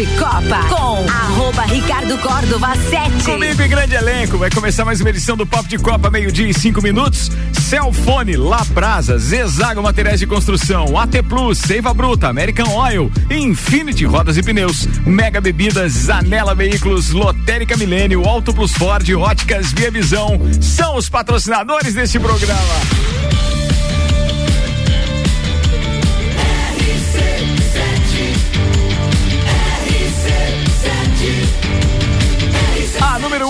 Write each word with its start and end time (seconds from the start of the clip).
de 0.00 0.06
Copa 0.16 0.64
com 0.70 1.06
arroba 1.10 1.60
Ricardo 1.64 2.16
Córdova 2.16 2.74
7. 2.74 3.22
Comigo 3.22 3.60
em 3.60 3.68
grande 3.68 3.94
elenco, 3.94 4.38
vai 4.38 4.48
começar 4.48 4.82
mais 4.82 4.98
uma 4.98 5.10
edição 5.10 5.36
do 5.36 5.44
Papo 5.44 5.68
de 5.68 5.76
Copa, 5.76 6.08
meio-dia 6.08 6.48
e 6.48 6.54
cinco 6.54 6.80
minutos. 6.80 7.30
Celfone, 7.68 8.34
Labrasa, 8.34 9.18
Zezago 9.18 9.82
Materiais 9.82 10.18
de 10.18 10.26
Construção, 10.26 10.98
AT 10.98 11.22
Plus, 11.28 11.58
Seiva 11.58 11.92
Bruta, 11.92 12.28
American 12.28 12.74
Oil, 12.74 13.12
Infinity 13.30 14.06
Rodas 14.06 14.38
e 14.38 14.42
Pneus, 14.42 14.86
Mega 15.04 15.38
Bebidas, 15.38 15.92
Zanela 15.92 16.54
Veículos, 16.54 17.10
Lotérica 17.10 17.76
Milênio, 17.76 18.26
Auto 18.26 18.54
Plus 18.54 18.72
Ford, 18.72 19.06
Óticas 19.14 19.70
Via 19.72 19.90
Visão, 19.90 20.40
são 20.62 20.96
os 20.96 21.10
patrocinadores 21.10 21.92
deste 21.92 22.18
programa. 22.18 23.19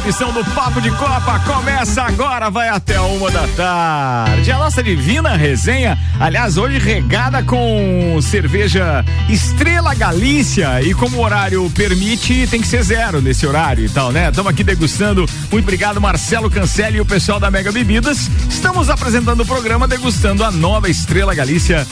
Edição 0.00 0.32
do 0.32 0.42
Papo 0.54 0.80
de 0.80 0.90
Copa. 0.92 1.38
Começa 1.40 2.02
agora, 2.02 2.48
vai 2.48 2.68
até 2.68 2.98
uma 3.00 3.30
da 3.30 3.46
tarde. 3.48 4.50
A 4.50 4.56
nossa 4.56 4.82
divina 4.82 5.36
resenha, 5.36 5.98
aliás, 6.18 6.56
hoje 6.56 6.78
regada 6.78 7.42
com 7.42 8.18
cerveja 8.22 9.04
Estrela 9.28 9.94
Galícia. 9.94 10.82
E 10.82 10.94
como 10.94 11.18
o 11.18 11.24
horário 11.24 11.70
permite, 11.70 12.46
tem 12.46 12.60
que 12.60 12.66
ser 12.66 12.82
zero 12.82 13.20
nesse 13.20 13.46
horário 13.46 13.84
e 13.84 13.88
tal, 13.90 14.10
né? 14.10 14.30
Estamos 14.30 14.50
aqui 14.50 14.64
degustando. 14.64 15.26
Muito 15.52 15.64
obrigado, 15.64 16.00
Marcelo 16.00 16.50
Cancelli 16.50 16.96
e 16.96 17.00
o 17.00 17.06
pessoal 17.06 17.38
da 17.38 17.50
Mega 17.50 17.70
Bebidas. 17.70 18.30
Estamos 18.48 18.88
apresentando 18.88 19.40
o 19.40 19.46
programa 19.46 19.86
degustando 19.86 20.42
a 20.42 20.50
nova 20.50 20.88
Estrela 20.88 21.34
Galícia 21.34 21.86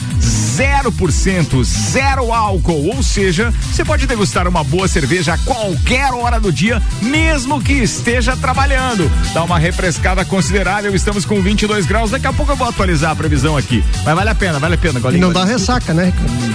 0%, 0.59 1.63
zero 1.63 2.33
álcool. 2.33 2.87
Ou 2.93 3.01
seja, 3.01 3.53
você 3.71 3.85
pode 3.85 4.05
degustar 4.05 4.45
uma 4.45 4.61
boa 4.61 4.89
cerveja 4.89 5.35
a 5.35 5.37
qualquer 5.37 6.11
hora 6.13 6.37
do 6.37 6.51
dia, 6.51 6.81
mesmo 7.01 7.61
que 7.61 7.71
esteja 7.73 8.35
trabalhando. 8.35 9.09
Dá 9.33 9.41
uma 9.43 9.57
refrescada 9.57 10.25
considerável. 10.25 10.93
Estamos 10.93 11.23
com 11.23 11.41
22 11.41 11.85
graus. 11.85 12.11
Daqui 12.11 12.27
a 12.27 12.33
pouco 12.33 12.51
eu 12.51 12.57
vou 12.57 12.67
atualizar 12.67 13.11
a 13.11 13.15
previsão 13.15 13.55
aqui. 13.55 13.81
Mas 14.03 14.13
vale 14.15 14.29
a 14.29 14.35
pena, 14.35 14.59
vale 14.59 14.75
a 14.75 14.77
pena, 14.77 14.99
E 14.99 15.01
Golinho. 15.01 15.21
não 15.27 15.33
dá 15.33 15.45
ressaca, 15.45 15.93
né? 15.93 16.11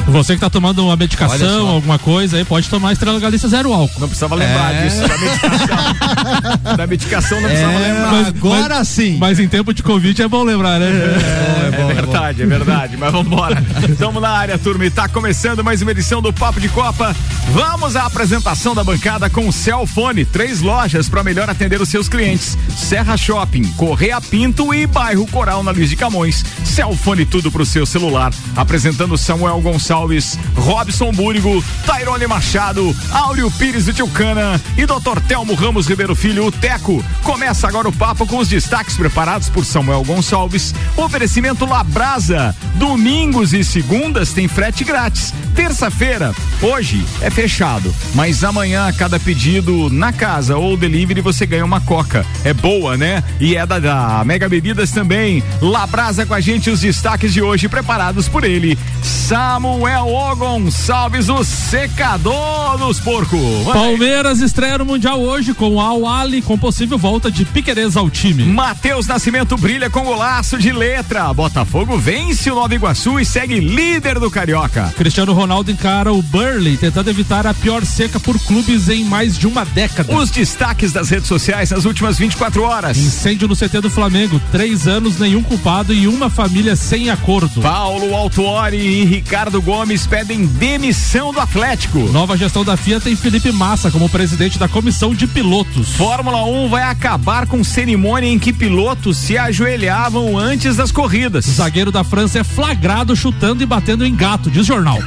Você 0.08 0.34
que 0.34 0.41
tá 0.41 0.50
tomando 0.50 0.84
uma 0.84 0.97
medicação, 0.97 1.66
alguma 1.69 1.98
coisa 1.98 2.36
aí, 2.36 2.44
pode 2.44 2.69
tomar 2.69 2.92
Estrela 2.92 3.19
Galícia 3.19 3.48
zero 3.48 3.72
álcool. 3.72 4.00
Não 4.00 4.08
precisava 4.08 4.34
lembrar 4.34 4.75
É. 4.75 4.82
disso. 4.86 5.00
Da 5.08 5.16
medicação. 5.16 6.77
da 6.77 6.86
medicação 6.86 7.41
não 7.41 7.48
precisava 7.48 7.78
lembrar. 7.78 8.12
Mas- 8.12 8.27
agora 8.28 8.75
mas- 8.77 8.88
sim. 8.88 9.16
Mas 9.19 9.38
em 9.41 9.48
tempo 9.48 9.72
de 9.72 9.82
Covid 9.82 10.20
é 10.20 10.28
bom 10.28 10.42
lembrar, 10.42 10.78
né? 10.78 10.86
É, 10.88 11.94
verdade, 11.94 12.42
é 12.42 12.47
verdade. 12.47 12.97
Mas 12.98 13.10
vambora. 13.10 13.64
Estamos 13.95 14.20
na 14.20 14.31
área, 14.31 14.59
turma, 14.59 14.84
e 14.84 14.91
tá 14.91 15.09
começando 15.09 15.62
mais 15.62 15.81
uma 15.81 15.92
edição 15.92 16.20
do 16.20 16.33
Papo 16.33 16.61
de 16.61 16.69
Copa. 16.69 17.14
Vamos 17.53 17.95
à 17.95 18.06
apresentação 18.06 18.75
da 18.75 18.83
bancada 18.83 19.31
com 19.31 19.47
o 19.47 19.53
Celfone. 19.53 20.25
Três 20.25 20.61
lojas 20.61 21.09
para 21.09 21.23
melhor 21.23 21.48
atender 21.48 21.81
os 21.81 21.89
seus 21.89 22.09
clientes: 22.09 22.59
Serra 22.77 23.17
Shopping, 23.17 23.62
Correia 23.75 24.20
Pinto 24.20 24.75
e 24.75 24.84
Bairro 24.84 25.28
Coral 25.28 25.62
na 25.62 25.70
Luiz 25.70 25.89
de 25.89 25.95
Camões. 25.95 26.45
Celfone 26.65 27.25
tudo 27.25 27.53
pro 27.53 27.65
seu 27.65 27.87
celular. 27.87 28.33
Apresentando 28.56 29.17
Samuel 29.17 29.61
Gonçalves, 29.61 30.37
Robson 30.56 31.12
Búrigo, 31.12 31.62
Tairone 31.87 32.26
Machado, 32.26 32.94
Áureo 33.12 33.49
Pires 33.53 33.84
do 33.84 33.93
Tilcana 33.93 34.61
e 34.76 34.84
Dr. 34.84 35.21
Telmo 35.28 35.55
Ramos 35.55 35.87
Ribeiro 35.87 36.16
Filho, 36.16 36.47
o 36.47 36.53
Teco. 36.53 37.05
Começa 37.22 37.69
agora 37.69 37.88
o 37.88 37.93
papo 37.93 38.26
com 38.26 38.38
os 38.38 38.49
destaques 38.49 38.97
preparados 38.97 39.49
por 39.49 39.65
Samuel 39.65 40.03
Gonçalves. 40.03 40.75
Oferecimento 40.97 41.65
Labrasa. 41.65 42.56
Domingos 42.75 43.53
e 43.53 43.62
segundas 43.84 44.33
tem 44.33 44.49
frete 44.49 44.83
grátis. 44.83 45.33
Terça-feira, 45.54 46.34
hoje 46.60 47.04
é 47.20 47.31
fechado, 47.31 47.94
mas 48.12 48.42
amanhã 48.42 48.88
a 48.88 48.92
cada 48.92 49.20
pedido 49.20 49.88
na 49.88 50.12
casa 50.12 50.56
ou 50.56 50.76
delivery 50.76 51.20
você 51.20 51.47
ganha 51.47 51.65
uma 51.65 51.81
coca. 51.81 52.26
É 52.44 52.53
boa, 52.53 52.97
né? 52.97 53.22
E 53.38 53.54
é 53.54 53.64
da, 53.64 53.78
da 53.78 54.25
Mega 54.25 54.48
Bebidas 54.48 54.91
também. 54.91 55.44
Labrasa 55.62 56.26
com 56.26 56.34
a 56.34 56.41
gente 56.41 56.70
os 56.70 56.81
destaques 56.81 57.32
de 57.32 57.41
hoje 57.41 57.69
preparados 57.69 58.28
por 58.28 58.43
ele. 58.43 58.76
Samuel 59.00 60.09
O 60.09 60.37
Gonçalves, 60.37 61.28
o 61.28 61.44
secador 61.44 62.76
dos 62.78 62.98
porcos. 62.98 63.72
Palmeiras 63.72 64.41
estreia 64.41 64.78
no 64.78 64.84
Mundial 64.84 65.20
hoje 65.20 65.54
com 65.54 65.75
o 65.75 65.81
Al 65.81 66.06
Ali 66.06 66.43
com 66.43 66.59
possível 66.59 66.98
volta 66.98 67.31
de 67.31 67.44
Piquerez 67.44 67.97
ao 67.97 68.10
time. 68.10 68.44
Matheus 68.44 69.06
Nascimento 69.06 69.56
brilha 69.56 69.88
com 69.88 70.03
golaço 70.03 70.59
de 70.59 70.72
letra. 70.72 71.32
Botafogo 71.32 71.97
vence 71.97 72.50
o 72.50 72.56
Nova 72.56 72.75
Iguaçu 72.75 73.20
e 73.20 73.25
segue 73.25 73.60
líder 73.60 74.19
do 74.19 74.31
Carioca. 74.31 74.93
Cristiano 74.97 75.32
Ronaldo 75.32 75.44
encara 75.71 76.12
o 76.12 76.22
Burley 76.22 76.77
tentando 76.77 77.10
evitar 77.10 77.47
a 77.47 77.53
pior 77.53 77.84
seca 77.84 78.19
por 78.19 78.38
clubes 78.38 78.88
em 78.88 79.05
mais 79.05 79.38
de 79.38 79.47
uma 79.47 79.65
década. 79.65 80.15
Os 80.16 80.31
destaques 80.31 80.93
das 80.93 81.10
redes 81.10 81.28
sociais 81.28 81.71
nas 81.71 81.84
últimas 81.84 82.19
24 82.19 82.62
horas. 82.62 82.97
Incêndio 82.97 83.47
no 83.47 83.55
CT 83.55 83.81
do 83.81 83.91
Flamengo, 83.91 84.41
três 84.50 84.87
anos, 84.87 85.19
nenhum 85.19 85.43
culpado 85.43 85.93
e 85.93 86.06
uma 86.06 86.31
família 86.31 86.77
sem 86.77 87.10
acordo. 87.10 87.60
Paulo 87.60 88.15
Altuori 88.15 88.77
e 88.77 89.05
Ricardo 89.05 89.60
Gomes 89.60 90.06
pedem 90.06 90.47
demissão 90.47 91.32
do 91.32 91.41
Atlético. 91.41 91.99
Nova 92.12 92.37
gestão 92.37 92.65
da 92.65 92.76
FIA 92.76 93.00
tem 93.00 93.15
Felipe 93.15 93.53
Massa 93.53 93.91
como 93.91 94.09
presidente 94.09 94.59
da 94.59 94.69
comissão 94.69 95.15
de 95.15 95.26
pilotos. 95.26 95.91
Fórmula 95.91 96.44
1 96.44 96.69
vai 96.69 96.82
acabar 96.82 97.47
com 97.47 97.62
cerimônia 97.62 98.28
em 98.28 98.38
que 98.38 98.53
pilotos 98.53 99.19
se 99.19 99.37
ajoelhavam 99.37 100.38
antes 100.38 100.76
das 100.76 100.91
corridas. 100.91 101.47
O 101.47 101.53
zagueiro 101.53 101.93
da 101.93 102.03
França 102.05 102.38
é 102.38 102.44
flagrado 102.44 103.15
chutando 103.15 103.62
e 103.62 103.66
batendo 103.66 104.05
em 104.05 104.15
gato, 104.15 104.50
diz 104.50 104.66
jornal. 104.66 104.99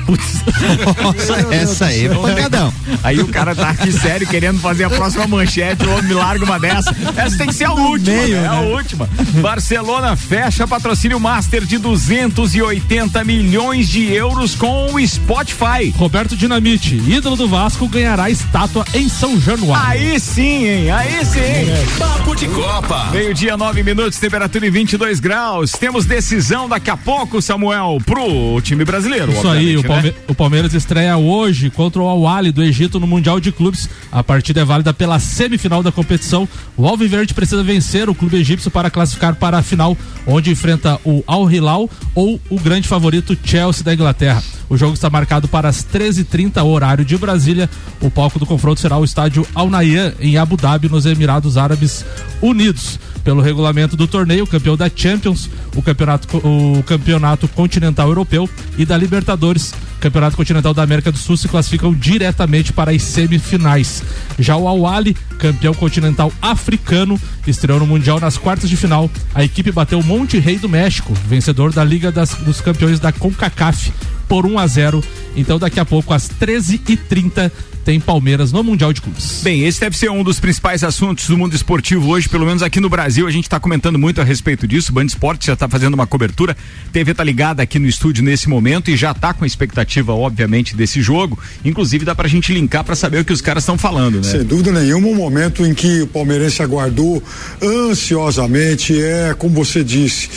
Nossa, 1.02 1.54
essa 1.54 1.86
aí, 1.86 2.10
pancadão. 2.10 2.74
Aí 3.04 3.20
o 3.20 3.28
cara 3.28 3.56
tá 3.56 3.70
aqui 3.70 3.92
sério 3.92 4.28
querendo 4.28 4.60
fazer 4.60 4.86
a 4.86 4.90
próxima 4.90 5.28
manchete, 5.28 5.86
o 5.86 5.92
homem 5.92 6.06
me 6.06 6.14
larga 6.14 6.44
uma 6.46 6.60
dessa. 6.60 6.96
Essa 7.16 7.38
tem 7.38 7.48
que 7.48 7.54
ser 7.54 7.66
a 7.66 7.74
última, 7.74 8.16
meio, 8.18 8.38
né? 8.38 8.44
É 8.44 8.48
a 8.48 8.62
né? 8.62 8.76
última. 8.76 9.10
Barcelona 9.42 10.16
fecha 10.16 10.68
patrocínio 10.68 11.20
master 11.20 11.66
de 11.66 11.78
280 11.78 13.24
milhões 13.24 13.88
de 13.88 14.12
euros 14.14 14.56
com 14.56 14.94
o 14.94 15.08
Spotify. 15.08 15.94
Roberto 15.96 16.36
Dinamite, 16.36 16.96
ídolo 17.08 17.36
do 17.36 17.48
Vasco, 17.48 17.88
ganhará 17.88 18.30
estátua 18.30 18.86
em 18.94 19.08
São 19.10 19.40
Januário. 19.40 19.90
Aí 19.90 20.20
sim, 20.20 20.66
hein? 20.66 20.92
Aí 20.92 21.26
sim. 21.26 21.98
Papo 21.98 22.36
de 22.36 22.48
Copa. 22.48 23.10
Meio-dia, 23.12 23.56
nove 23.58 23.84
minutos, 23.84 24.20
temperatura 24.20 24.68
em 24.68 24.72
22 24.72 25.20
graus. 25.20 25.72
Temos 25.72 26.06
decisão 26.06 26.68
daqui 26.68 26.90
a 26.90 26.98
pouco, 26.98 27.42
Samuel, 27.42 27.98
pro 28.06 28.60
time 28.62 28.84
brasileiro. 28.86 29.32
Isso 29.32 29.48
aí, 29.48 29.76
o, 29.76 29.80
obviamente, 29.80 29.88
Palme- 29.88 30.10
né? 30.10 30.14
O 30.28 30.36
Palmeiras 30.36 30.74
estreia 30.74 31.18
hoje 31.18 31.70
contra 31.70 32.02
o 32.02 32.08
Al-Ali 32.08 32.52
do 32.52 32.64
Egito 32.64 33.00
no 33.00 33.08
Mundial 33.08 33.40
de 33.40 33.52
Clubes. 33.52 33.90
A 34.12 34.24
partida 34.24 34.62
é 34.62 34.66
válida 34.66 34.94
pela 34.94 35.20
semifinal 35.20 35.82
da 35.82 35.92
competição. 35.92 36.48
O 36.76 36.88
Alviverde 36.88 37.34
precisa 37.34 37.64
vencer 37.64 38.10
o 38.10 38.16
clube 38.16 38.38
egípcio 38.38 38.70
para 38.70 38.90
classificar 38.90 39.36
para 39.36 39.58
a 39.58 39.64
final, 39.64 39.98
onde 40.26 40.52
enfrenta 40.52 41.00
o 41.06 41.24
Al 41.26 41.50
Hilal 41.50 41.90
ou 42.14 42.40
o 42.50 42.60
grande 42.60 42.88
favorito 42.88 43.38
Chelsea 43.44 43.84
da 43.84 43.94
Inglaterra. 43.94 44.44
O 44.70 44.76
jogo 44.76 44.94
está 44.94 45.10
marcado 45.10 45.48
para 45.48 45.70
as 45.70 45.86
13h30, 45.86 46.64
horário 46.64 47.06
de 47.06 47.18
Brasília. 47.18 47.70
O 48.02 48.12
palco 48.12 48.38
do 48.38 48.46
confronto 48.46 48.82
será 48.82 48.98
o 48.98 49.06
estádio 49.06 49.48
Al 49.56 49.70
Nahyan, 49.70 50.14
em 50.20 50.38
Abu 50.38 50.58
Dhabi, 50.58 50.90
nos 50.90 51.06
Emirados 51.06 51.58
Árabes 51.58 52.06
Unidos. 52.42 53.00
Pelo 53.24 53.42
regulamento 53.42 53.98
do 53.98 54.08
torneio, 54.08 54.46
o 54.46 54.48
campeão 54.48 54.78
da 54.78 54.90
Champions, 54.94 55.50
o 55.76 55.82
campeonato, 55.82 56.38
o 56.38 56.82
campeonato 56.84 57.48
continental 57.50 58.08
europeu 58.08 58.50
e 58.78 58.86
da 58.86 58.96
Libertadores, 58.98 59.74
campeonato 60.00 60.38
continental 60.38 60.74
da 60.74 60.82
América 60.82 61.12
do 61.12 61.18
Sul, 61.18 61.36
se 61.36 61.48
classificam 61.50 61.94
diretamente 61.94 62.72
para 62.72 62.92
as 62.92 63.04
semifinais. 63.04 64.02
Já 64.40 64.56
o 64.56 64.66
Al-Ali, 64.68 65.14
campeão 65.38 65.74
continental 65.74 66.32
africano, 66.42 67.20
estreou 67.46 67.80
no 67.80 67.86
Mundial 67.88 68.18
nas 68.20 68.38
quartas 68.38 68.70
de 68.70 68.78
final. 68.78 69.10
A 69.36 69.44
equipe 69.44 69.72
bateu 69.74 70.00
o 70.00 70.04
Monte 70.04 70.40
Rei 70.40 70.58
do 70.58 70.70
México, 70.70 71.14
vencedor 71.28 71.74
da 71.74 71.84
Liga 71.84 72.12
das- 72.12 72.34
dos 72.36 72.62
Campeões 72.62 72.98
da 73.00 73.12
CONCACAF, 73.12 73.92
por 74.30 74.46
1 74.46 74.58
a 74.60 74.68
0 74.68 75.04
Então 75.36 75.60
daqui 75.60 75.80
a 75.80 75.86
pouco, 75.86 76.14
às 76.14 76.28
13h30, 76.30 77.52
tem 77.88 78.02
Palmeiras 78.02 78.52
no 78.52 78.62
Mundial 78.66 78.92
de 78.92 79.02
Clubes. 79.02 79.40
Bem, 79.42 79.66
esse 79.66 79.80
deve 79.80 79.98
ser 79.98 80.12
um 80.12 80.22
dos 80.22 80.42
principais 80.42 80.84
assuntos 80.84 81.30
do 81.30 81.38
mundo 81.38 81.56
esportivo 81.56 82.10
hoje, 82.10 82.28
pelo 82.28 82.46
menos 82.46 82.62
aqui 82.62 82.82
no 82.82 82.90
Brasil. 82.90 83.26
A 83.26 83.32
gente 83.32 83.46
está 83.46 83.62
comentando 83.62 83.98
muito 83.98 84.20
a 84.20 84.26
respeito 84.26 84.68
disso. 84.68 84.92
O 84.92 84.94
Band 84.94 85.06
Esporte 85.06 85.48
já 85.48 85.54
está 85.54 85.70
fazendo 85.70 85.94
uma 85.94 86.06
cobertura. 86.06 86.52
A 86.86 86.92
TV 86.92 87.12
está 87.12 87.24
ligada 87.24 87.64
aqui 87.64 87.80
no 87.80 87.88
estúdio 87.88 88.26
nesse 88.26 88.50
momento 88.50 88.92
e 88.92 88.98
já 88.98 89.12
está 89.12 89.34
com 89.34 89.46
a 89.46 89.48
expectativa, 89.48 90.14
obviamente, 90.14 90.76
desse 90.76 91.02
jogo. 91.02 91.40
Inclusive, 91.64 92.04
dá 92.04 92.14
para 92.14 92.28
a 92.28 92.30
gente 92.30 92.52
linkar 92.52 92.84
para 92.84 92.94
saber 92.94 93.22
o 93.22 93.26
que 93.26 93.32
os 93.32 93.40
caras 93.40 93.64
estão 93.64 93.78
falando, 93.78 94.18
né? 94.18 94.24
Sem 94.24 94.44
dúvida 94.44 94.70
nenhuma, 94.74 95.08
um 95.08 95.16
momento 95.16 95.66
em 95.66 95.74
que 95.74 96.02
o 96.02 96.08
palmeirense 96.08 96.62
aguardou 96.62 97.24
ansiosamente, 97.64 99.02
é, 99.02 99.34
como 99.38 99.56
você 99.56 99.82
disse, 99.82 100.28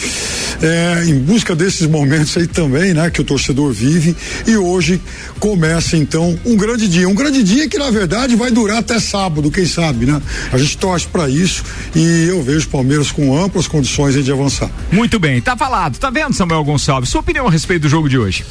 é, 0.62 1.04
em 1.04 1.18
busca 1.18 1.56
desses 1.56 1.88
momentos 1.88 2.36
aí 2.36 2.46
também, 2.46 2.94
né, 2.94 3.10
que 3.10 3.20
o 3.20 3.24
torcedor 3.24 3.72
vive. 3.72 4.14
E 4.46 4.56
hoje 4.56 5.00
começa 5.40 5.96
então 5.96 6.38
um 6.46 6.56
grande 6.56 6.86
dia, 6.86 7.08
um 7.08 7.14
grande 7.14 7.39
dia 7.42 7.68
que 7.68 7.78
na 7.78 7.90
verdade 7.90 8.36
vai 8.36 8.50
durar 8.50 8.78
até 8.78 8.98
sábado, 8.98 9.50
quem 9.50 9.66
sabe, 9.66 10.06
né? 10.06 10.20
A 10.52 10.58
gente 10.58 10.76
torce 10.78 11.06
para 11.06 11.28
isso 11.28 11.64
e 11.94 12.26
eu 12.28 12.42
vejo 12.42 12.66
o 12.66 12.70
Palmeiras 12.70 13.10
com 13.10 13.36
amplas 13.36 13.66
condições 13.66 14.22
de 14.22 14.32
avançar. 14.32 14.70
Muito 14.90 15.18
bem, 15.18 15.40
tá 15.40 15.56
falado, 15.56 15.98
tá 15.98 16.10
vendo, 16.10 16.34
Samuel 16.34 16.64
Gonçalves? 16.64 17.08
Sua 17.08 17.20
opinião 17.20 17.46
a 17.46 17.50
respeito 17.50 17.82
do 17.82 17.88
jogo 17.88 18.08
de 18.08 18.18
hoje? 18.18 18.44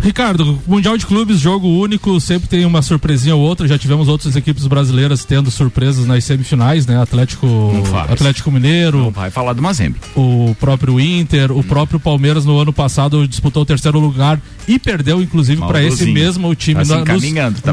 Ricardo, 0.00 0.58
Mundial 0.66 0.96
de 0.96 1.06
Clubes, 1.06 1.38
jogo 1.38 1.68
único, 1.68 2.20
sempre 2.20 2.48
tem 2.48 2.64
uma 2.64 2.82
surpresinha 2.82 3.34
ou 3.34 3.42
outra. 3.42 3.66
Já 3.66 3.78
tivemos 3.78 4.08
outras 4.08 4.36
equipes 4.36 4.66
brasileiras 4.66 5.24
tendo 5.24 5.50
surpresas 5.50 6.06
nas 6.06 6.24
semifinais, 6.24 6.86
né? 6.86 7.00
Atlético, 7.00 7.46
Atlético 8.08 8.50
Mineiro. 8.50 8.98
Não 8.98 9.10
vai 9.10 9.30
falar 9.30 9.52
do 9.52 9.62
Mazembe. 9.62 9.96
O 10.14 10.54
próprio 10.60 11.00
Inter, 11.00 11.50
o 11.50 11.62
próprio 11.62 11.98
Palmeiras 11.98 12.44
no 12.44 12.58
ano 12.58 12.72
passado 12.72 13.26
disputou 13.26 13.62
o 13.62 13.66
terceiro 13.66 13.98
lugar 13.98 14.40
e 14.68 14.78
perdeu, 14.78 15.22
inclusive, 15.22 15.60
para 15.64 15.82
esse 15.82 16.06
mesmo 16.06 16.54
time 16.54 16.84
tá 16.84 16.96
na, 16.96 17.04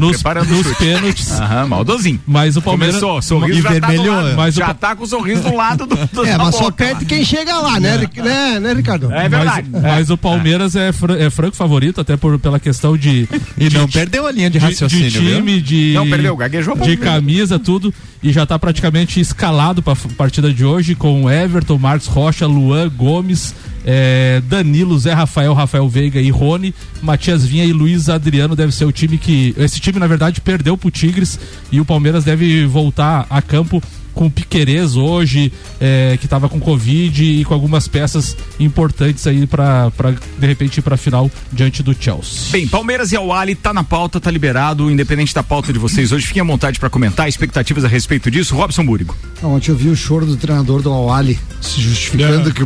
nos, 0.00 0.22
tá 0.22 0.34
nos, 0.34 0.48
nos 0.48 0.76
pênaltis. 0.76 1.30
Aham, 1.40 1.66
maldozinho. 1.66 2.20
Mas 2.26 2.56
o 2.56 2.62
Palmeiras. 2.62 3.00
Começou, 3.00 3.22
sorriso 3.22 3.62
já 3.62 3.70
vermelhou. 3.70 4.30
Tá 4.30 4.34
mas 4.36 4.54
já 4.54 4.70
o... 4.70 4.74
tá 4.74 4.96
com 4.96 5.04
o 5.04 5.06
sorriso 5.06 5.42
do 5.42 5.54
lado 5.54 5.86
do. 5.86 5.96
do 5.96 6.24
é, 6.26 6.36
mas 6.36 6.54
só 6.54 6.70
perde 6.70 7.04
quem 7.04 7.24
chega 7.24 7.58
lá, 7.58 7.80
né, 7.80 7.94
é. 7.94 8.22
né, 8.22 8.60
né, 8.60 8.72
Ricardo? 8.72 9.12
É 9.12 9.28
verdade. 9.28 9.68
Mas, 9.70 9.84
é. 9.84 9.88
mas 9.88 10.10
o 10.10 10.16
Palmeiras 10.16 10.76
é, 10.76 10.90
é 11.18 11.30
franco 11.30 11.56
favorito, 11.56 12.00
até 12.00 12.13
por, 12.16 12.38
pela 12.38 12.58
questão 12.58 12.96
de. 12.96 13.28
E 13.56 13.68
de, 13.68 13.76
não 13.76 13.88
perdeu 13.88 14.26
a 14.26 14.32
linha 14.32 14.50
de 14.50 14.58
raciocínio. 14.58 15.10
De, 15.10 15.20
de 15.20 15.34
time, 15.36 15.60
de. 15.60 15.92
Não 15.94 16.08
perdeu, 16.08 16.36
gaguejou 16.36 16.76
De 16.76 16.96
camisa, 16.96 17.58
tudo. 17.58 17.94
E 18.22 18.32
já 18.32 18.42
está 18.42 18.58
praticamente 18.58 19.20
escalado 19.20 19.82
para 19.82 19.92
a 19.92 20.08
partida 20.16 20.52
de 20.52 20.64
hoje 20.64 20.94
com 20.94 21.30
Everton, 21.30 21.78
Marcos 21.78 22.08
Rocha, 22.08 22.46
Luan 22.46 22.88
Gomes. 22.88 23.54
É, 23.86 24.42
Danilo, 24.48 24.98
Zé 24.98 25.12
Rafael, 25.12 25.52
Rafael 25.52 25.86
Veiga 25.86 26.18
e 26.18 26.30
Rony, 26.30 26.74
Matias 27.02 27.44
Vinha 27.44 27.66
e 27.66 27.72
Luiz 27.72 28.08
Adriano 28.08 28.56
deve 28.56 28.72
ser 28.72 28.86
o 28.86 28.92
time 28.92 29.18
que. 29.18 29.54
Esse 29.58 29.78
time, 29.78 29.98
na 29.98 30.06
verdade, 30.06 30.40
perdeu 30.40 30.76
pro 30.76 30.90
Tigres 30.90 31.38
e 31.70 31.80
o 31.80 31.84
Palmeiras 31.84 32.24
deve 32.24 32.66
voltar 32.66 33.26
a 33.28 33.42
campo 33.42 33.82
com 34.14 34.26
o 34.26 34.30
Piquerez 34.30 34.96
hoje, 34.96 35.52
é, 35.80 36.16
que 36.18 36.26
estava 36.26 36.48
com 36.48 36.60
Covid 36.60 37.24
e 37.24 37.44
com 37.44 37.52
algumas 37.52 37.88
peças 37.88 38.36
importantes 38.58 39.26
aí 39.26 39.46
para 39.46 39.90
de 40.38 40.46
repente 40.46 40.78
ir 40.78 40.82
para 40.82 40.96
final 40.96 41.30
diante 41.52 41.82
do 41.82 41.94
Chelsea. 41.98 42.52
Bem, 42.52 42.68
Palmeiras 42.68 43.12
e 43.12 43.16
Awali 43.16 43.54
tá 43.54 43.72
na 43.72 43.84
pauta, 43.84 44.20
tá 44.20 44.30
liberado, 44.30 44.90
independente 44.90 45.34
da 45.34 45.42
pauta 45.42 45.72
de 45.72 45.78
vocês 45.78 46.12
hoje. 46.12 46.26
Fiquem 46.26 46.42
à 46.42 46.44
vontade 46.44 46.78
para 46.78 46.88
comentar 46.88 47.28
expectativas 47.28 47.84
a 47.84 47.88
respeito 47.88 48.30
disso. 48.30 48.54
Robson 48.54 48.84
Búrigo. 48.84 49.16
Ontem 49.42 49.70
eu 49.70 49.76
vi 49.76 49.88
o 49.88 49.96
choro 49.96 50.24
do 50.24 50.36
treinador 50.36 50.80
do 50.80 50.90
Awali 50.90 51.38
se 51.60 51.80
justificando 51.80 52.50
é. 52.50 52.52
que 52.52 52.62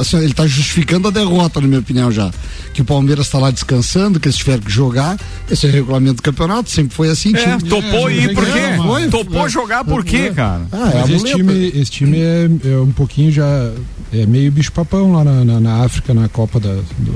assim, 0.00 0.16
ele 0.18 0.26
está 0.26 0.46
justificando 0.46 1.08
a 1.08 1.10
derrota, 1.10 1.60
na 1.60 1.66
minha 1.66 1.80
opinião 1.80 2.10
já. 2.10 2.30
Que 2.72 2.82
o 2.82 2.84
Palmeiras 2.84 3.26
está 3.26 3.38
lá 3.38 3.50
descansando, 3.50 4.18
que 4.18 4.26
eles 4.26 4.36
tiveram 4.36 4.62
que 4.62 4.70
jogar. 4.70 5.18
Esse 5.50 5.66
é 5.66 5.68
o 5.68 5.72
regulamento 5.72 6.16
do 6.16 6.22
campeonato, 6.22 6.70
sempre 6.70 6.94
foi 6.94 7.08
assim. 7.08 7.34
É, 7.36 7.58
time, 7.58 7.68
topou 7.68 8.08
é, 8.08 8.14
ir 8.14 8.34
por 8.34 8.44
quê? 8.44 8.60
Foi, 8.76 9.08
topou 9.08 9.48
jogar 9.48 9.84
por 9.84 10.04
quê, 10.04 10.30
cara? 10.34 10.62
Ah, 10.72 10.90
é 10.90 11.00
Mas 11.00 11.10
esse 11.10 11.24
time, 11.24 11.72
esse 11.74 11.90
time 11.90 12.18
é, 12.18 12.48
é, 12.64 12.76
um 12.78 12.90
pouquinho 12.90 13.30
já. 13.30 13.70
É 14.12 14.26
meio 14.26 14.50
bicho-papão 14.50 15.12
lá 15.12 15.22
na, 15.22 15.44
na, 15.44 15.60
na, 15.60 15.84
África, 15.84 16.14
na 16.14 16.28
Copa 16.28 16.58
da, 16.58 16.74
do, 16.74 17.14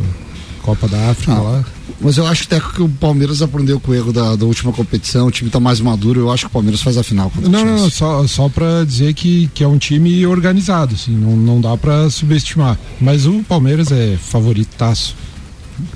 Copa 0.63 0.87
da 0.87 1.11
África 1.11 1.33
ah, 1.33 1.43
lá. 1.43 1.65
Mas 2.01 2.19
eu 2.19 2.27
acho 2.27 2.45
até 2.45 2.61
que 2.61 2.83
o 2.83 2.89
Palmeiras 2.89 3.41
aprendeu 3.41 3.81
com 3.81 3.93
o 3.93 3.95
erro 3.95 4.13
da, 4.13 4.37
da 4.37 4.45
última 4.45 4.73
competição, 4.73 5.27
o 5.27 5.31
time 5.31 5.49
está 5.49 5.59
mais 5.59 5.81
maduro, 5.81 6.21
eu 6.21 6.31
acho 6.31 6.45
que 6.45 6.49
o 6.49 6.53
Palmeiras 6.53 6.83
faz 6.83 6.99
a 6.99 7.03
final. 7.03 7.33
Não, 7.41 7.65
não, 7.65 7.91
só, 7.91 8.27
só 8.27 8.49
para 8.49 8.85
dizer 8.85 9.15
que, 9.15 9.49
que 9.55 9.65
é 9.65 9.69
um 9.69 9.79
time 9.79 10.27
organizado, 10.27 10.95
assim, 10.95 11.13
não, 11.13 11.37
não 11.37 11.61
dá 11.61 11.77
para 11.77 12.11
subestimar. 12.11 12.79
Mas 13.01 13.27
o 13.27 13.43
Palmeiras 13.43 13.91
é 13.91 14.17
favoritaço. 14.17 15.17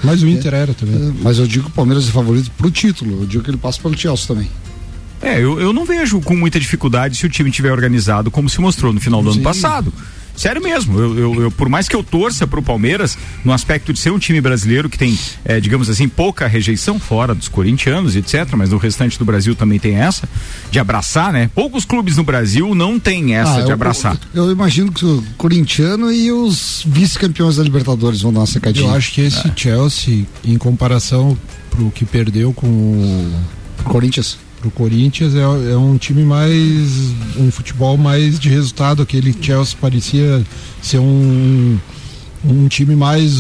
Mas 0.03 0.23
o 0.23 0.27
é, 0.27 0.31
Inter 0.31 0.55
é, 0.55 0.59
era 0.59 0.75
também. 0.75 0.97
É, 0.97 1.13
mas 1.23 1.39
eu 1.39 1.47
digo 1.47 1.65
que 1.65 1.71
o 1.71 1.75
Palmeiras 1.75 2.09
é 2.09 2.11
favorito 2.11 2.51
pro 2.56 2.71
título, 2.71 3.23
eu 3.23 3.27
digo 3.27 3.43
que 3.43 3.51
ele 3.51 3.59
passa 3.59 3.81
pelo 3.81 3.97
Chelsea 3.99 4.27
também. 4.27 4.49
É, 5.22 5.38
eu, 5.38 5.61
eu 5.61 5.72
não 5.72 5.84
vejo 5.84 6.20
com 6.20 6.34
muita 6.34 6.58
dificuldade 6.58 7.17
se 7.17 7.26
o 7.26 7.28
time 7.28 7.50
tiver 7.50 7.70
organizado 7.70 8.31
como 8.31 8.49
se 8.49 8.61
mostrou 8.61 8.93
no 8.93 9.00
final 9.00 9.22
do 9.22 9.31
Sim. 9.32 9.38
ano 9.38 9.44
passado. 9.44 9.93
Sério 10.40 10.62
mesmo, 10.62 10.99
eu, 10.99 11.19
eu, 11.19 11.43
eu, 11.43 11.50
por 11.50 11.69
mais 11.69 11.87
que 11.87 11.94
eu 11.94 12.02
torça 12.02 12.46
pro 12.46 12.62
Palmeiras, 12.62 13.19
no 13.44 13.52
aspecto 13.52 13.93
de 13.93 13.99
ser 13.99 14.11
um 14.11 14.19
time 14.19 14.40
brasileiro 14.40 14.88
que 14.88 14.96
tem, 14.96 15.19
é, 15.44 15.61
digamos 15.61 15.90
assim, 15.90 16.08
pouca 16.08 16.46
rejeição 16.46 16.99
fora 16.99 17.34
dos 17.34 17.46
corintianos, 17.46 18.17
etc., 18.17 18.49
mas 18.56 18.70
no 18.70 18.78
restante 18.78 19.19
do 19.19 19.25
Brasil 19.26 19.55
também 19.55 19.78
tem 19.78 19.96
essa, 19.96 20.26
de 20.70 20.78
abraçar, 20.78 21.31
né? 21.31 21.50
Poucos 21.55 21.84
clubes 21.84 22.17
no 22.17 22.25
Brasil 22.25 22.75
não 22.75 22.99
tem 22.99 23.34
essa 23.34 23.58
ah, 23.58 23.62
de 23.62 23.70
abraçar. 23.70 24.19
Eu, 24.32 24.46
eu, 24.46 24.52
imagino 24.52 24.90
que 24.90 25.05
o 25.05 25.22
corintiano 25.37 26.11
e 26.11 26.32
os 26.32 26.84
vice-campeões 26.87 27.56
da 27.56 27.62
Libertadores 27.62 28.22
vão 28.22 28.32
dar 28.32 28.40
uma 28.40 28.46
secadinha. 28.46 28.88
Eu 28.88 28.94
acho 28.94 29.12
que 29.12 29.20
esse 29.20 29.46
é. 29.46 29.52
Chelsea, 29.55 30.25
em 30.43 30.56
comparação 30.56 31.37
pro 31.70 31.90
que 31.90 32.06
perdeu 32.06 32.55
com 32.55 32.67
o 32.67 33.82
Corinthians 33.84 34.38
pro 34.61 34.71
Corinthians 34.71 35.35
é, 35.35 35.41
é, 35.41 35.77
um 35.77 35.97
time 35.97 36.23
mais 36.23 37.15
um 37.37 37.51
futebol 37.51 37.97
mais 37.97 38.39
de 38.39 38.49
resultado 38.49 39.03
aquele 39.03 39.35
Chelsea 39.41 39.77
parecia 39.81 40.45
ser 40.83 40.99
um 40.99 41.79
um 42.45 42.69
time 42.69 42.95
mais 42.95 43.39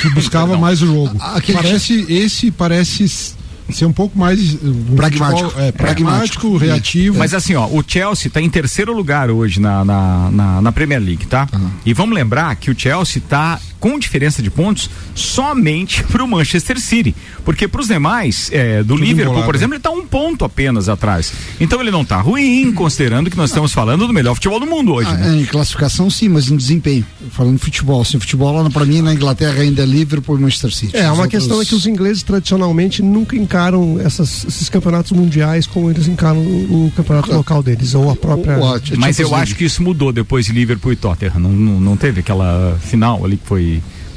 que 0.00 0.08
buscava 0.10 0.56
mais 0.56 0.82
o 0.82 0.86
jogo 0.86 1.18
parece 1.52 2.04
time... 2.04 2.18
esse 2.18 2.50
parece 2.50 3.36
ser 3.72 3.86
um 3.86 3.92
pouco 3.92 4.18
mais 4.18 4.54
um 4.62 4.94
pragmático, 4.94 5.42
futebol, 5.42 5.64
é, 5.64 5.72
pragmático, 5.72 6.56
reativo. 6.56 7.18
Mas 7.18 7.34
assim, 7.34 7.54
ó, 7.54 7.66
o 7.66 7.82
Chelsea 7.86 8.28
está 8.28 8.40
em 8.40 8.48
terceiro 8.48 8.94
lugar 8.94 9.30
hoje 9.30 9.60
na, 9.60 9.84
na, 9.84 10.30
na, 10.30 10.62
na 10.62 10.72
Premier 10.72 11.00
League, 11.00 11.26
tá? 11.26 11.48
Uhum. 11.52 11.70
E 11.84 11.92
vamos 11.92 12.14
lembrar 12.14 12.54
que 12.56 12.70
o 12.70 12.78
Chelsea 12.78 13.18
está 13.18 13.58
com 13.78 13.98
diferença 13.98 14.42
de 14.42 14.50
pontos 14.50 14.90
somente 15.14 16.02
para 16.04 16.22
o 16.22 16.28
Manchester 16.28 16.80
City. 16.80 17.14
Porque 17.44 17.68
para 17.68 17.80
os 17.80 17.88
demais, 17.88 18.50
é, 18.52 18.82
do 18.82 18.94
Tudo 18.94 19.04
Liverpool, 19.04 19.32
embolado. 19.32 19.46
por 19.46 19.54
exemplo, 19.54 19.74
ele 19.74 19.78
está 19.78 19.90
um 19.90 20.06
ponto 20.06 20.44
apenas 20.44 20.88
atrás. 20.88 21.32
Então 21.60 21.80
ele 21.80 21.90
não 21.90 22.02
está 22.02 22.20
ruim, 22.20 22.72
considerando 22.72 23.30
que 23.30 23.36
nós 23.36 23.50
estamos 23.50 23.72
falando 23.72 24.06
do 24.06 24.12
melhor 24.12 24.34
futebol 24.34 24.58
do 24.58 24.66
mundo 24.66 24.94
hoje. 24.94 25.08
Ah, 25.10 25.14
né? 25.14 25.40
Em 25.40 25.44
classificação, 25.44 26.10
sim, 26.10 26.28
mas 26.28 26.50
em 26.50 26.56
desempenho. 26.56 27.06
Falando 27.30 27.56
de 27.56 27.62
futebol. 27.62 28.00
Assim, 28.00 28.18
futebol, 28.18 28.68
para 28.70 28.84
mim, 28.84 29.00
na 29.00 29.12
Inglaterra 29.12 29.62
ainda 29.62 29.82
é 29.82 29.86
Liverpool 29.86 30.38
e 30.38 30.40
Manchester 30.40 30.72
City. 30.72 30.96
É, 30.96 31.10
uma 31.10 31.22
outros... 31.22 31.28
questão 31.28 31.60
é 31.60 31.64
que 31.64 31.74
os 31.74 31.86
ingleses 31.86 32.22
tradicionalmente 32.22 33.02
nunca 33.02 33.36
encaram 33.36 34.00
essas, 34.00 34.44
esses 34.44 34.68
campeonatos 34.68 35.12
mundiais 35.12 35.66
como 35.66 35.90
eles 35.90 36.08
encaram 36.08 36.40
o, 36.40 36.86
o 36.86 36.92
campeonato 36.96 37.32
ah, 37.32 37.36
local 37.36 37.62
deles, 37.62 37.94
ou 37.94 38.10
a 38.10 38.16
própria. 38.16 38.58
O, 38.58 38.76
o, 38.76 38.80
mas 38.98 39.18
eu 39.18 39.34
acho 39.34 39.54
que 39.54 39.64
isso 39.64 39.82
mudou 39.82 40.12
depois 40.12 40.46
de 40.46 40.52
Liverpool 40.52 40.92
e 40.92 40.96
Tottenham. 40.96 41.38
Não, 41.38 41.50
não, 41.50 41.80
não 41.80 41.96
teve 41.96 42.20
aquela 42.20 42.78
final 42.80 43.24
ali 43.24 43.36
que 43.36 43.46
foi 43.46 43.65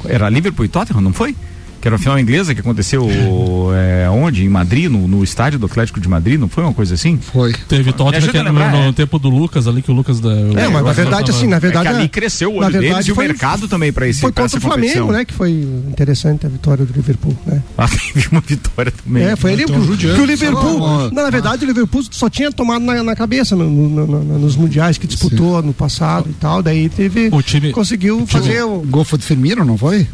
era 0.06 0.28
Liverpool 0.28 0.64
e 0.64 0.68
Tottenham, 0.68 1.00
não 1.00 1.12
foi? 1.12 1.34
Que 1.80 1.88
era 1.88 1.96
a 1.96 1.98
final 1.98 2.18
inglesa 2.18 2.54
que 2.54 2.60
aconteceu 2.60 3.08
é, 3.74 4.08
onde? 4.10 4.44
Em 4.44 4.48
Madrid, 4.48 4.90
no, 4.90 5.08
no, 5.08 5.24
estádio 5.24 5.58
do 5.58 5.66
Atlético 5.66 6.00
de 6.00 6.08
Madrid, 6.08 6.38
não 6.38 6.48
foi 6.48 6.62
uma 6.62 6.74
coisa 6.74 6.94
assim? 6.94 7.18
Foi. 7.18 7.54
Teve 7.68 7.92
Tottenham 7.92 8.28
que 8.28 8.42
no, 8.42 8.52
no, 8.52 8.60
é. 8.60 8.92
tempo 8.92 9.18
do 9.18 9.30
Lucas 9.30 9.66
ali, 9.66 9.80
que 9.80 9.90
o 9.90 9.94
Lucas 9.94 10.20
da. 10.20 10.30
É, 10.30 10.68
mas 10.68 10.84
na 10.84 10.92
verdade, 10.92 11.30
assim, 11.30 11.46
na 11.46 11.58
verdade. 11.58 11.88
É 11.88 11.90
ali 11.92 12.08
cresceu 12.08 12.50
o 12.50 12.56
olho 12.56 12.70
verdade, 12.70 12.92
deles 12.92 13.06
e 13.06 13.12
o 13.12 13.16
mercado 13.16 13.66
também 13.66 13.92
para 13.92 14.06
esse 14.06 14.20
Foi 14.20 14.32
contra 14.32 14.58
o 14.58 14.60
Flamengo, 14.60 15.12
né? 15.12 15.24
Que 15.24 15.32
foi 15.32 15.50
interessante 15.50 16.46
a 16.46 16.48
vitória 16.48 16.84
do 16.84 16.92
Liverpool, 16.92 17.36
né? 17.46 17.62
Ah, 17.78 17.88
teve 18.12 18.28
uma 18.30 18.40
vitória 18.40 18.92
também. 18.92 19.24
É, 19.24 19.36
foi 19.36 19.52
ali 19.52 19.62
então, 19.62 19.80
que 19.96 20.06
o 20.06 20.24
Liverpool. 20.24 21.10
na 21.10 21.30
verdade, 21.30 21.64
o 21.64 21.66
Liverpool 21.66 22.02
só 22.10 22.28
tinha 22.28 22.52
tomado 22.52 22.84
na, 22.84 23.02
na 23.02 23.16
cabeça 23.16 23.56
nos 23.56 24.56
mundiais 24.56 24.98
que 24.98 25.06
disputou 25.06 25.60
Sim. 25.60 25.66
no 25.66 25.72
passado 25.72 26.28
e 26.28 26.34
tal, 26.34 26.62
daí 26.62 26.88
teve. 26.88 27.28
O 27.32 27.42
time. 27.42 27.72
Conseguiu 27.72 28.26
fazer 28.26 28.62
o. 28.64 28.80
Gol 28.80 29.04
foi 29.04 29.18
de 29.18 29.24
Firmino, 29.24 29.64
não 29.64 29.78
foi? 29.78 30.06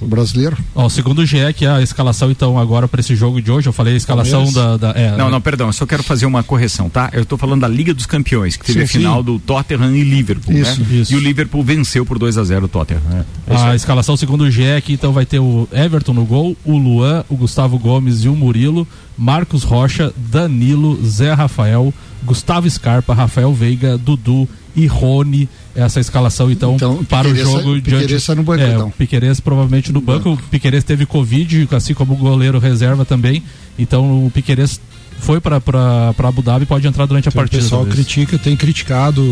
O 0.00 0.06
brasileiro. 0.06 0.56
Ó, 0.74 0.88
segundo 0.88 1.20
o 1.20 1.26
GE, 1.26 1.52
que 1.54 1.64
é 1.64 1.70
a 1.70 1.82
escalação, 1.82 2.30
então, 2.30 2.58
agora 2.58 2.86
para 2.86 3.00
esse 3.00 3.14
jogo 3.14 3.40
de 3.40 3.50
hoje, 3.50 3.68
eu 3.68 3.72
falei 3.72 3.94
a 3.94 3.96
escalação 3.96 4.50
da. 4.52 4.76
da 4.76 4.90
é, 4.90 5.16
não, 5.16 5.30
não, 5.30 5.40
perdão, 5.40 5.68
eu 5.68 5.72
só 5.72 5.86
quero 5.86 6.02
fazer 6.02 6.26
uma 6.26 6.42
correção, 6.42 6.88
tá? 6.88 7.10
Eu 7.12 7.22
estou 7.22 7.38
falando 7.38 7.62
da 7.62 7.68
Liga 7.68 7.94
dos 7.94 8.06
Campeões, 8.06 8.56
que 8.56 8.64
teve 8.64 8.80
sim, 8.80 8.84
a 8.84 8.88
final 8.88 9.18
sim. 9.18 9.24
do 9.24 9.38
Tottenham 9.38 9.94
e 9.94 10.02
Liverpool, 10.02 10.54
isso, 10.54 10.80
né? 10.80 10.86
Isso. 10.90 11.12
E 11.12 11.16
o 11.16 11.20
Liverpool 11.20 11.62
venceu 11.62 12.04
por 12.04 12.18
2 12.18 12.38
a 12.38 12.44
0 12.44 12.66
o 12.66 12.68
Tottenham. 12.68 13.02
Né? 13.08 13.24
A 13.48 13.72
é 13.72 13.76
escalação, 13.76 14.16
segundo 14.16 14.42
o 14.42 14.50
GE, 14.50 14.72
aqui, 14.72 14.92
então, 14.92 15.12
vai 15.12 15.26
ter 15.26 15.38
o 15.38 15.68
Everton 15.72 16.12
no 16.12 16.24
gol, 16.24 16.56
o 16.64 16.76
Luan, 16.76 17.24
o 17.28 17.36
Gustavo 17.36 17.78
Gomes 17.78 18.24
e 18.24 18.28
o 18.28 18.36
Murilo, 18.36 18.86
Marcos 19.16 19.62
Rocha, 19.62 20.12
Danilo, 20.16 20.98
Zé 21.04 21.32
Rafael, 21.32 21.92
Gustavo 22.24 22.68
Scarpa, 22.68 23.14
Rafael 23.14 23.52
Veiga, 23.52 23.96
Dudu 23.96 24.48
e 24.74 24.86
Rony. 24.86 25.48
Essa 25.76 26.00
escalação, 26.00 26.50
então, 26.50 26.74
então 26.74 27.04
para 27.04 27.28
o 27.28 27.36
jogo 27.36 27.74
de 27.74 27.82
Piqueires 27.82 28.28
no 28.28 28.42
banco, 28.42 28.62
é, 28.62 28.72
então. 28.72 28.90
Piqueires 28.90 29.40
provavelmente 29.40 29.92
no, 29.92 30.00
no 30.00 30.06
banco. 30.06 30.30
banco. 30.30 30.42
O 30.42 30.48
Piqueires 30.48 30.82
teve 30.82 31.04
Covid, 31.04 31.68
assim 31.72 31.92
como 31.92 32.14
o 32.14 32.16
goleiro 32.16 32.58
reserva 32.58 33.04
também. 33.04 33.42
Então 33.78 34.26
o 34.26 34.30
Piqueires 34.30 34.80
foi 35.18 35.40
para 35.40 35.56
Abu 35.56 36.42
Dhabi 36.42 36.64
e 36.64 36.66
pode 36.66 36.86
entrar 36.86 37.06
durante 37.06 37.28
a 37.28 37.32
partida. 37.32 37.60
O 37.60 37.62
pessoal 37.62 37.86
critica, 37.86 38.38
tem 38.38 38.56
criticado 38.56 39.22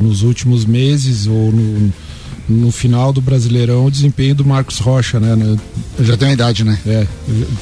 nos 0.00 0.22
últimos 0.22 0.64
meses 0.64 1.26
ou 1.26 1.50
no, 1.50 1.92
no 2.48 2.70
final 2.70 3.12
do 3.12 3.20
Brasileirão 3.20 3.86
o 3.86 3.90
desempenho 3.90 4.34
do 4.34 4.44
Marcos 4.44 4.78
Rocha, 4.78 5.20
né? 5.20 5.34
Já 6.00 6.16
tem 6.16 6.28
uma 6.28 6.34
idade, 6.34 6.64
né? 6.64 6.78
É, 6.86 7.06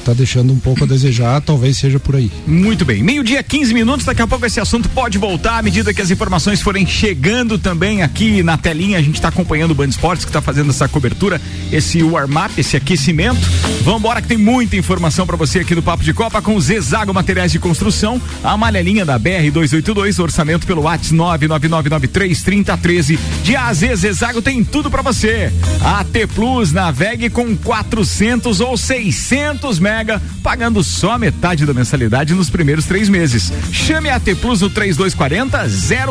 tá 0.03 0.13
deixando 0.13 0.51
um 0.51 0.59
pouco 0.59 0.83
a 0.83 0.87
desejar, 0.87 1.39
talvez 1.41 1.77
seja 1.77 1.99
por 1.99 2.15
aí. 2.15 2.31
Muito 2.45 2.83
bem. 2.83 3.03
Meio-dia, 3.03 3.41
15 3.43 3.73
minutos, 3.73 4.05
daqui 4.05 4.21
a 4.21 4.27
pouco 4.27 4.45
esse 4.45 4.59
assunto 4.59 4.89
pode 4.89 5.17
voltar 5.17 5.59
à 5.59 5.61
medida 5.61 5.93
que 5.93 6.01
as 6.01 6.11
informações 6.11 6.61
forem 6.61 6.85
chegando 6.85 7.57
também 7.57 8.01
aqui 8.01 8.43
na 8.43 8.57
telinha. 8.57 8.97
A 8.97 9.01
gente 9.01 9.15
está 9.15 9.29
acompanhando 9.29 9.71
o 9.71 9.75
Band 9.75 9.87
Esportes 9.87 10.25
que 10.25 10.29
está 10.29 10.41
fazendo 10.41 10.71
essa 10.71 10.87
cobertura, 10.87 11.39
esse 11.71 12.03
warm-up, 12.03 12.59
esse 12.59 12.75
aquecimento. 12.75 13.39
Vamos 13.83 13.99
embora 13.99 14.21
que 14.21 14.27
tem 14.27 14.37
muita 14.37 14.75
informação 14.75 15.25
para 15.25 15.37
você 15.37 15.59
aqui 15.59 15.75
no 15.75 15.83
Papo 15.83 16.03
de 16.03 16.13
Copa 16.13 16.41
com 16.41 16.59
Zezago 16.59 17.13
Materiais 17.13 17.51
de 17.51 17.59
Construção, 17.59 18.21
a 18.43 18.51
amarelinha 18.51 19.05
da 19.05 19.17
BR 19.17 19.51
282, 19.51 20.19
orçamento 20.19 20.65
pelo 20.65 20.83
WhatsApp 20.83 21.13
999933013. 21.13 23.19
De 23.43 23.55
AZ 23.55 23.83
Zezago 23.95 24.41
tem 24.41 24.63
tudo 24.73 24.89
para 24.89 25.03
você. 25.03 25.53
AT 25.83 26.27
Plus 26.33 26.71
navegue 26.71 27.29
com 27.29 27.55
400 27.55 28.59
ou 28.59 28.75
600 28.75 29.77
mega, 29.77 30.19
pagando 30.41 30.83
só 30.83 31.15
metade 31.15 31.63
da 31.63 31.75
mensalidade 31.75 32.33
nos 32.33 32.49
primeiros 32.49 32.85
três 32.85 33.07
meses. 33.07 33.53
Chame 33.71 34.09
a 34.09 34.15
AT 34.15 34.33
Plus 34.41 34.61
no 34.61 34.71
3240 34.71 35.59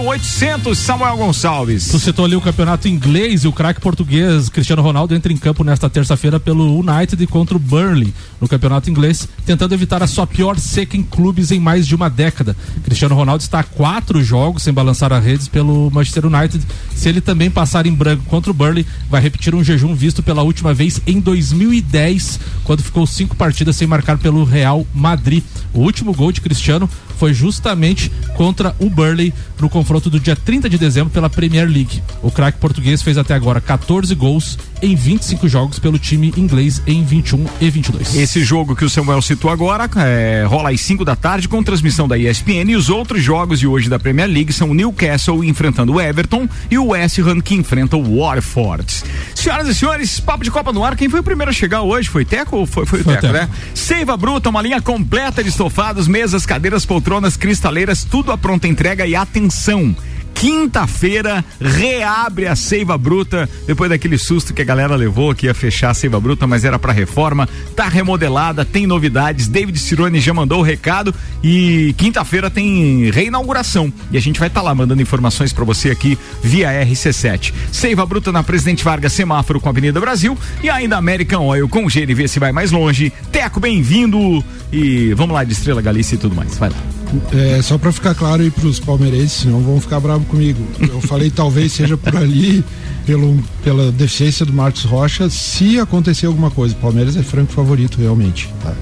0800 0.01 0.79
Samuel 0.79 1.17
Gonçalves. 1.17 1.89
Tu 1.89 1.99
citou 1.99 2.25
ali 2.25 2.37
o 2.37 2.41
campeonato 2.41 2.87
inglês 2.87 3.43
e 3.43 3.49
o 3.49 3.53
craque 3.53 3.81
português 3.81 4.49
Cristiano 4.49 4.81
Ronaldo 4.81 5.13
entra 5.13 5.33
em 5.33 5.37
campo 5.37 5.65
nesta 5.65 5.91
terça-feira 5.91 6.39
pelo 6.39 6.79
United 6.79 7.27
contra 7.27 7.57
o 7.57 7.61
Burnley 7.61 8.15
no 8.41 8.47
campeonato 8.47 8.89
inglês, 8.89 9.29
tentando 9.45 9.75
evitar 9.75 10.05
a 10.05 10.07
sua 10.07 10.25
pior 10.27 10.57
seca 10.57 10.97
em 10.97 11.03
clubes 11.03 11.51
em 11.51 11.59
mais 11.59 11.85
de 11.85 11.97
uma 11.97 12.09
década. 12.09 12.57
Cristiano 12.85 13.17
Ronaldo 13.17 13.43
está 13.43 13.59
a 13.59 13.65
quatro 13.65 14.23
jogos 14.23 14.63
sem 14.63 14.73
balançar 14.73 15.13
as 15.13 15.25
redes 15.25 15.49
pelo 15.49 15.91
Manchester 15.91 16.27
United. 16.27 16.65
Se 16.95 17.09
ele 17.09 17.21
também 17.21 17.51
passar 17.51 17.87
em 17.87 17.93
branco 17.93 18.23
contra 18.27 18.52
o 18.53 18.55
Burley 18.55 18.87
vai 19.11 19.21
repetir 19.21 19.55
um 19.55 19.65
jejum 19.65 19.95
visto 19.95 20.23
pela 20.23 20.43
última 20.43 20.73
vez 20.73 21.01
em 21.07 21.19
2010, 21.19 22.39
quando 22.63 22.83
ficou 22.83 23.07
cinco 23.07 23.35
partidas 23.35 23.75
sem 23.75 23.89
marcar 23.89 24.19
pelo 24.19 24.45
Real 24.45 24.87
Madrid. 24.95 25.43
O 25.75 25.81
último 25.81 26.13
gol 26.13 26.31
de 26.31 26.41
Cristiano 26.41 26.89
foi 27.23 27.33
justamente 27.33 28.11
contra 28.35 28.75
o 28.81 28.91
Burley 28.91 29.33
no 29.61 29.71
confronto 29.71 30.11
do 30.11 30.19
dia 30.19 30.35
30 30.35 30.69
de 30.69 30.77
dezembro 30.77 31.13
pela 31.13 31.31
Premier 31.31 31.69
League. 31.69 32.03
O 32.21 32.33
craque 32.33 32.59
português 32.59 33.01
fez 33.01 33.17
até 33.17 33.33
agora 33.33 33.61
14 33.61 34.13
gols 34.17 34.59
em 34.83 34.97
25 34.97 35.49
jogos 35.49 35.79
pelo 35.79 36.01
time 36.01 36.35
inglês 36.37 36.83
em 36.85 37.05
21 37.05 37.47
e 37.61 37.71
22. 37.71 38.17
Esse 38.17 38.43
jogo 38.43 38.75
que 38.75 38.85
o 38.85 38.91
Samuel 38.91 39.23
citou 39.23 39.53
agora 39.53 39.89
é, 40.05 40.45
rola 40.49 40.71
às 40.73 40.81
5 40.81 41.05
da 41.05 41.15
tarde 41.15 41.47
com 41.47 41.63
transmissão 41.63 42.09
da 42.09 42.19
ESPN 42.19 42.73
e 42.73 42.75
os 42.75 42.91
outros 42.91 43.23
jogos 43.23 43.61
de 43.61 43.69
hoje 43.69 43.89
da 43.89 44.01
Premier 44.01 44.29
League 44.29 44.53
são 44.53 44.71
o 44.71 44.75
Newcastle 44.75 45.45
enfrentando 45.45 45.93
o 45.93 46.01
Everton 46.01 46.49
e 46.69 46.77
o 46.77 46.89
West 46.89 47.21
Ham 47.21 47.41
que 47.41 47.55
enfrenta 47.55 47.97
o 47.97 48.19
Watford. 48.19 49.05
Senhoras 49.37 49.69
e 49.69 49.75
senhores, 49.77 50.19
papo 50.19 50.43
de 50.43 50.51
Copa 50.51 50.73
no 50.73 50.85
ar. 50.85 50.97
Quem 50.97 51.09
foi 51.09 51.21
o 51.21 51.23
primeiro 51.23 51.51
a 51.51 51.55
chegar 51.55 51.83
hoje? 51.83 52.09
Foi 52.09 52.25
Teco 52.25 52.57
ou 52.57 52.67
foi, 52.67 52.85
foi, 52.85 53.05
foi 53.05 53.13
o 53.13 53.17
Teco, 53.21 53.33
Teco, 53.33 53.33
né? 53.33 53.49
Seiva 53.73 54.17
Bruta, 54.17 54.49
uma 54.49 54.61
linha 54.61 54.81
completa 54.81 55.41
de 55.41 55.51
estofados, 55.51 56.09
mesas, 56.09 56.45
cadeiras, 56.45 56.85
poltronas, 56.85 57.12
cristaleiras, 57.37 58.05
tudo 58.05 58.33
à 58.33 58.39
pronta 58.39 58.67
entrega 58.67 59.07
e 59.07 59.15
atenção 59.15 59.95
quinta-feira 60.43 61.45
reabre 61.61 62.49
a 62.49 62.57
Seiva 62.57 62.99
Bruta, 62.99 63.49
depois 63.65 63.89
daquele 63.89 64.19
susto 64.19 64.53
que 64.53 64.61
a 64.61 64.65
galera 64.65 64.97
levou 64.97 65.33
que 65.35 65.47
ia 65.47 65.55
fechar 65.55 65.91
a 65.91 65.95
Seiva 65.95 66.19
Bruta, 66.19 66.49
mas 66.49 66.65
era 66.65 66.81
para 66.81 66.93
reforma, 66.93 67.49
tá 67.77 67.87
remodelada, 67.87 68.65
tem 68.65 68.85
novidades. 68.85 69.47
David 69.47 69.79
Cirone 69.79 70.19
já 70.19 70.35
mandou 70.35 70.59
o 70.59 70.63
recado 70.63 71.15
e 71.45 71.95
quinta-feira 71.97 72.51
tem 72.51 73.09
reinauguração 73.11 73.93
e 74.11 74.17
a 74.17 74.21
gente 74.21 74.41
vai 74.41 74.49
estar 74.49 74.63
tá 74.63 74.67
lá 74.67 74.75
mandando 74.75 75.01
informações 75.01 75.53
para 75.53 75.65
você 75.65 75.91
aqui 75.91 76.19
via 76.43 76.71
RC7. 76.85 77.53
Seiva 77.71 78.05
Bruta 78.05 78.33
na 78.33 78.43
Presidente 78.43 78.83
Vargas, 78.83 79.13
semáforo 79.13 79.61
com 79.61 79.69
a 79.69 79.71
Avenida 79.71 80.01
Brasil 80.01 80.37
e 80.61 80.69
ainda 80.69 80.97
American 80.97 81.47
Oil 81.47 81.69
com 81.69 81.87
GNV 81.87 82.27
se 82.27 82.41
vai 82.41 82.51
mais 82.51 82.73
longe. 82.73 83.13
Teco, 83.31 83.61
bem-vindo 83.61 84.45
e 84.73 85.15
vamos 85.15 85.35
lá 85.35 85.45
de 85.45 85.53
Estrela 85.53 85.81
Galícia 85.81 86.17
e 86.17 86.19
tudo 86.19 86.35
mais. 86.35 86.59
Vai 86.59 86.71
lá. 86.71 87.02
É, 87.33 87.61
só 87.61 87.77
para 87.77 87.93
ficar 87.93 88.15
claro 88.15 88.43
aí 88.43 88.51
para 88.51 88.67
os 88.67 88.81
palmeirenses, 88.81 89.43
senão 89.43 89.61
vão 89.61 89.81
ficar 89.81 90.01
bravos 90.01 90.27
comigo. 90.29 90.65
Eu 90.81 91.01
falei 91.03 91.29
talvez 91.35 91.73
seja 91.73 91.97
por 91.97 92.17
ali, 92.17 92.65
pelo, 93.05 93.39
pela 93.63 93.93
deficiência 93.93 94.47
do 94.47 94.53
Marcos 94.53 94.85
Rocha, 94.85 95.29
se 95.29 95.79
acontecer 95.79 96.27
alguma 96.27 96.51
coisa. 96.51 96.75
O 96.75 96.79
Palmeiras 96.79 97.17
é 97.17 97.23
franco 97.23 97.53
favorito, 97.53 98.01
realmente. 98.01 98.49
Tá? 98.63 98.75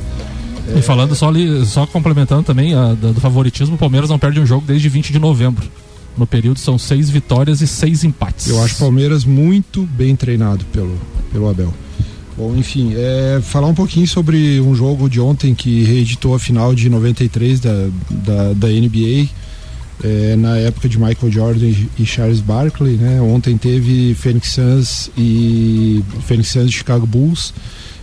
É... 0.68 0.78
E 0.78 0.82
falando 0.82 1.14
só 1.14 1.28
ali, 1.28 1.64
só 1.66 1.86
complementando 1.86 2.42
também 2.42 2.74
a, 2.74 2.94
do, 2.94 3.14
do 3.14 3.20
favoritismo, 3.20 3.74
o 3.74 3.78
Palmeiras 3.78 4.08
não 4.08 4.18
perde 4.18 4.38
um 4.38 4.46
jogo 4.46 4.64
desde 4.66 4.88
20 4.88 5.12
de 5.12 5.18
novembro. 5.18 5.68
No 6.16 6.26
período 6.26 6.58
são 6.58 6.78
seis 6.78 7.08
vitórias 7.08 7.60
e 7.60 7.66
seis 7.66 8.04
empates. 8.04 8.48
Eu 8.48 8.62
acho 8.62 8.74
o 8.76 8.78
Palmeiras 8.78 9.24
muito 9.24 9.82
bem 9.82 10.14
treinado 10.14 10.64
pelo, 10.66 10.98
pelo 11.32 11.48
Abel. 11.48 11.72
Bom, 12.40 12.56
enfim, 12.56 12.94
é, 12.96 13.38
falar 13.42 13.66
um 13.66 13.74
pouquinho 13.74 14.08
sobre 14.08 14.58
um 14.62 14.74
jogo 14.74 15.10
de 15.10 15.20
ontem 15.20 15.54
que 15.54 15.84
reeditou 15.84 16.34
a 16.34 16.38
final 16.38 16.74
de 16.74 16.88
93 16.88 17.60
da, 17.60 17.88
da, 18.10 18.52
da 18.54 18.68
NBA, 18.68 19.28
é, 20.02 20.36
na 20.36 20.56
época 20.56 20.88
de 20.88 20.98
Michael 20.98 21.30
Jordan 21.30 21.70
e 21.98 22.06
Charles 22.06 22.40
Barkley, 22.40 22.94
né? 22.94 23.20
Ontem 23.20 23.58
teve 23.58 24.14
Phoenix 24.14 24.52
Suns 24.52 25.10
e 25.18 26.02
Phoenix 26.26 26.48
Suns 26.48 26.72
Chicago 26.72 27.06
Bulls. 27.06 27.52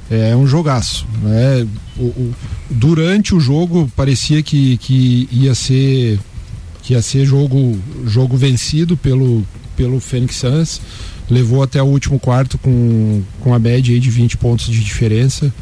É 0.07 0.35
um 0.35 0.45
jogaço, 0.45 1.07
né? 1.23 1.67
O, 1.97 2.03
o, 2.03 2.35
durante 2.69 3.33
o 3.33 3.39
jogo 3.39 3.91
parecia 3.95 4.43
que, 4.43 4.77
que 4.77 5.27
ia 5.31 5.55
ser 5.55 6.19
que 6.83 6.93
ia 6.93 7.01
ser 7.01 7.25
jogo 7.25 7.75
jogo 8.05 8.37
vencido 8.37 8.95
pelo 8.95 9.43
pelo 9.75 9.99
Phoenix 9.99 10.35
Suns 10.35 10.79
levou 11.29 11.61
até 11.61 11.81
o 11.81 11.85
último 11.85 12.19
quarto 12.19 12.57
com, 12.57 13.21
com 13.41 13.53
a 13.53 13.59
média 13.59 13.93
aí 13.93 13.99
de 13.99 14.09
20 14.09 14.37
pontos 14.37 14.67
de 14.67 14.83
diferença. 14.83 15.53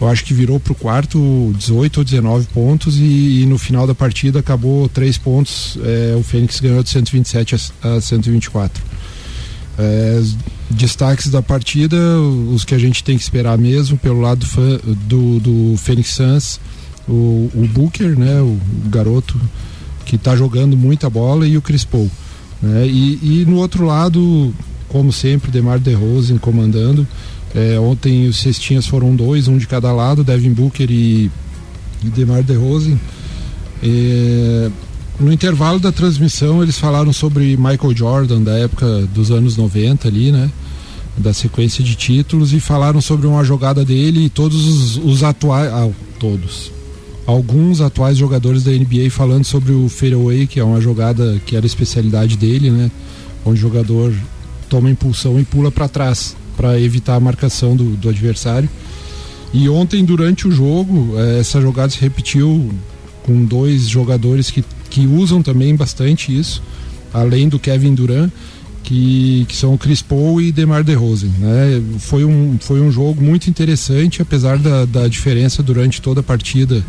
Eu 0.00 0.08
acho 0.08 0.24
que 0.24 0.32
virou 0.32 0.58
para 0.58 0.72
o 0.72 0.74
quarto 0.74 1.52
18 1.56 1.98
ou 1.98 2.04
19 2.04 2.46
pontos 2.46 2.96
e, 2.96 3.42
e, 3.42 3.46
no 3.46 3.58
final 3.58 3.86
da 3.86 3.94
partida 3.94 4.38
acabou 4.38 4.88
três 4.88 5.18
pontos. 5.18 5.78
É, 5.84 6.16
o 6.16 6.22
Fênix 6.22 6.58
ganhou 6.58 6.82
de 6.82 6.88
127 6.88 7.54
a, 7.54 7.96
a 7.96 8.00
124. 8.00 8.82
É, 9.78 10.22
destaques 10.70 11.28
da 11.28 11.42
partida, 11.42 11.96
os 12.52 12.64
que 12.64 12.74
a 12.74 12.78
gente 12.78 13.04
tem 13.04 13.16
que 13.16 13.22
esperar 13.22 13.58
mesmo, 13.58 13.98
pelo 13.98 14.20
lado 14.20 14.46
do, 14.46 14.94
do, 14.94 15.40
do 15.40 15.76
Phoenix 15.76 16.14
Suns, 16.14 16.60
o, 17.08 17.50
o 17.54 17.68
Booker, 17.72 18.18
né, 18.18 18.40
o 18.40 18.58
garoto 18.88 19.38
que 20.06 20.16
está 20.16 20.36
jogando 20.36 20.76
muita 20.76 21.10
bola, 21.10 21.46
e 21.46 21.56
o 21.56 21.62
Chris 21.62 21.84
Paul. 21.84 22.10
Né, 22.62 22.86
e, 22.86 23.40
e 23.40 23.44
no 23.46 23.56
outro 23.56 23.84
lado, 23.84 24.54
como 24.90 25.12
sempre, 25.12 25.50
Demar 25.50 25.78
DeRozan 25.78 26.36
comandando. 26.36 27.06
É, 27.54 27.78
ontem 27.80 28.28
os 28.28 28.38
cestinhas 28.38 28.86
foram 28.86 29.14
dois, 29.14 29.48
um 29.48 29.56
de 29.56 29.66
cada 29.66 29.92
lado, 29.92 30.22
Devin 30.22 30.52
Booker 30.52 30.90
e, 30.90 31.30
e 32.04 32.08
Demar 32.08 32.42
DeRozan. 32.42 32.98
É, 33.82 34.70
no 35.18 35.32
intervalo 35.32 35.78
da 35.78 35.92
transmissão 35.92 36.62
eles 36.62 36.78
falaram 36.78 37.12
sobre 37.12 37.56
Michael 37.56 37.96
Jordan 37.96 38.42
da 38.42 38.58
época 38.58 39.06
dos 39.14 39.30
anos 39.30 39.56
90 39.56 40.08
ali, 40.08 40.32
né? 40.32 40.50
Da 41.16 41.32
sequência 41.32 41.84
de 41.84 41.94
títulos 41.94 42.52
e 42.52 42.60
falaram 42.60 43.00
sobre 43.00 43.26
uma 43.26 43.44
jogada 43.44 43.84
dele 43.84 44.26
e 44.26 44.28
todos 44.30 44.66
os, 44.66 44.96
os 44.96 45.22
atuais, 45.22 45.70
ah, 45.72 45.88
todos, 46.18 46.72
alguns 47.26 47.80
atuais 47.80 48.16
jogadores 48.16 48.64
da 48.64 48.70
NBA 48.70 49.10
falando 49.10 49.44
sobre 49.44 49.72
o 49.72 49.88
fadeaway, 49.88 50.46
que 50.46 50.58
é 50.58 50.64
uma 50.64 50.80
jogada 50.80 51.40
que 51.44 51.54
era 51.54 51.66
especialidade 51.66 52.36
dele, 52.36 52.70
né? 52.70 52.90
Onde 53.44 53.58
o 53.58 53.62
jogador 53.62 54.12
toma 54.70 54.88
impulsão 54.88 55.38
e 55.38 55.44
pula 55.44 55.70
para 55.70 55.88
trás 55.88 56.36
para 56.56 56.80
evitar 56.80 57.16
a 57.16 57.20
marcação 57.20 57.74
do, 57.74 57.96
do, 57.96 58.08
adversário. 58.08 58.68
E 59.52 59.68
ontem, 59.68 60.04
durante 60.04 60.46
o 60.46 60.52
jogo, 60.52 61.18
eh, 61.18 61.40
essa 61.40 61.60
jogada 61.60 61.90
se 61.90 62.00
repetiu 62.00 62.70
com 63.24 63.44
dois 63.44 63.88
jogadores 63.88 64.50
que, 64.50 64.64
que 64.88 65.06
usam 65.06 65.42
também 65.42 65.74
bastante 65.74 66.36
isso, 66.36 66.62
além 67.12 67.48
do 67.48 67.58
Kevin 67.58 67.94
Durant, 67.94 68.30
que, 68.84 69.44
que 69.48 69.56
são 69.56 69.76
Chris 69.76 70.02
Paul 70.02 70.40
e 70.40 70.52
DeMar 70.52 70.84
DeRozan. 70.84 71.30
Né? 71.38 71.82
Foi, 71.98 72.24
um, 72.24 72.56
foi 72.60 72.80
um 72.80 72.92
jogo 72.92 73.22
muito 73.22 73.48
interessante, 73.48 74.22
apesar 74.22 74.58
da, 74.58 74.84
da 74.84 75.08
diferença 75.08 75.62
durante 75.62 76.00
toda 76.00 76.20
a 76.20 76.22
partida 76.22 76.84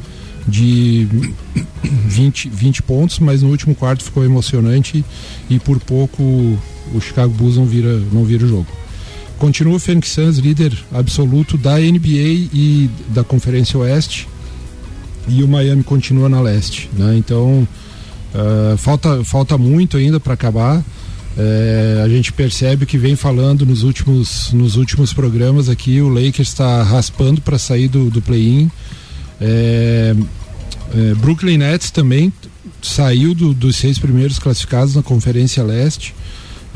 de 0.48 1.08
20, 1.84 2.50
20 2.50 2.84
pontos, 2.84 3.20
mas 3.20 3.42
no 3.42 3.50
último 3.50 3.76
quarto 3.76 4.04
ficou 4.04 4.24
emocionante 4.24 5.04
e 5.50 5.60
por 5.60 5.80
pouco 5.80 6.22
o 6.94 7.00
Chicago 7.00 7.34
Bulls 7.34 7.58
não 7.58 7.66
vira, 7.66 8.02
não 8.12 8.24
vira 8.24 8.46
o 8.46 8.48
jogo. 8.48 8.68
Continua 9.38 9.76
o 9.76 9.80
Phoenix 9.80 10.10
Suns 10.10 10.38
líder 10.38 10.78
absoluto 10.94 11.58
da 11.58 11.78
NBA 11.80 12.50
e 12.54 12.90
da 13.10 13.24
Conferência 13.24 13.80
Oeste 13.80 14.28
e 15.28 15.44
o 15.44 15.48
Miami 15.48 15.84
continua 15.84 16.30
na 16.30 16.42
leste, 16.42 16.90
né? 16.98 17.16
Então 17.18 17.68
Uh, 18.34 18.78
falta, 18.78 19.24
falta 19.24 19.58
muito 19.58 19.98
ainda 19.98 20.20
para 20.20 20.34
acabar. 20.34 20.84
É, 21.38 22.02
a 22.04 22.10
gente 22.10 22.34
percebe 22.34 22.86
que 22.86 22.98
vem 22.98 23.16
falando 23.16 23.66
nos 23.66 23.84
últimos, 23.84 24.52
nos 24.52 24.76
últimos 24.76 25.14
programas 25.14 25.70
aqui, 25.70 26.02
o 26.02 26.10
Lakers 26.10 26.50
está 26.50 26.84
raspando 26.84 27.40
para 27.40 27.58
sair 27.58 27.88
do, 27.88 28.10
do 28.10 28.22
play-in. 28.22 28.70
É, 29.42 30.16
é, 30.94 31.14
Brooklyn 31.16 31.58
Nets 31.58 31.90
também 31.90 32.32
saiu 32.82 33.34
do, 33.34 33.54
dos 33.54 33.76
seis 33.76 33.98
primeiros 33.98 34.38
classificados 34.38 34.96
na 34.96 35.02
Conferência 35.02 35.64
Leste. 35.64 36.14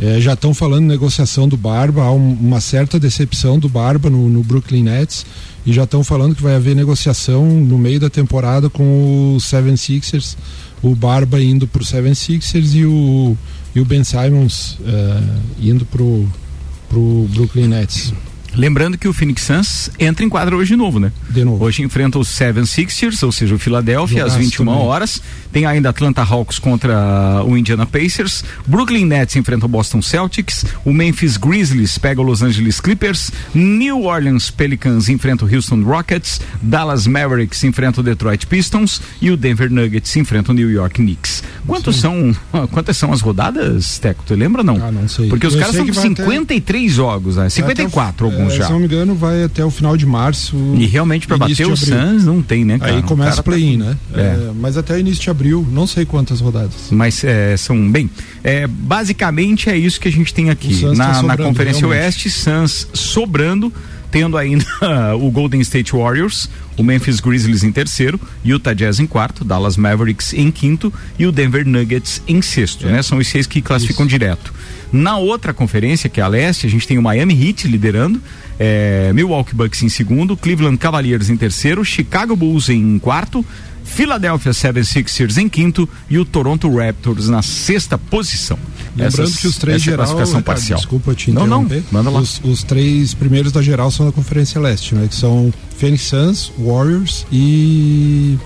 É, 0.01 0.19
já 0.19 0.33
estão 0.33 0.53
falando 0.53 0.85
negociação 0.85 1.47
do 1.47 1.55
Barba, 1.55 2.03
há 2.03 2.11
um, 2.11 2.33
uma 2.33 2.59
certa 2.59 2.99
decepção 2.99 3.57
do 3.57 3.69
Barba 3.69 4.09
no, 4.09 4.29
no 4.29 4.43
Brooklyn 4.43 4.83
Nets 4.83 5.25
e 5.65 5.71
já 5.71 5.83
estão 5.83 6.03
falando 6.03 6.35
que 6.35 6.43
vai 6.43 6.55
haver 6.55 6.75
negociação 6.75 7.45
no 7.45 7.77
meio 7.77 7.99
da 7.99 8.09
temporada 8.09 8.69
com 8.69 9.35
o 9.35 9.39
Seven 9.39 9.77
Sixers, 9.77 10.37
o 10.83 10.93
Barba 10.93 11.41
indo 11.41 11.65
para 11.65 11.81
o 11.81 11.85
Seven 11.85 12.13
Sixers 12.13 12.75
e 12.75 12.85
o, 12.85 13.37
e 13.73 13.79
o 13.79 13.85
Ben 13.85 14.03
Simons 14.03 14.77
uh, 14.81 15.41
indo 15.59 15.85
para 15.85 16.03
o 16.03 17.29
Brooklyn 17.33 17.69
Nets. 17.69 18.13
Lembrando 18.55 18.97
que 18.97 19.07
o 19.07 19.13
Phoenix 19.13 19.41
Suns 19.43 19.89
entra 19.99 20.23
em 20.25 20.29
quadra 20.29 20.55
hoje 20.55 20.69
de 20.71 20.75
novo, 20.75 20.99
né? 20.99 21.11
De 21.29 21.43
novo. 21.43 21.63
Hoje 21.63 21.83
enfrenta 21.83 22.17
os 22.17 22.27
Seven 22.27 22.65
Sixers, 22.65 23.21
ou 23.23 23.31
seja, 23.31 23.55
o 23.55 23.59
Philadelphia, 23.59 24.19
Jogaço 24.19 24.37
às 24.37 24.41
21 24.43 24.65
também. 24.65 24.81
horas. 24.81 25.21
Tem 25.51 25.65
ainda 25.65 25.89
Atlanta 25.89 26.21
Hawks 26.21 26.59
contra 26.59 27.43
o 27.45 27.57
Indiana 27.57 27.85
Pacers. 27.85 28.43
Brooklyn 28.65 29.05
Nets 29.05 29.35
enfrenta 29.35 29.65
o 29.65 29.69
Boston 29.69 30.01
Celtics. 30.01 30.65
O 30.83 30.93
Memphis 30.93 31.37
Grizzlies 31.37 31.97
pega 31.97 32.21
o 32.21 32.23
Los 32.23 32.41
Angeles 32.41 32.79
Clippers. 32.79 33.31
New 33.53 34.03
Orleans 34.03 34.49
Pelicans 34.51 35.09
enfrenta 35.09 35.45
o 35.45 35.53
Houston 35.53 35.81
Rockets. 35.83 36.41
Dallas 36.61 37.07
Mavericks 37.07 37.63
enfrenta 37.63 38.01
o 38.01 38.03
Detroit 38.03 38.47
Pistons. 38.47 39.01
E 39.21 39.31
o 39.31 39.37
Denver 39.37 39.71
Nuggets 39.71 40.15
enfrenta 40.15 40.51
o 40.51 40.55
New 40.55 40.69
York 40.69 40.95
Knicks. 41.01 41.43
Quantos 41.65 41.97
são, 41.97 42.35
quantas 42.71 42.97
são 42.97 43.11
as 43.11 43.21
rodadas, 43.21 43.97
Teco? 43.99 44.23
Tu 44.25 44.35
lembra 44.35 44.63
não? 44.63 44.75
Ah, 44.83 44.91
não 44.91 45.07
sei. 45.07 45.29
Porque 45.29 45.47
os 45.47 45.53
Eu 45.53 45.59
caras 45.61 45.75
são 45.75 45.85
53 45.93 46.83
até... 46.83 46.93
jogos, 46.93 47.37
né? 47.37 47.49
54 47.49 48.25
alguns 48.25 48.44
é, 48.44 48.44
já. 48.49 48.65
Se 48.65 48.71
não 48.71 48.79
me 48.79 48.85
engano, 48.85 49.15
vai 49.15 49.43
até 49.43 49.63
o 49.63 49.71
final 49.71 49.95
de 49.95 50.05
março. 50.05 50.55
E 50.75 50.85
realmente 50.85 51.27
para 51.27 51.37
bater 51.37 51.67
o 51.67 51.75
Suns 51.75 52.25
não 52.25 52.41
tem, 52.41 52.65
né, 52.65 52.79
cara? 52.79 52.95
Aí 52.95 53.03
começa 53.03 53.33
o 53.33 53.35
tá 53.37 53.43
play-in, 53.43 53.79
tá... 53.79 53.85
né? 53.85 53.97
É. 54.13 54.19
É, 54.21 54.51
mas 54.59 54.77
até 54.77 54.99
início 54.99 55.21
de 55.21 55.29
abril, 55.29 55.67
não 55.71 55.87
sei 55.87 56.05
quantas 56.05 56.39
rodadas. 56.39 56.89
Mas 56.91 57.23
é, 57.23 57.55
são 57.57 57.89
bem. 57.91 58.09
É, 58.43 58.67
basicamente 58.67 59.69
é 59.69 59.77
isso 59.77 59.99
que 59.99 60.07
a 60.07 60.11
gente 60.11 60.33
tem 60.33 60.49
aqui. 60.49 60.81
Tá 60.81 60.93
na, 60.93 61.13
tá 61.13 61.23
na 61.23 61.37
Conferência 61.37 61.81
realmente. 61.81 62.03
Oeste, 62.03 62.29
Suns 62.29 62.87
sobrando 62.93 63.71
tendo 64.15 64.37
ainda 64.37 64.65
o 65.19 65.29
Golden 65.29 65.59
State 65.59 65.91
Warriors, 65.91 66.49
o 66.77 66.83
Memphis 66.83 67.19
Grizzlies 67.19 67.65
em 67.65 67.71
terceiro, 67.71 68.17
Utah 68.45 68.73
Jazz 68.73 68.97
em 69.01 69.05
quarto, 69.05 69.43
Dallas 69.43 69.75
Mavericks 69.75 70.33
em 70.33 70.49
quinto 70.51 70.93
e 71.19 71.25
o 71.25 71.33
Denver 71.33 71.67
Nuggets 71.67 72.21
em 72.25 72.41
sexto, 72.41 72.87
é. 72.87 72.93
né? 72.93 73.03
São 73.03 73.17
os 73.17 73.27
seis 73.27 73.45
que 73.45 73.61
classificam 73.61 74.05
Isso. 74.05 74.11
direto. 74.11 74.53
Na 74.91 75.17
outra 75.17 75.53
conferência, 75.53 76.09
que 76.09 76.19
é 76.19 76.23
a 76.23 76.27
leste, 76.27 76.65
a 76.67 76.69
gente 76.69 76.87
tem 76.87 76.97
o 76.97 77.01
Miami 77.01 77.47
Heat 77.47 77.67
liderando, 77.67 78.21
é, 78.59 79.11
Milwaukee 79.13 79.55
Bucks 79.55 79.83
em 79.83 79.89
segundo, 79.89 80.37
Cleveland 80.37 80.77
Cavaliers 80.77 81.29
em 81.29 81.37
terceiro, 81.37 81.83
Chicago 81.83 82.35
Bulls 82.35 82.69
em 82.69 82.97
quarto, 82.99 83.45
Philadelphia 83.85 84.51
76ers 84.51 85.37
em 85.37 85.47
quinto 85.47 85.87
e 86.09 86.17
o 86.17 86.25
Toronto 86.25 86.73
Raptors 86.75 87.29
na 87.29 87.41
sexta 87.41 87.97
posição. 87.97 88.57
Lembrando 88.95 89.23
Essas, 89.23 89.37
que 89.37 89.47
os 89.47 89.57
três 89.57 89.81
é 89.81 89.85
geral, 89.85 90.05
classificação 90.05 90.41
parcial. 90.41 90.79
Desculpa 90.79 91.13
te 91.13 91.31
Não, 91.31 91.45
não, 91.45 91.67
manda 91.91 92.09
lá. 92.09 92.19
Os, 92.19 92.41
os, 92.43 92.63
três 92.63 93.13
primeiros 93.13 93.51
da 93.51 93.61
geral 93.61 93.91
são 93.91 94.05
da 94.05 94.11
Conferência 94.11 94.59
Leste, 94.59 94.95
né? 94.95 95.07
Que 95.07 95.15
são 95.15 95.53
Phoenix 95.77 96.03
Suns, 96.03 96.51
Warriors 96.57 97.27
e 97.31 98.37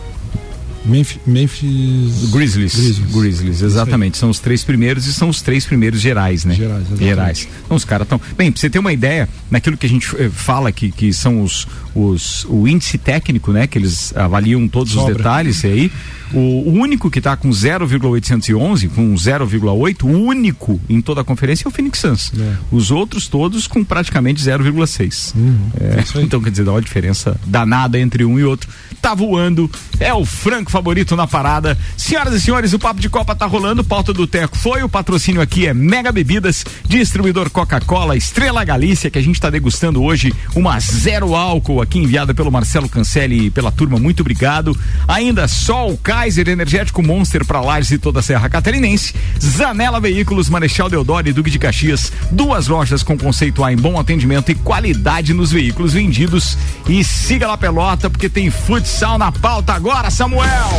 Memphis, 0.86 1.20
Memphis 1.26 2.30
Grizzlies. 2.32 2.76
Grizzlies. 2.76 3.12
Grizzlies, 3.12 3.62
exatamente. 3.62 4.18
São 4.18 4.30
os 4.30 4.40
três 4.40 4.64
primeiros 4.64 5.06
e 5.08 5.14
são 5.14 5.30
os 5.30 5.42
três 5.42 5.66
primeiros 5.66 6.00
gerais, 6.00 6.46
né? 6.46 6.56
Gerais, 6.56 6.82
exatamente. 6.82 7.04
Gerais. 7.04 7.48
Então 7.66 7.78
os 7.78 7.86
caras 7.86 8.06
estão. 8.06 8.20
Bem, 8.38 8.52
pra 8.52 8.60
você 8.60 8.70
ter 8.70 8.80
uma 8.80 8.94
ideia, 8.94 9.28
naquilo 9.52 9.78
que 9.78 9.86
a 9.86 9.90
gente 9.90 10.08
eh, 10.18 10.30
fala 10.30 10.72
que, 10.72 10.92
que 10.92 11.12
são 11.14 11.42
os, 11.42 11.68
os 11.96 12.46
o 12.46 12.68
índice 12.68 12.98
técnico, 12.98 13.52
né? 13.52 13.68
Que 13.68 13.78
eles 13.78 14.16
avaliam 14.16 14.68
todos 14.68 14.94
Sobra. 14.94 15.12
os 15.12 15.18
detalhes 15.18 15.66
aí. 15.66 15.92
O, 16.32 16.72
único 16.72 17.10
que 17.10 17.18
está 17.18 17.36
com 17.36 17.50
0,811, 17.50 18.88
com 18.90 19.16
0,8, 19.16 20.04
o 20.04 20.08
único 20.08 20.80
em 20.88 21.02
toda 21.02 21.22
a 21.22 21.24
conferência 21.24 21.66
é 21.66 21.68
o 21.68 21.72
Phoenix 21.72 22.00
Suns. 22.00 22.32
É. 22.40 22.56
Os 22.72 22.92
outros 22.92 23.28
todos 23.28 23.66
com 23.66 23.84
praticamente 23.84 24.44
0,6. 24.44 25.36
Uhum, 25.36 25.58
é, 25.80 26.22
então, 26.22 26.40
quer 26.40 26.52
dizer, 26.52 26.66
dá 26.66 26.72
uma 26.72 26.82
diferença 26.82 27.40
danada 27.46 28.00
entre 28.00 28.24
um 28.24 28.40
e 28.40 28.44
outro. 28.44 28.70
Tá 29.02 29.16
voando, 29.16 29.70
é 30.00 30.14
o 30.14 30.24
franco 30.24 30.70
favorito 30.70 31.16
na 31.16 31.26
parada. 31.26 31.78
Senhoras 31.98 32.34
e 32.34 32.42
senhores, 32.42 32.74
o 32.74 32.80
Papo 32.80 33.02
de 33.02 33.10
Copa 33.10 33.34
tá 33.34 33.46
rolando, 33.46 33.84
pauta 33.84 34.14
do 34.14 34.28
Teco 34.28 34.58
foi, 34.58 34.84
o 34.84 34.90
patrocínio 34.90 35.42
aqui 35.42 35.66
é 35.66 35.74
Mega 35.74 36.12
Bebidas, 36.12 36.64
distribuidor 36.88 37.50
Coca-Cola, 37.50 38.16
Estrela 38.16 38.64
Galícia, 38.64 39.10
que 39.10 39.18
a 39.18 39.22
gente 39.22 39.36
está 39.36 39.50
degustando 39.50 40.04
hoje, 40.04 40.34
uma 40.56 40.80
zero 40.80 41.34
álcool 41.34 41.79
aqui 41.82 42.00
enviada 42.00 42.34
pelo 42.34 42.52
Marcelo 42.52 42.90
Cancelli 42.90 43.46
e 43.46 43.52
pela 43.52 43.72
turma, 43.72 43.98
muito 43.98 44.22
obrigado. 44.22 44.78
Ainda 45.08 45.48
Sol, 45.48 45.98
Kaiser, 46.02 46.48
Energético 46.48 47.04
Monster 47.04 47.46
para 47.46 47.62
Lages 47.62 47.92
e 47.92 47.98
toda 47.98 48.20
a 48.20 48.24
Serra 48.24 48.50
Catarinense, 48.50 49.14
Zanela 49.40 50.00
Veículos, 50.00 50.50
Marechal 50.50 50.90
Deodoro 50.90 51.28
e 51.28 51.34
Duque 51.34 51.50
de 51.50 51.60
Caxias, 51.60 52.12
duas 52.32 52.68
lojas 52.68 53.04
com 53.04 53.18
conceito 53.18 53.64
A 53.64 53.72
em 53.72 53.78
bom 53.78 54.00
atendimento 54.00 54.52
e 54.52 54.56
qualidade 54.56 55.34
nos 55.34 55.52
veículos 55.52 55.94
vendidos. 55.94 56.58
E 56.88 57.04
siga 57.04 57.48
lá 57.48 57.58
Pelota, 57.58 58.10
porque 58.10 58.30
tem 58.30 58.50
futsal 58.50 59.18
na 59.18 59.32
pauta 59.32 59.74
agora, 59.74 60.10
Samuel 60.10 60.70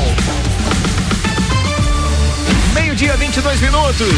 meio-dia, 2.73 3.17
22 3.17 3.61
minutos. 3.61 4.09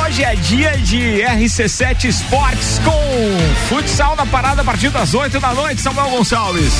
Hoje 0.00 0.22
é 0.22 0.34
dia 0.36 0.76
de 0.78 1.22
RC7 1.22 2.04
Esportes 2.04 2.80
com 2.84 3.68
futsal 3.68 4.14
na 4.16 4.26
parada 4.26 4.62
a 4.62 4.64
partir 4.64 4.90
das 4.90 5.14
8 5.14 5.40
da 5.40 5.54
noite, 5.54 5.80
Samuel 5.80 6.10
Gonçalves. 6.10 6.72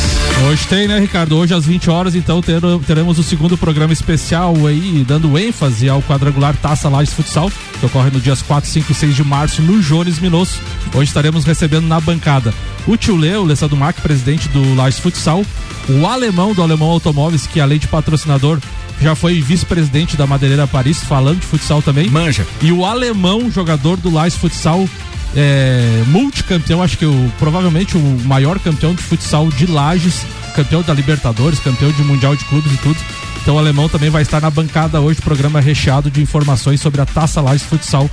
Hoje 0.48 0.66
tem, 0.66 0.87
né, 0.87 0.98
Ricardo? 0.98 1.37
Hoje 1.37 1.54
às 1.54 1.66
20 1.66 1.90
horas, 1.90 2.14
então 2.14 2.40
teremos 2.87 3.18
o 3.18 3.22
segundo 3.22 3.57
programa 3.57 3.92
especial 3.92 4.54
aí, 4.66 5.04
dando 5.07 5.38
ênfase 5.38 5.88
ao 5.88 6.02
quadrangular 6.02 6.54
Taça 6.57 6.88
Lages 6.88 7.14
Futsal, 7.14 7.50
que 7.78 7.87
ocorre 7.87 8.11
no 8.11 8.20
dias 8.20 8.42
4, 8.42 8.68
5 8.68 8.92
e 8.92 8.94
6 8.94 9.16
de 9.16 9.24
março 9.24 9.62
no 9.62 9.80
Jones 9.80 10.18
Minosso. 10.18 10.61
Hoje 10.94 11.09
estaremos 11.09 11.44
recebendo 11.44 11.87
na 11.87 12.00
bancada 12.00 12.54
o 12.87 12.96
tio 12.96 13.16
Leo, 13.16 13.44
Lessa 13.44 13.68
Mac, 13.68 13.96
presidente 14.00 14.48
do 14.48 14.74
Lages 14.74 15.00
Futsal, 15.00 15.44
o 15.88 16.07
alemão 16.07 16.52
do 16.52 16.62
Alemão 16.62 16.88
Automóveis, 16.88 17.46
que 17.46 17.61
além 17.61 17.78
de 17.78 17.88
patrocinador 17.88 18.59
já 19.04 19.14
foi 19.14 19.38
vice-presidente 19.42 20.16
da 20.16 20.26
Madeireira 20.26 20.66
Paris, 20.66 21.04
falando 21.04 21.40
de 21.40 21.46
futsal 21.46 21.82
também. 21.82 22.08
Manja. 22.08 22.46
E 22.62 22.72
o 22.72 22.86
alemão, 22.86 23.50
jogador 23.50 23.98
do 23.98 24.10
Lais 24.10 24.34
Futsal, 24.34 24.88
é, 25.36 26.02
multicampeão, 26.06 26.82
acho 26.82 26.96
que 26.96 27.04
o, 27.04 27.32
provavelmente 27.38 27.98
o 27.98 28.00
maior 28.24 28.58
campeão 28.58 28.94
de 28.94 29.02
futsal 29.02 29.50
de 29.50 29.66
Lages, 29.66 30.24
campeão 30.56 30.80
da 30.80 30.94
Libertadores, 30.94 31.60
campeão 31.60 31.92
de 31.92 32.02
Mundial 32.02 32.34
de 32.34 32.46
Clubes 32.46 32.72
e 32.72 32.78
tudo. 32.78 32.96
Então 33.42 33.56
o 33.56 33.58
alemão 33.58 33.90
também 33.90 34.08
vai 34.08 34.22
estar 34.22 34.40
na 34.40 34.48
bancada 34.48 35.02
hoje, 35.02 35.20
programa 35.20 35.60
recheado 35.60 36.10
de 36.10 36.22
informações 36.22 36.80
sobre 36.80 37.02
a 37.02 37.04
Taça 37.04 37.42
Lages 37.42 37.64
Futsal 37.66 38.08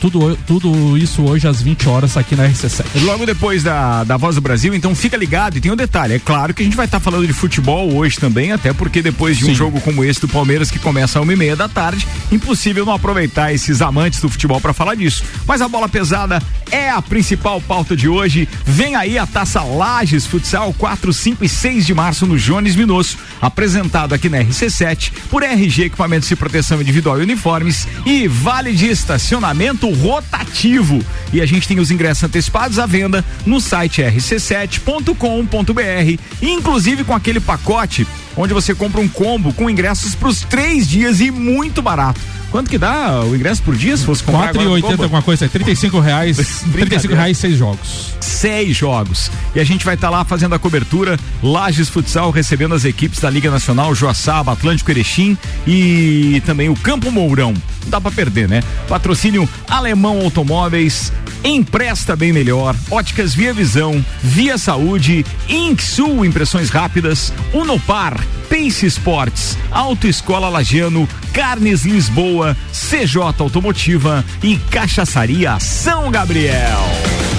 tudo, 0.00 0.36
tudo 0.46 0.96
isso 0.96 1.22
hoje 1.22 1.46
às 1.46 1.62
20 1.62 1.88
horas 1.88 2.16
aqui 2.16 2.34
na 2.34 2.48
RC7. 2.48 2.84
Logo 3.02 3.24
depois 3.26 3.62
da, 3.62 4.04
da 4.04 4.16
Voz 4.16 4.34
do 4.34 4.40
Brasil, 4.40 4.74
então 4.74 4.94
fica 4.94 5.16
ligado 5.16 5.56
e 5.56 5.60
tem 5.60 5.70
um 5.70 5.76
detalhe. 5.76 6.14
É 6.14 6.18
claro 6.18 6.52
que 6.52 6.62
a 6.62 6.64
gente 6.64 6.76
vai 6.76 6.86
estar 6.86 6.98
tá 6.98 7.04
falando 7.04 7.26
de 7.26 7.32
futebol 7.32 7.94
hoje 7.94 8.18
também, 8.18 8.52
até 8.52 8.72
porque 8.72 9.02
depois 9.02 9.36
de 9.36 9.44
Sim. 9.44 9.52
um 9.52 9.54
jogo 9.54 9.80
como 9.80 10.04
esse 10.04 10.20
do 10.20 10.28
Palmeiras 10.28 10.70
que 10.70 10.78
começa 10.78 11.18
às 11.18 11.22
uma 11.22 11.32
e 11.32 11.36
meia 11.36 11.54
da 11.54 11.68
tarde, 11.68 12.06
impossível 12.32 12.84
não 12.84 12.92
aproveitar 12.92 13.52
esses 13.52 13.80
amantes 13.80 14.20
do 14.20 14.28
futebol 14.28 14.60
para 14.60 14.72
falar 14.72 14.94
disso. 14.94 15.22
Mas 15.46 15.60
a 15.60 15.68
bola 15.68 15.88
pesada 15.88 16.42
é 16.70 16.90
a 16.90 17.00
principal 17.00 17.60
pauta 17.60 17.96
de 17.96 18.08
hoje. 18.08 18.48
Vem 18.64 18.96
aí 18.96 19.18
a 19.18 19.26
Taça 19.26 19.62
Lages 19.62 20.26
Futsal 20.26 20.74
4, 20.76 21.12
5 21.12 21.44
e 21.44 21.48
6 21.48 21.86
de 21.86 21.94
março 21.94 22.26
no 22.26 22.38
Jones 22.38 22.74
Minosso, 22.74 23.18
apresentado 23.40 24.14
aqui 24.14 24.28
na 24.28 24.38
RC7 24.38 25.12
por 25.30 25.42
RG 25.42 25.84
Equipamentos 25.84 26.28
de 26.28 26.36
Proteção 26.36 26.80
Individual 26.80 27.20
e 27.20 27.22
Uniformes 27.22 27.86
e 28.04 28.26
Vale 28.26 28.72
de 28.72 28.86
Estacionamento 28.86 29.57
rotativo. 29.92 31.04
E 31.32 31.40
a 31.40 31.46
gente 31.46 31.66
tem 31.66 31.78
os 31.78 31.90
ingressos 31.90 32.24
antecipados 32.24 32.78
à 32.78 32.86
venda 32.86 33.24
no 33.44 33.60
site 33.60 34.02
rc7.com.br, 34.02 36.22
inclusive 36.40 37.04
com 37.04 37.14
aquele 37.14 37.40
pacote 37.40 38.06
onde 38.36 38.54
você 38.54 38.74
compra 38.74 39.00
um 39.00 39.08
combo 39.08 39.52
com 39.52 39.68
ingressos 39.68 40.14
para 40.14 40.28
os 40.28 40.42
três 40.42 40.88
dias 40.88 41.20
e 41.20 41.30
muito 41.30 41.82
barato. 41.82 42.20
Quanto 42.50 42.70
que 42.70 42.78
dá 42.78 43.20
o 43.24 43.36
ingresso 43.36 43.62
por 43.62 43.76
dia 43.76 43.96
se 43.96 44.04
fosse 44.04 44.22
comprar 44.22 44.54
4,80 44.54 45.02
alguma 45.02 45.22
coisa, 45.22 45.44
é 45.44 45.48
35 45.48 46.00
reais, 46.00 46.64
35 46.72 47.14
reais 47.14 47.36
seis 47.36 47.58
jogos. 47.58 48.14
Seis 48.20 48.76
jogos. 48.76 49.30
E 49.54 49.60
a 49.60 49.64
gente 49.64 49.84
vai 49.84 49.94
estar 49.94 50.08
tá 50.08 50.10
lá 50.10 50.24
fazendo 50.24 50.54
a 50.54 50.58
cobertura, 50.58 51.18
Lages 51.42 51.88
Futsal 51.88 52.30
recebendo 52.30 52.74
as 52.74 52.84
equipes 52.84 53.20
da 53.20 53.28
Liga 53.28 53.50
Nacional, 53.50 53.94
Joaçaba, 53.94 54.52
Atlântico 54.52 54.90
Erechim 54.90 55.36
e 55.66 56.42
também 56.46 56.68
o 56.68 56.76
Campo 56.76 57.10
Mourão. 57.10 57.52
Não 57.82 57.90
dá 57.90 58.00
para 58.00 58.10
perder, 58.10 58.48
né? 58.48 58.62
Patrocínio 58.88 59.48
Alemão 59.68 60.20
Automóveis, 60.20 61.12
Empresta 61.44 62.16
Bem 62.16 62.32
Melhor, 62.32 62.74
Óticas 62.90 63.34
Via 63.34 63.52
Visão, 63.52 64.04
Via 64.22 64.58
Saúde, 64.58 65.24
Inksul 65.48 66.24
Impressões 66.24 66.70
Rápidas, 66.70 67.32
Unopar, 67.52 68.18
Pace 68.48 68.86
Sports, 68.86 69.56
Autoescola 69.70 70.48
Lagiano, 70.48 71.08
Carnes 71.32 71.84
Lisboa, 71.84 72.56
CJ 72.72 73.22
Automotiva 73.38 74.24
e 74.42 74.56
Cachaçaria 74.56 75.58
São 75.60 76.10
Gabriel. 76.10 77.37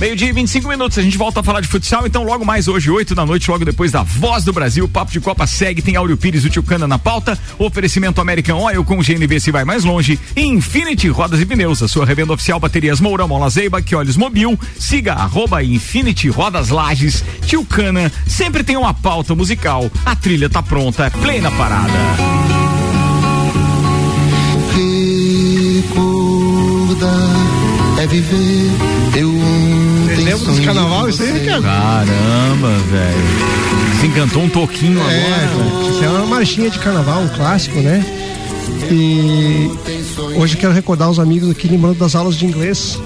Meio-dia 0.00 0.28
e 0.28 0.32
25 0.32 0.68
minutos, 0.68 0.96
a 0.96 1.02
gente 1.02 1.18
volta 1.18 1.40
a 1.40 1.42
falar 1.42 1.60
de 1.60 1.66
futsal, 1.66 2.06
então 2.06 2.22
logo 2.22 2.44
mais 2.44 2.68
hoje, 2.68 2.88
8 2.88 3.16
da 3.16 3.26
noite, 3.26 3.50
logo 3.50 3.64
depois 3.64 3.90
da 3.90 4.04
Voz 4.04 4.44
do 4.44 4.52
Brasil, 4.52 4.84
o 4.84 4.88
Papo 4.88 5.10
de 5.10 5.18
Copa 5.18 5.44
segue, 5.44 5.82
tem 5.82 5.96
Áureo 5.96 6.16
Pires 6.16 6.44
e 6.44 6.46
o 6.46 6.50
Tio 6.50 6.64
na 6.86 7.00
pauta, 7.00 7.36
oferecimento 7.58 8.20
American 8.20 8.60
Oil 8.60 8.84
com 8.84 9.02
GNV 9.02 9.40
se 9.40 9.50
vai 9.50 9.64
mais 9.64 9.82
longe, 9.82 10.16
Infinity 10.36 11.08
Rodas 11.08 11.40
e 11.40 11.46
Pneus, 11.46 11.82
a 11.82 11.88
sua 11.88 12.06
revenda 12.06 12.32
oficial 12.32 12.60
baterias 12.60 13.00
Moura, 13.00 13.26
Mola 13.26 13.50
Zeiba, 13.50 13.82
que 13.82 13.96
olhos 13.96 14.16
mobil, 14.16 14.56
siga 14.78 15.14
arroba 15.14 15.64
Infinity 15.64 16.28
Rodas 16.28 16.68
Lages, 16.68 17.24
Tio 17.44 17.66
sempre 18.24 18.62
tem 18.62 18.76
uma 18.76 18.94
pauta 18.94 19.34
musical, 19.34 19.90
a 20.06 20.14
trilha 20.14 20.48
tá 20.48 20.62
pronta, 20.62 21.06
é 21.06 21.10
play 21.10 21.40
na 21.40 21.50
parada. 21.50 21.92
Recordar 25.88 27.18
é 28.00 28.06
viver, 28.06 28.70
eu 29.16 29.87
Lembra 30.24 30.52
dos 30.52 30.60
carnaval 30.60 31.08
isso 31.08 31.22
aí, 31.22 31.38
Ricardo? 31.38 31.62
Caramba, 31.62 32.78
velho. 32.90 34.00
Se 34.00 34.06
encantou 34.06 34.42
um 34.42 34.48
toquinho 34.48 35.00
é, 35.00 35.44
agora. 35.44 35.90
Isso 35.90 36.04
é 36.04 36.08
uma 36.08 36.26
marchinha 36.26 36.70
de 36.70 36.78
carnaval, 36.78 37.22
um 37.22 37.28
clássico, 37.28 37.78
né? 37.80 38.04
E 38.90 39.70
hoje 40.36 40.54
eu 40.54 40.60
quero 40.60 40.72
recordar 40.72 41.10
os 41.10 41.18
amigos 41.18 41.50
aqui 41.50 41.68
lembrando 41.68 41.98
das 41.98 42.14
aulas 42.14 42.36
de 42.36 42.46
inglês. 42.46 42.98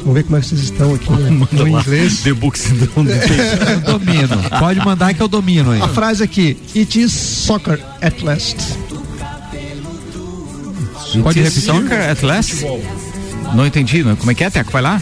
Vamos 0.00 0.14
ver 0.14 0.24
como 0.24 0.36
é 0.36 0.40
que 0.40 0.46
vocês 0.46 0.62
estão 0.62 0.94
aqui 0.94 1.10
né? 1.12 1.30
no 1.52 1.68
inglês. 1.68 2.22
The 2.22 2.32
Book 2.32 2.58
Syndrome. 2.58 3.10
Eu 3.10 3.80
domino. 3.98 4.50
Pode 4.58 4.80
mandar 4.80 5.14
que 5.14 5.22
eu 5.22 5.28
domino 5.28 5.70
aí. 5.70 5.80
A 5.80 5.88
frase 5.88 6.22
aqui: 6.22 6.56
It 6.74 7.00
is 7.00 7.12
soccer 7.12 7.78
at 8.00 8.20
last. 8.22 8.56
Pode 11.22 11.40
repetir? 11.40 11.62
Soccer 11.62 12.10
at 12.10 12.22
last? 12.22 12.64
Não 13.54 13.66
entendi, 13.66 14.02
não. 14.02 14.16
como 14.16 14.30
é 14.30 14.34
que 14.34 14.44
é, 14.44 14.50
Teco? 14.50 14.72
Vai 14.72 14.82
lá? 14.82 15.00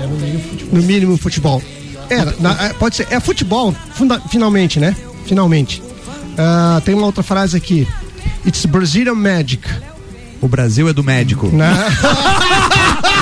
É 0.00 0.06
no 0.06 0.16
mínimo 0.16 0.40
futebol. 0.40 0.68
No 0.72 0.82
mínimo 0.82 1.16
futebol. 1.16 1.62
É, 2.10 2.24
na, 2.40 2.64
é, 2.64 2.72
pode 2.74 2.96
ser. 2.96 3.06
É 3.10 3.18
futebol, 3.20 3.74
funda, 3.94 4.20
finalmente, 4.28 4.78
né? 4.78 4.94
Finalmente. 5.24 5.82
Uh, 5.82 6.80
tem 6.82 6.94
uma 6.94 7.06
outra 7.06 7.22
frase 7.22 7.56
aqui. 7.56 7.88
It's 8.46 8.66
Brazilian 8.66 9.14
Magic. 9.14 9.66
O 10.40 10.48
Brasil 10.48 10.88
é 10.88 10.92
do 10.92 11.02
médico. 11.02 11.48
Não. 11.52 11.64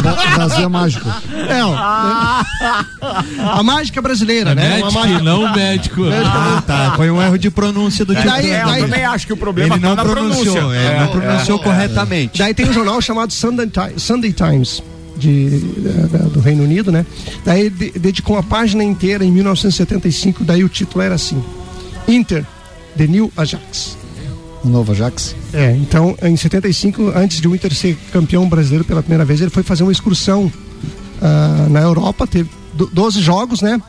Brasil 0.03 0.65
é 0.65 0.69
mágico. 0.69 1.09
É, 1.49 1.65
ó, 1.65 1.75
a 3.59 3.62
mágica 3.62 4.03
brasileira, 4.03 4.51
é 4.51 4.55
né? 4.55 4.69
Médico, 4.77 4.93
mágica... 4.93 5.23
não 5.23 5.53
médico. 5.55 6.03
Ah, 6.25 6.62
tá. 6.67 6.93
Foi 6.97 7.11
um 7.11 7.21
erro 7.21 7.38
de 7.38 7.51
pronúncia 7.51 8.05
do 8.05 8.12
é, 8.12 8.17
tipo. 8.17 8.29
Daí, 8.29 8.51
é, 8.51 8.65
daí, 8.65 8.81
eu 8.81 8.88
também 8.88 9.05
acho 9.05 9.27
que 9.27 9.33
o 9.33 9.37
problema 9.37 9.75
ele 9.75 9.83
não 9.83 9.97
tá 9.97 10.05
pronunciou, 10.05 10.73
é, 10.75 11.01
não 11.01 11.09
pronunciou 11.09 11.59
é, 11.59 11.62
corretamente. 11.62 12.38
Daí 12.38 12.55
tem 12.55 12.69
um 12.69 12.73
jornal 12.73 13.01
chamado 13.01 13.33
Sunday, 13.33 13.71
Sunday 13.97 14.33
Times 14.33 14.83
de, 15.17 15.59
da, 16.11 16.19
do 16.29 16.41
Reino 16.41 16.65
Unido, 16.65 16.91
né? 16.91 17.07
Daí 17.45 17.71
de, 17.71 17.91
dedicou 17.93 18.37
uma 18.37 18.43
página 18.43 18.83
inteira 18.83 19.25
em 19.25 19.31
1975, 19.31 20.45
daí 20.45 20.65
o 20.65 20.69
título 20.69 21.03
era 21.03 21.15
assim: 21.15 21.43
Inter, 22.09 22.45
The 22.97 23.07
New 23.07 23.33
Ajax. 23.37 24.02
O 24.64 24.68
novo 24.68 24.92
Ajax? 24.92 25.35
É, 25.53 25.72
então 25.77 26.16
em 26.22 26.37
75, 26.37 27.12
antes 27.14 27.40
de 27.40 27.48
o 27.48 27.55
Inter 27.55 27.75
ser 27.75 27.96
campeão 28.12 28.48
brasileiro 28.48 28.85
pela 28.85 29.03
primeira 29.03 29.25
vez, 29.25 29.40
ele 29.40 29.51
foi 29.51 29.62
fazer 29.62 29.83
uma 29.83 29.92
excursão 29.92 30.51
uh, 31.22 31.70
na 31.70 31.81
Europa, 31.81 32.27
teve 32.27 32.48
12 32.75 33.20
jogos, 33.20 33.61
né? 33.61 33.81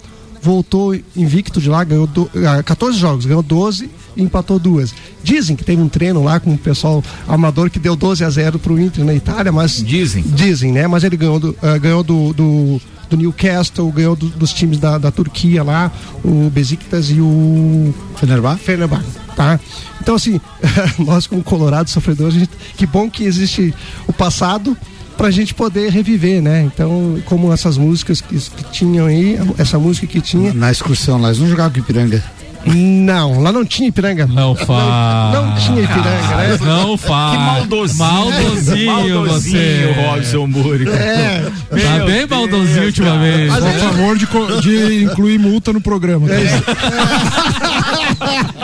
Voltou 0.41 0.93
invicto 1.15 1.61
de 1.61 1.69
lá, 1.69 1.83
ganhou 1.83 2.05
do, 2.05 2.23
uh, 2.23 2.29
ah, 2.59 2.63
14 2.63 2.97
jogos, 2.97 3.25
ganhou 3.25 3.41
12 3.41 3.89
e 4.15 4.21
empatou 4.21 4.59
duas. 4.59 4.93
Dizem 5.23 5.55
que 5.55 5.63
teve 5.63 5.81
um 5.81 5.87
treino 5.87 6.23
lá 6.23 6.39
com 6.39 6.53
o 6.53 6.57
pessoal 6.57 7.03
amador 7.27 7.69
que 7.69 7.79
deu 7.79 7.95
12 7.95 8.25
a 8.25 8.29
0 8.29 8.59
pro 8.59 8.79
Inter 8.79 9.05
na 9.05 9.13
Itália, 9.13 9.51
mas. 9.51 9.83
Dizem. 9.83 10.23
Dizem, 10.23 10.71
né? 10.71 10.87
Mas 10.87 11.03
ele 11.03 11.15
ganhou 11.15 11.39
do, 11.39 11.51
uh, 11.51 11.79
ganhou 11.79 12.03
do, 12.03 12.33
do, 12.33 12.81
do, 13.15 13.17
Newcastle, 13.17 13.91
ganhou 13.91 14.15
do, 14.15 14.27
dos 14.27 14.53
times 14.53 14.79
da, 14.79 14.97
da 14.97 15.11
Turquia 15.11 15.63
lá, 15.63 15.91
o 16.23 16.49
Besiktas 16.49 17.09
e 17.09 17.19
o. 17.19 17.93
Fenerbahçe? 18.15 18.63
Fenerbahçe, 18.63 19.07
tá? 19.35 19.59
Então, 20.01 20.15
assim, 20.15 20.39
nós 20.99 21.27
como 21.27 21.43
colorados 21.43 21.93
sofredores, 21.93 22.35
gente, 22.35 22.51
que 22.75 22.85
bom 22.85 23.09
que 23.09 23.23
existe 23.23 23.73
o 24.07 24.13
passado 24.13 24.75
para 25.17 25.27
a 25.27 25.31
gente 25.31 25.53
poder 25.53 25.91
reviver, 25.91 26.41
né? 26.41 26.63
Então, 26.63 27.19
como 27.25 27.53
essas 27.53 27.77
músicas 27.77 28.19
que, 28.19 28.35
que, 28.35 28.63
tinham 28.71 29.05
aí, 29.05 29.37
essa 29.57 29.77
música 29.77 30.07
que 30.07 30.19
tinha. 30.19 30.53
Na 30.53 30.71
excursão 30.71 31.21
lá, 31.21 31.29
eles 31.29 31.39
não 31.39 31.47
jogavam 31.47 31.71
com 31.71 31.79
Ipiranga. 31.79 32.23
Não, 32.65 33.41
lá 33.41 33.51
não 33.51 33.65
tinha 33.65 33.89
Ipiranga. 33.89 34.25
Não 34.25 34.55
faz. 34.55 35.33
Não, 35.33 35.47
não, 35.47 35.55
tinha 35.55 35.81
Ipiranga, 35.81 36.35
né? 36.37 36.57
Não 36.61 36.97
faz. 36.97 37.31
Que 37.31 37.37
maldozinho. 37.37 37.99
Maldozinho, 37.99 38.91
maldozinho 38.91 39.27
você. 39.27 39.95
Robson 40.01 40.47
Múrico. 40.47 40.91
É. 40.91 41.43
Tá 41.69 42.05
bem 42.05 42.25
maldozinho 42.25 42.85
ultimamente. 42.85 43.53
Por 43.53 43.73
favor 43.73 44.17
de, 44.17 44.27
de, 44.61 45.03
incluir 45.03 45.37
multa 45.37 45.73
no 45.73 45.81
programa. 45.81 46.27
Tá? 46.27 46.35
É. 46.35 46.43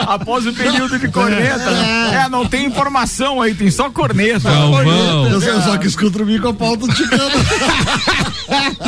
Após 0.06 0.46
o 0.46 0.52
período 0.52 0.98
de 0.98 1.08
corneta. 1.08 1.70
É. 1.70 2.24
é, 2.24 2.28
não 2.28 2.46
tem 2.46 2.66
informação 2.66 3.40
aí, 3.40 3.54
tem 3.54 3.70
só 3.70 3.90
corneta. 3.90 4.50
Não, 4.50 4.72
vamos. 4.72 5.44
Eu, 5.44 5.62
só 5.62 5.76
que 5.76 5.86
escuto 5.86 6.22
o 6.22 6.26
mim 6.26 6.40
com 6.40 6.48
a 6.48 6.54
pauta 6.54 6.86
ticando. 6.88 7.38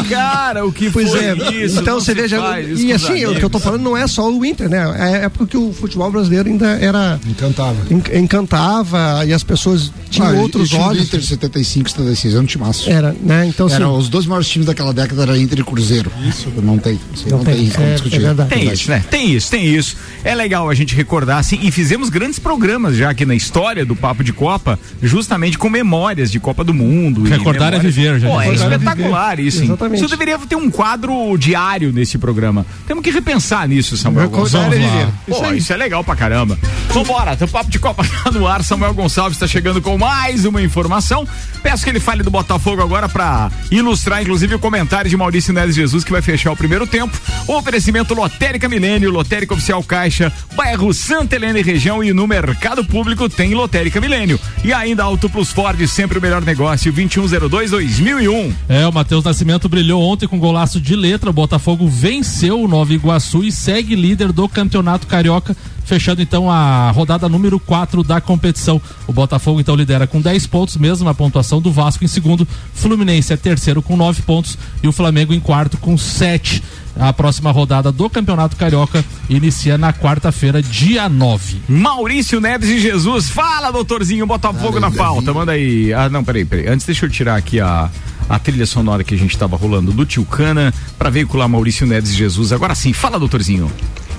Cara, 0.08 0.66
o 0.66 0.72
que 0.72 0.90
pois 0.90 1.10
foi 1.10 1.24
é. 1.24 1.34
isso? 1.52 1.80
Então 1.80 2.00
você 2.00 2.14
veja. 2.14 2.38
E 2.60 2.92
assim, 2.92 3.24
o 3.26 3.34
que 3.34 3.44
eu 3.44 3.50
tô 3.50 3.58
falando 3.58 3.82
não 3.82 3.96
é 3.96 4.06
só 4.06 4.28
o 4.30 4.44
Inter, 4.44 4.68
né? 4.68 4.82
É, 5.02 5.24
é 5.24 5.28
porque 5.28 5.56
o 5.56 5.72
futebol 5.72 6.10
brasileiro 6.10 6.48
ainda 6.48 6.68
era. 6.78 7.18
Encantava. 7.26 7.76
encantava 8.14 9.24
e 9.26 9.32
as 9.32 9.42
pessoas 9.42 9.92
tinham 10.08 10.28
ah, 10.28 10.40
outros 10.40 10.72
olhos. 10.72 11.06
Inter 11.08 11.22
75, 11.22 11.90
76, 11.90 12.34
era 12.34 12.42
um 12.42 12.46
timaço. 12.46 12.88
Era, 12.88 13.14
né? 13.20 13.46
Então, 13.46 13.68
era, 13.68 13.84
assim, 13.84 13.96
os 13.96 14.08
dois 14.08 14.26
maiores 14.26 14.48
times 14.48 14.66
daquela 14.66 14.92
década 14.92 15.22
era 15.22 15.38
Inter 15.38 15.58
e 15.58 15.64
Cruzeiro. 15.64 16.10
Isso. 16.26 16.48
Não 16.62 16.78
tem. 16.78 16.98
Não, 17.26 17.38
não, 17.38 17.44
tem, 17.44 17.68
tem 17.68 17.84
é, 17.84 17.92
discutir. 17.92 18.16
É 18.16 18.20
verdade. 18.20 18.48
Tem 18.50 18.72
isso, 18.72 18.90
né? 18.90 19.04
Tem 19.10 19.32
isso, 19.32 19.50
tem 19.50 19.66
isso. 19.66 19.96
É 20.22 20.34
legal 20.34 20.68
a 20.68 20.74
gente 20.74 20.94
recordar, 20.94 21.38
assim, 21.38 21.58
e 21.62 21.70
fizemos 21.70 22.08
grandes 22.08 22.38
programas 22.38 22.96
já 22.96 23.10
aqui 23.10 23.26
na 23.26 23.34
história 23.34 23.84
do 23.84 23.96
Papo 23.96 24.22
de 24.22 24.32
Copa, 24.32 24.78
justamente 25.02 25.58
com 25.58 25.68
memórias 25.68 26.30
de 26.30 26.38
Copa 26.38 26.62
do 26.62 26.72
Mundo. 26.72 27.24
Recordar 27.24 27.74
é 27.74 27.78
viver, 27.78 28.20
já. 28.20 28.28
Pô, 28.28 28.40
é 28.40 28.54
espetacular 28.54 29.36
viver. 29.36 29.48
isso. 29.48 29.64
Exatamente. 29.64 30.00
Isso 30.00 30.08
deveria 30.08 30.38
ter 30.38 30.56
um 30.56 30.70
quadro 30.70 31.36
diário 31.36 31.92
nesse 31.92 32.18
programa. 32.18 32.64
Temos 32.86 33.02
que 33.02 33.10
repensar 33.10 33.66
nisso, 33.66 33.96
Samuel. 33.96 34.26
Recordar 34.26 34.72
é 34.72 34.78
viver. 34.78 34.91
Pô, 35.28 35.36
isso, 35.36 35.54
isso, 35.54 35.72
é 35.72 35.76
legal 35.76 36.04
pra 36.04 36.14
caramba. 36.14 36.58
Vambora, 36.88 37.36
o 37.40 37.48
Papo 37.48 37.70
de 37.70 37.78
Copa 37.78 38.04
tá 38.04 38.30
no 38.30 38.46
ar. 38.46 38.62
Samuel 38.62 38.92
Gonçalves 38.92 39.36
está 39.36 39.46
chegando 39.46 39.80
com 39.80 39.96
mais 39.96 40.44
uma 40.44 40.60
informação. 40.60 41.26
Peço 41.62 41.84
que 41.84 41.90
ele 41.90 42.00
fale 42.00 42.22
do 42.22 42.30
Botafogo 42.30 42.82
agora 42.82 43.08
para 43.08 43.50
ilustrar, 43.70 44.20
inclusive, 44.20 44.54
o 44.54 44.58
comentário 44.58 45.08
de 45.08 45.16
Maurício 45.16 45.54
Neves 45.54 45.74
Jesus, 45.74 46.04
que 46.04 46.12
vai 46.12 46.20
fechar 46.20 46.52
o 46.52 46.56
primeiro 46.56 46.86
tempo. 46.86 47.18
O 47.48 47.54
oferecimento 47.56 48.14
Lotérica 48.14 48.68
Milênio, 48.68 49.10
Lotérica 49.10 49.54
Oficial 49.54 49.82
Caixa, 49.82 50.30
bairro 50.54 50.92
Santa 50.92 51.36
Helena 51.36 51.58
e 51.58 51.62
região 51.62 52.04
e 52.04 52.12
no 52.12 52.26
mercado 52.26 52.84
público 52.84 53.28
tem 53.28 53.54
Lotérica 53.54 54.00
Milênio. 54.00 54.38
E 54.62 54.72
ainda 54.72 55.04
Auto 55.04 55.30
Plus 55.30 55.50
Ford, 55.50 55.80
sempre 55.86 56.18
o 56.18 56.22
melhor 56.22 56.42
negócio, 56.42 56.92
2102-2001. 56.92 58.52
É, 58.68 58.86
o 58.86 58.92
Matheus 58.92 59.24
Nascimento 59.24 59.68
brilhou 59.68 60.02
ontem 60.02 60.26
com 60.26 60.38
golaço 60.38 60.80
de 60.80 60.94
letra. 60.94 61.30
O 61.30 61.32
Botafogo 61.32 61.88
venceu 61.88 62.60
o 62.60 62.68
Nova 62.68 62.92
Iguaçu 62.92 63.42
e 63.42 63.50
segue 63.50 63.94
líder 63.94 64.30
do 64.30 64.46
Campeonato 64.48 64.81
Carioca 65.06 65.56
fechando 65.84 66.22
então 66.22 66.50
a 66.50 66.90
rodada 66.90 67.28
número 67.28 67.58
4 67.58 68.02
da 68.02 68.20
competição. 68.20 68.80
O 69.06 69.12
Botafogo 69.12 69.60
então 69.60 69.74
lidera 69.74 70.06
com 70.06 70.20
10 70.20 70.46
pontos, 70.46 70.76
mesma 70.76 71.14
pontuação 71.14 71.60
do 71.60 71.70
Vasco 71.70 72.04
em 72.04 72.08
segundo, 72.08 72.46
Fluminense 72.74 73.32
é 73.32 73.36
terceiro 73.36 73.82
com 73.82 73.96
9 73.96 74.22
pontos 74.22 74.56
e 74.82 74.88
o 74.88 74.92
Flamengo 74.92 75.32
em 75.34 75.40
quarto 75.40 75.76
com 75.78 75.96
7. 75.96 76.62
A 76.98 77.10
próxima 77.10 77.50
rodada 77.50 77.90
do 77.90 78.08
Campeonato 78.10 78.54
Carioca 78.54 79.02
inicia 79.28 79.78
na 79.78 79.94
quarta-feira, 79.94 80.62
dia 80.62 81.08
9. 81.08 81.62
Maurício 81.66 82.38
Neves 82.38 82.68
e 82.68 82.78
Jesus, 82.78 83.30
fala, 83.30 83.70
doutorzinho, 83.70 84.26
Botafogo 84.26 84.78
na 84.78 84.90
pauta. 84.90 85.32
Manda 85.32 85.52
aí. 85.52 85.92
Ah, 85.94 86.10
não, 86.10 86.22
peraí, 86.22 86.44
peraí. 86.44 86.68
Antes, 86.68 86.84
deixa 86.84 87.06
eu 87.06 87.10
tirar 87.10 87.36
aqui 87.36 87.60
a, 87.60 87.90
a 88.28 88.38
trilha 88.38 88.66
sonora 88.66 89.02
que 89.02 89.14
a 89.14 89.18
gente 89.18 89.30
estava 89.30 89.56
rolando 89.56 89.90
do 89.90 90.04
Tio 90.04 90.24
Cana 90.26 90.72
para 90.98 91.08
veicular 91.08 91.48
Maurício 91.48 91.86
Neves 91.86 92.10
e 92.10 92.14
Jesus. 92.14 92.52
Agora 92.52 92.74
sim, 92.74 92.92
fala, 92.92 93.18
doutorzinho. 93.18 93.72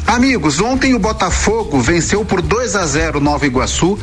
Amigos, 0.05 0.59
ontem 0.59 0.93
o 0.93 0.99
Botafogo 0.99 1.79
venceu 1.79 2.25
por 2.25 2.41
2 2.41 2.75
a 2.75 2.85
0 2.85 3.19
Nova 3.19 3.45
Iguaçu 3.45 3.97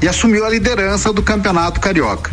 e 0.00 0.08
assumiu 0.08 0.46
a 0.46 0.48
liderança 0.48 1.12
do 1.12 1.22
Campeonato 1.22 1.80
Carioca. 1.80 2.30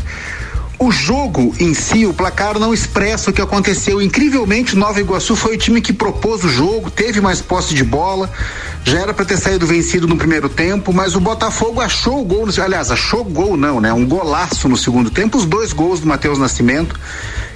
o 0.82 0.92
jogo 0.92 1.54
em 1.60 1.74
si, 1.74 2.06
o 2.06 2.14
placar 2.14 2.58
não 2.58 2.74
expressa 2.74 3.32
o 3.32 3.34
que 3.34 3.42
aconteceu. 3.42 4.02
Incrivelmente, 4.02 4.78
Nova 4.78 5.02
Iguaçu 5.02 5.36
foi 5.36 5.56
o 5.56 5.58
time 5.58 5.82
que 5.82 5.92
propôs 5.92 6.46
o 6.46 6.50
jogo, 6.50 6.90
teve 6.90 7.20
mais 7.20 7.42
posse 7.42 7.74
de 7.74 7.84
bola, 7.84 8.32
já 8.86 9.00
era 9.00 9.14
para 9.14 9.26
ter 9.26 9.38
saído 9.38 9.68
vencido 9.68 10.08
no 10.08 10.16
primeiro 10.16 10.48
tempo, 10.48 10.94
mas 10.94 11.16
o 11.16 11.20
Botafogo 11.20 11.82
achou 11.82 12.22
o 12.22 12.24
gol, 12.24 12.48
aliás, 12.64 12.92
achou 12.92 13.26
gol 13.26 13.58
não, 13.58 13.82
né? 13.82 13.92
Um 13.92 14.06
golaço 14.08 14.70
no 14.70 14.78
segundo 14.78 15.12
tempo, 15.12 15.38
os 15.38 15.46
dois 15.46 15.74
gols 15.74 16.00
do 16.00 16.08
Matheus 16.08 16.40
Nascimento 16.40 16.98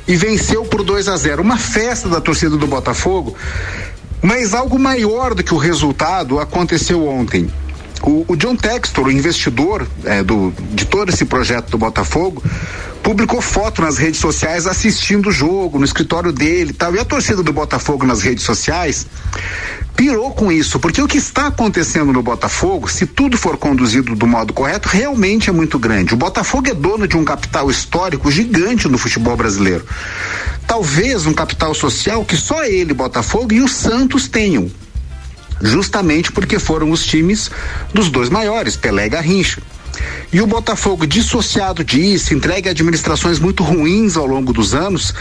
e 0.08 0.16
venceu 0.16 0.64
por 0.66 0.84
2 0.84 1.08
a 1.08 1.16
0. 1.16 1.42
Uma 1.42 1.58
festa 1.58 2.10
da 2.10 2.20
torcida 2.20 2.58
do 2.58 2.68
Botafogo, 2.68 3.36
mas 4.24 4.54
algo 4.54 4.80
maior 4.80 5.36
do 5.36 5.44
que 5.44 5.54
o 5.54 5.58
resultado 5.58 6.40
aconteceu 6.40 7.06
ontem. 7.06 7.52
O, 8.04 8.26
o 8.28 8.36
John 8.36 8.56
Textor, 8.56 9.06
o 9.06 9.12
investidor 9.12 9.88
é, 10.04 10.22
do, 10.22 10.54
de 10.72 10.86
todo 10.86 11.10
esse 11.10 11.24
projeto 11.24 11.70
do 11.70 11.78
Botafogo, 11.78 12.44
publicou 13.02 13.42
foto 13.42 13.82
nas 13.82 13.98
redes 13.98 14.20
sociais 14.20 14.68
assistindo 14.68 15.30
o 15.30 15.32
jogo, 15.32 15.80
no 15.80 15.86
escritório 15.86 16.32
dele 16.32 16.72
e 16.72 16.74
tal. 16.74 16.94
E 16.94 17.00
a 17.00 17.06
torcida 17.06 17.42
do 17.42 17.54
Botafogo 17.54 18.06
nas 18.06 18.22
redes 18.22 18.44
sociais 18.44 19.08
pirou 19.96 20.32
com 20.32 20.52
isso, 20.52 20.80
porque 20.80 21.02
o 21.02 21.08
que 21.08 21.18
está 21.18 21.48
acontecendo 21.48 22.12
no 22.12 22.22
Botafogo, 22.22 22.90
se 22.90 23.06
tudo 23.06 23.38
for 23.38 23.58
conduzido 23.58 24.16
do 24.16 24.28
modo 24.28 24.52
correto, 24.52 24.90
realmente 24.90 25.50
é 25.50 25.54
muito 25.54 25.80
grande. 25.80 26.14
O 26.14 26.18
Botafogo 26.18 26.70
é 26.70 26.74
dono 26.74 27.08
de 27.08 27.16
um 27.16 27.24
capital 27.24 27.70
histórico 27.70 28.30
gigante 28.30 28.88
no 28.88 28.98
futebol 28.98 29.38
brasileiro. 29.38 29.86
Talvez 30.68 31.26
um 31.26 31.34
capital 31.34 31.74
social 31.74 32.26
que 32.26 32.36
só 32.36 32.64
ele, 32.64 32.94
Botafogo, 32.94 33.54
e 33.54 33.62
o 33.62 33.68
Santos 33.68 34.28
tenham 34.28 34.70
justamente 35.62 36.32
porque 36.32 36.60
foram 36.60 36.92
os 36.92 37.06
times 37.06 37.50
dos 37.94 38.10
dois 38.10 38.30
maiores, 38.30 38.76
Pelé 38.76 39.06
e 39.06 39.10
Garrincha. 39.10 39.62
E 40.32 40.42
o 40.42 40.48
Botafogo, 40.48 41.06
dissociado 41.06 41.84
disso, 41.84 42.34
entregue 42.34 42.68
a 42.68 42.72
administrações 42.72 43.38
muito 43.38 43.64
ruins 43.64 44.18
ao 44.18 44.26
longo 44.26 44.52
dos 44.52 44.74
anos, 44.74 45.14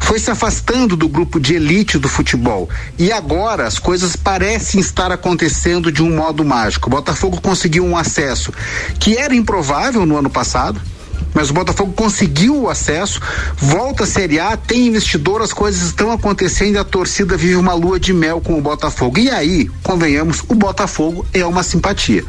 foi 0.00 0.18
se 0.18 0.30
afastando 0.30 0.96
do 0.96 1.06
grupo 1.06 1.38
de 1.38 1.54
elite 1.54 1.98
do 1.98 2.08
futebol. 2.08 2.68
E 2.98 3.12
agora 3.12 3.66
as 3.66 3.78
coisas 3.78 4.16
parecem 4.16 4.80
estar 4.80 5.12
acontecendo 5.12 5.92
de 5.92 6.02
um 6.02 6.16
modo 6.16 6.44
mágico. 6.44 6.88
O 6.88 6.90
Botafogo 6.90 7.40
conseguiu 7.40 7.84
um 7.84 7.96
acesso 7.96 8.52
que 8.98 9.16
era 9.18 9.34
improvável 9.34 10.06
no 10.06 10.16
ano 10.16 10.30
passado 10.30 10.80
mas 11.34 11.50
o 11.50 11.52
Botafogo 11.52 11.92
conseguiu 11.92 12.62
o 12.62 12.70
acesso, 12.70 13.20
volta 13.56 14.04
a 14.04 14.06
Série 14.06 14.38
A, 14.38 14.56
tem 14.56 14.86
investidor, 14.86 15.42
as 15.42 15.52
coisas 15.52 15.82
estão 15.82 16.12
acontecendo 16.12 16.64
a 16.78 16.84
torcida 16.84 17.36
vive 17.36 17.56
uma 17.56 17.74
lua 17.74 17.98
de 17.98 18.12
mel 18.12 18.40
com 18.40 18.56
o 18.58 18.60
Botafogo. 18.60 19.18
E 19.18 19.28
aí, 19.30 19.68
convenhamos, 19.82 20.42
o 20.48 20.54
Botafogo 20.54 21.26
é 21.32 21.44
uma 21.44 21.62
simpatia. 21.62 22.24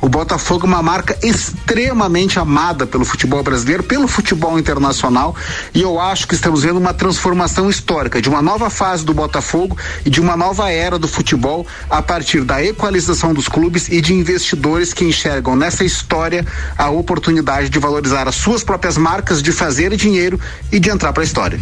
O 0.00 0.08
Botafogo 0.08 0.66
é 0.66 0.68
uma 0.68 0.82
marca 0.82 1.16
extremamente 1.22 2.38
amada 2.38 2.86
pelo 2.86 3.04
futebol 3.04 3.42
brasileiro, 3.42 3.82
pelo 3.82 4.06
futebol 4.06 4.58
internacional, 4.58 5.34
e 5.74 5.80
eu 5.82 6.00
acho 6.00 6.28
que 6.28 6.34
estamos 6.34 6.62
vendo 6.62 6.78
uma 6.78 6.92
transformação 6.92 7.70
histórica 7.70 8.20
de 8.20 8.28
uma 8.28 8.42
nova 8.42 8.68
fase 8.68 9.04
do 9.04 9.14
Botafogo 9.14 9.76
e 10.04 10.10
de 10.10 10.20
uma 10.20 10.36
nova 10.36 10.70
era 10.70 10.98
do 10.98 11.08
futebol 11.08 11.66
a 11.88 12.02
partir 12.02 12.44
da 12.44 12.62
equalização 12.62 13.32
dos 13.32 13.48
clubes 13.48 13.88
e 13.88 14.00
de 14.00 14.14
investidores 14.14 14.92
que 14.92 15.04
enxergam 15.04 15.56
nessa 15.56 15.84
história 15.84 16.46
a 16.76 16.90
oportunidade 16.90 17.68
de 17.68 17.78
valorizar 17.78 18.28
a 18.28 18.32
sua 18.32 18.49
suas 18.50 18.64
próprias 18.64 18.98
marcas 18.98 19.40
de 19.40 19.52
fazer 19.52 19.94
dinheiro 19.94 20.38
e 20.72 20.80
de 20.80 20.90
entrar 20.90 21.12
para 21.12 21.22
a 21.22 21.24
história. 21.24 21.60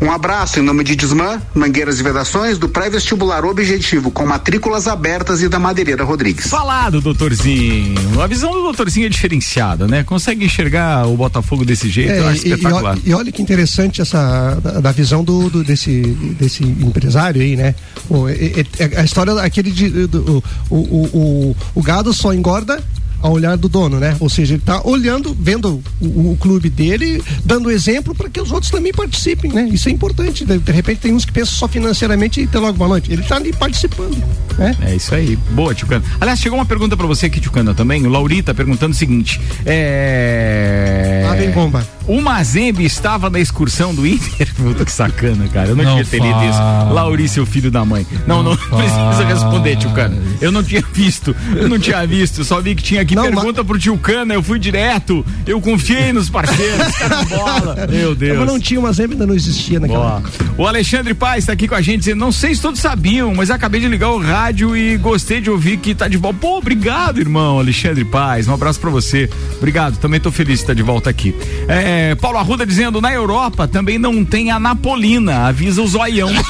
Um 0.00 0.10
abraço 0.10 0.58
em 0.58 0.62
nome 0.62 0.82
de 0.82 0.96
Desmã, 0.96 1.40
Mangueiras 1.54 2.00
e 2.00 2.02
Vedações, 2.02 2.56
do 2.56 2.70
pré-vestibular 2.70 3.44
Objetivo, 3.44 4.10
com 4.10 4.24
matrículas 4.24 4.88
abertas 4.88 5.42
e 5.42 5.48
da 5.48 5.58
Madeireira 5.58 6.04
Rodrigues. 6.04 6.46
Falado, 6.46 7.02
doutorzinho. 7.02 8.20
A 8.20 8.26
visão 8.26 8.50
do 8.50 8.62
doutorzinho 8.62 9.06
é 9.06 9.08
diferenciada, 9.10 9.86
né? 9.86 10.02
Consegue 10.04 10.46
enxergar 10.46 11.06
o 11.06 11.16
Botafogo 11.16 11.66
desse 11.66 11.90
jeito, 11.90 12.12
é, 12.12 12.18
eu 12.20 12.28
acho 12.28 12.46
e, 12.46 12.52
espetacular. 12.52 12.98
E, 13.04 13.12
olha 13.12 13.30
que 13.30 13.42
interessante 13.42 14.00
essa 14.00 14.58
da, 14.62 14.80
da 14.80 14.92
visão 14.92 15.22
do, 15.22 15.50
do, 15.50 15.62
desse, 15.62 16.00
desse 16.38 16.64
empresário 16.64 17.42
aí, 17.42 17.56
né? 17.56 17.74
O, 18.08 18.26
é, 18.26 18.34
é, 18.78 19.00
a 19.00 19.04
história 19.04 19.34
aquele 19.34 19.70
de, 19.70 20.06
do, 20.06 20.42
o, 20.70 20.76
o, 20.76 21.08
o, 21.12 21.56
o 21.74 21.82
gado 21.82 22.12
só 22.12 22.32
engorda 22.32 22.82
ao 23.22 23.32
olhar 23.32 23.56
do 23.56 23.68
dono, 23.68 23.98
né? 23.98 24.16
Ou 24.20 24.28
seja, 24.28 24.54
ele 24.54 24.62
está 24.62 24.82
olhando, 24.84 25.34
vendo 25.38 25.82
o, 26.00 26.32
o, 26.32 26.36
clube 26.38 26.68
dele, 26.68 27.22
dando 27.44 27.70
exemplo 27.70 28.14
para 28.14 28.28
que 28.28 28.40
os 28.40 28.50
outros 28.50 28.70
também 28.70 28.92
participem, 28.92 29.52
né? 29.52 29.68
Isso 29.72 29.88
é 29.88 29.92
importante. 29.92 30.44
De, 30.44 30.58
de, 30.58 30.72
repente 30.72 31.00
tem 31.00 31.14
uns 31.14 31.24
que 31.24 31.32
pensam 31.32 31.54
só 31.54 31.68
financeiramente 31.68 32.40
e 32.40 32.46
tem 32.46 32.60
logo 32.60 32.76
boa 32.76 32.88
noite. 32.88 33.12
Ele 33.12 33.22
está 33.22 33.36
ali 33.36 33.52
participando, 33.52 34.22
né? 34.58 34.76
É 34.82 34.94
isso 34.96 35.14
aí. 35.14 35.36
Boa, 35.52 35.74
Tchucana. 35.74 36.04
Aliás, 36.20 36.40
chegou 36.40 36.58
uma 36.58 36.66
pergunta 36.66 36.96
para 36.96 37.06
você 37.06 37.26
aqui, 37.26 37.40
Tchucana, 37.40 37.72
também. 37.74 38.04
O 38.04 38.10
Laurita 38.10 38.52
perguntando 38.52 38.92
o 38.92 38.96
seguinte: 38.96 39.40
é. 39.64 41.24
Ah, 41.30 41.34
vem 41.34 41.50
bomba. 41.50 41.86
O 42.06 42.20
Mazembe 42.20 42.84
estava 42.84 43.30
na 43.30 43.40
excursão 43.40 43.94
do 43.94 44.06
Inter? 44.06 44.52
Puta 44.56 44.84
que 44.84 44.92
sacana, 44.92 45.48
cara. 45.48 45.68
Eu 45.68 45.76
não, 45.76 45.84
não 45.84 45.96
devia 45.96 46.10
ter 46.10 46.26
lido 46.26 46.44
isso. 46.44 46.92
Laurício, 46.92 47.46
filho 47.46 47.70
da 47.70 47.84
mãe. 47.84 48.06
Não, 48.26 48.42
não, 48.42 48.52
não 48.70 48.78
precisa 48.78 49.24
responder, 49.24 49.76
Tchucana. 49.76 50.16
Eu 50.40 50.50
não 50.50 50.62
tinha 50.62 50.82
visto. 50.92 51.34
Eu 51.54 51.68
não 51.68 51.78
tinha 51.78 52.06
visto. 52.06 52.44
Só 52.44 52.60
vi 52.60 52.74
que 52.74 52.82
tinha 52.82 53.02
aqui 53.02 53.14
não, 53.14 53.24
pergunta 53.24 53.62
mas... 53.62 53.66
pro 53.66 53.78
tio 53.78 53.96
Cana, 53.98 54.34
eu 54.34 54.42
fui 54.42 54.58
direto, 54.58 55.24
eu 55.46 55.60
confiei 55.60 56.12
nos 56.12 56.28
parceiros, 56.28 56.94
cara 56.96 57.22
bola. 57.24 57.86
Meu 57.90 58.14
Deus. 58.14 58.38
Mas 58.38 58.46
não 58.46 58.58
tinha, 58.58 58.80
mas 58.80 58.98
ainda 58.98 59.26
não 59.26 59.34
existia 59.34 59.78
naquela 59.78 60.18
época. 60.18 60.44
O 60.56 60.66
Alexandre 60.66 61.14
Paz 61.14 61.44
está 61.44 61.52
aqui 61.52 61.68
com 61.68 61.74
a 61.74 61.80
gente 61.80 62.00
dizendo, 62.00 62.18
não 62.18 62.32
sei 62.32 62.54
se 62.54 62.60
todos 62.60 62.80
sabiam, 62.80 63.34
mas 63.34 63.50
acabei 63.50 63.80
de 63.80 63.88
ligar 63.88 64.10
o 64.10 64.20
rádio 64.20 64.76
e 64.76 64.96
gostei 64.96 65.40
de 65.40 65.50
ouvir 65.50 65.76
que 65.76 65.94
tá 65.94 66.08
de 66.08 66.16
volta. 66.16 66.38
Pô, 66.40 66.58
obrigado, 66.58 67.20
irmão, 67.20 67.58
Alexandre 67.58 68.04
Paz, 68.04 68.48
um 68.48 68.54
abraço 68.54 68.80
para 68.80 68.90
você. 68.90 69.28
Obrigado, 69.56 69.98
também 69.98 70.20
tô 70.20 70.30
feliz 70.30 70.58
de 70.58 70.62
estar 70.64 70.74
de 70.74 70.82
volta 70.82 71.10
aqui. 71.10 71.34
É, 71.68 71.91
Paulo 72.20 72.38
Arruda 72.38 72.66
dizendo, 72.66 73.00
na 73.00 73.12
Europa 73.12 73.66
também 73.68 73.98
não 73.98 74.24
tem 74.24 74.50
a 74.50 74.58
Napolina, 74.58 75.46
avisa 75.46 75.82
o 75.82 75.86
zoião. 75.86 76.30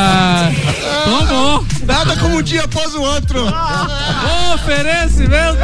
Nada 1.86 2.16
como 2.16 2.36
um 2.36 2.42
dia 2.42 2.64
após 2.64 2.94
o 2.94 3.02
outro. 3.02 3.44
Oferecimento. 4.54 5.58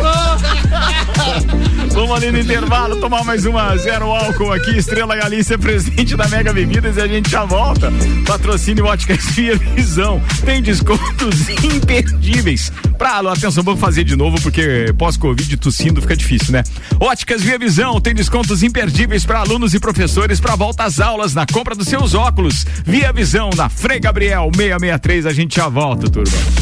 Vamos 1.92 2.16
ali 2.16 2.30
no 2.30 2.38
intervalo 2.38 2.96
tomar 2.96 3.24
mais 3.24 3.46
uma 3.46 3.76
zero 3.76 4.10
álcool 4.10 4.52
aqui. 4.52 4.76
Estrela 4.76 5.16
Galícia, 5.16 5.58
presidente 5.58 6.16
da 6.16 6.28
Mega 6.28 6.52
Bebidas 6.52 6.96
e 6.96 7.00
a 7.00 7.06
gente 7.06 7.30
já 7.30 7.44
volta. 7.44 7.92
Patrocínio 8.26 8.84
Óticas 8.84 9.24
Via 9.30 9.56
Visão. 9.56 10.20
Tem 10.44 10.60
descontos 10.60 11.48
imperdíveis. 11.64 12.70
Pra, 12.98 13.20
atenção, 13.20 13.62
vamos 13.62 13.80
fazer 13.80 14.04
de 14.04 14.16
novo 14.16 14.40
porque 14.40 14.92
pós-Covid 14.96 15.56
tossindo 15.56 16.00
fica 16.00 16.16
difícil, 16.16 16.52
né? 16.52 16.64
Óticas 16.98 17.42
Via 17.42 17.58
Visão 17.58 18.00
tem 18.00 18.14
descontos 18.14 18.62
imperdíveis 18.62 19.24
para 19.24 19.40
alunos 19.40 19.74
e 19.74 19.80
professores 19.80 20.40
para 20.40 20.56
volta 20.56 20.84
às 20.84 21.00
aulas 21.00 21.34
na 21.34 21.46
compra 21.46 21.74
dos 21.74 21.88
seus 21.88 22.14
óculos. 22.14 22.66
Via 22.84 23.12
Visão 23.12 23.50
na 23.56 23.68
Frei 23.68 24.00
Gabriel 24.00 24.50
663. 24.54 25.26
A 25.26 25.32
gente 25.32 25.56
já 25.56 25.68
volta, 25.68 26.10
turma. 26.16 26.56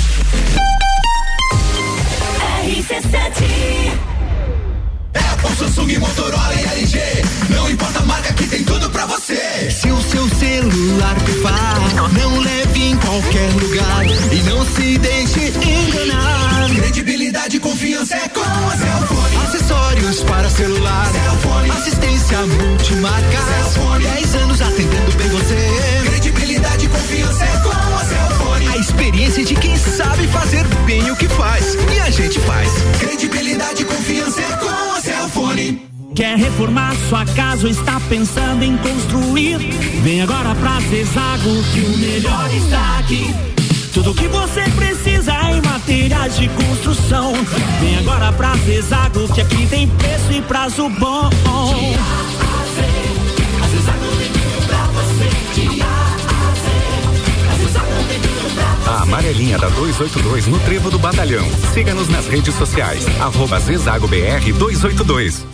Apple, 5.14 5.56
Samsung, 5.56 5.98
Motorola 5.98 6.54
e 6.54 6.64
LG. 6.80 6.98
Não 7.50 7.70
importa 7.70 8.00
a 8.00 8.02
marca 8.02 8.32
que 8.32 8.46
tem 8.48 8.64
tudo 8.64 8.90
pra 8.90 9.06
você. 9.06 9.70
Se 9.70 9.90
o 9.90 10.02
seu 10.02 10.28
celular 10.28 11.14
pifar, 11.20 11.76
não 12.12 12.40
leve 12.40 12.82
em 12.82 12.96
qualquer 12.96 13.52
lugar 13.52 14.04
e 14.32 14.42
não 14.42 14.64
se 14.66 14.98
deixe 14.98 15.52
enganar. 15.62 16.70
Credibilidade 16.74 17.56
e 17.56 17.60
confiança 17.60 18.16
é 18.16 18.28
com 18.28 18.40
a 18.40 18.76
Cellfone. 18.76 19.36
Acessórios 19.44 20.22
para 20.24 20.50
celular, 20.50 21.06
Cellfone. 21.12 21.70
assistência 21.70 22.38
multimarca. 22.46 23.38
Cellfone. 23.38 24.04
10 24.04 24.34
anos 24.34 24.60
atendendo 24.60 25.12
bem 25.16 25.28
você. 25.28 26.02
Credibilidade 26.06 26.86
e 26.86 26.88
confiança 26.88 27.44
é 27.44 27.56
com 27.58 27.70
a 27.70 28.04
Cellfone. 28.04 28.43
A 28.74 28.76
experiência 28.76 29.44
de 29.44 29.54
quem 29.54 29.76
sabe 29.76 30.26
fazer 30.26 30.64
bem 30.84 31.08
o 31.08 31.14
que 31.14 31.28
faz. 31.28 31.76
E 31.94 32.00
a 32.00 32.10
gente 32.10 32.40
faz. 32.40 32.68
Credibilidade 32.98 33.82
e 33.82 33.84
confiança 33.84 34.40
é 34.40 34.56
com 34.56 34.68
a 34.68 35.00
Cellfone. 35.00 35.80
Quer 36.12 36.36
reformar 36.36 36.92
sua 37.08 37.24
casa 37.24 37.66
ou 37.66 37.70
está 37.70 38.00
pensando 38.08 38.64
em 38.64 38.76
construir? 38.78 39.58
Vem 40.02 40.22
agora 40.22 40.56
pra 40.56 40.80
Zezago 40.90 41.62
que 41.72 41.80
o 41.82 41.98
melhor 41.98 42.52
está 42.52 42.98
aqui. 42.98 43.32
Tudo 43.92 44.12
que 44.12 44.26
você 44.26 44.62
precisa 44.70 45.32
em 45.52 45.62
materiais 45.62 46.36
de 46.36 46.48
construção. 46.48 47.32
Vem 47.78 47.96
agora 47.98 48.32
pra 48.32 48.56
Zezago 48.56 49.32
que 49.32 49.40
aqui 49.40 49.68
tem 49.68 49.86
preço 49.86 50.32
e 50.32 50.42
prazo 50.42 50.88
bom. 50.88 51.30
A 58.86 59.02
amarelinha 59.02 59.58
da 59.58 59.68
282 59.68 60.46
no 60.46 60.58
Trevo 60.60 60.90
do 60.90 60.98
Batalhão. 60.98 61.46
Siga-nos 61.72 62.08
nas 62.08 62.26
redes 62.26 62.54
sociais. 62.54 63.06
Arroba 63.20 63.58
Zezago 63.58 64.06
BR 64.06 64.52
282. 64.58 65.53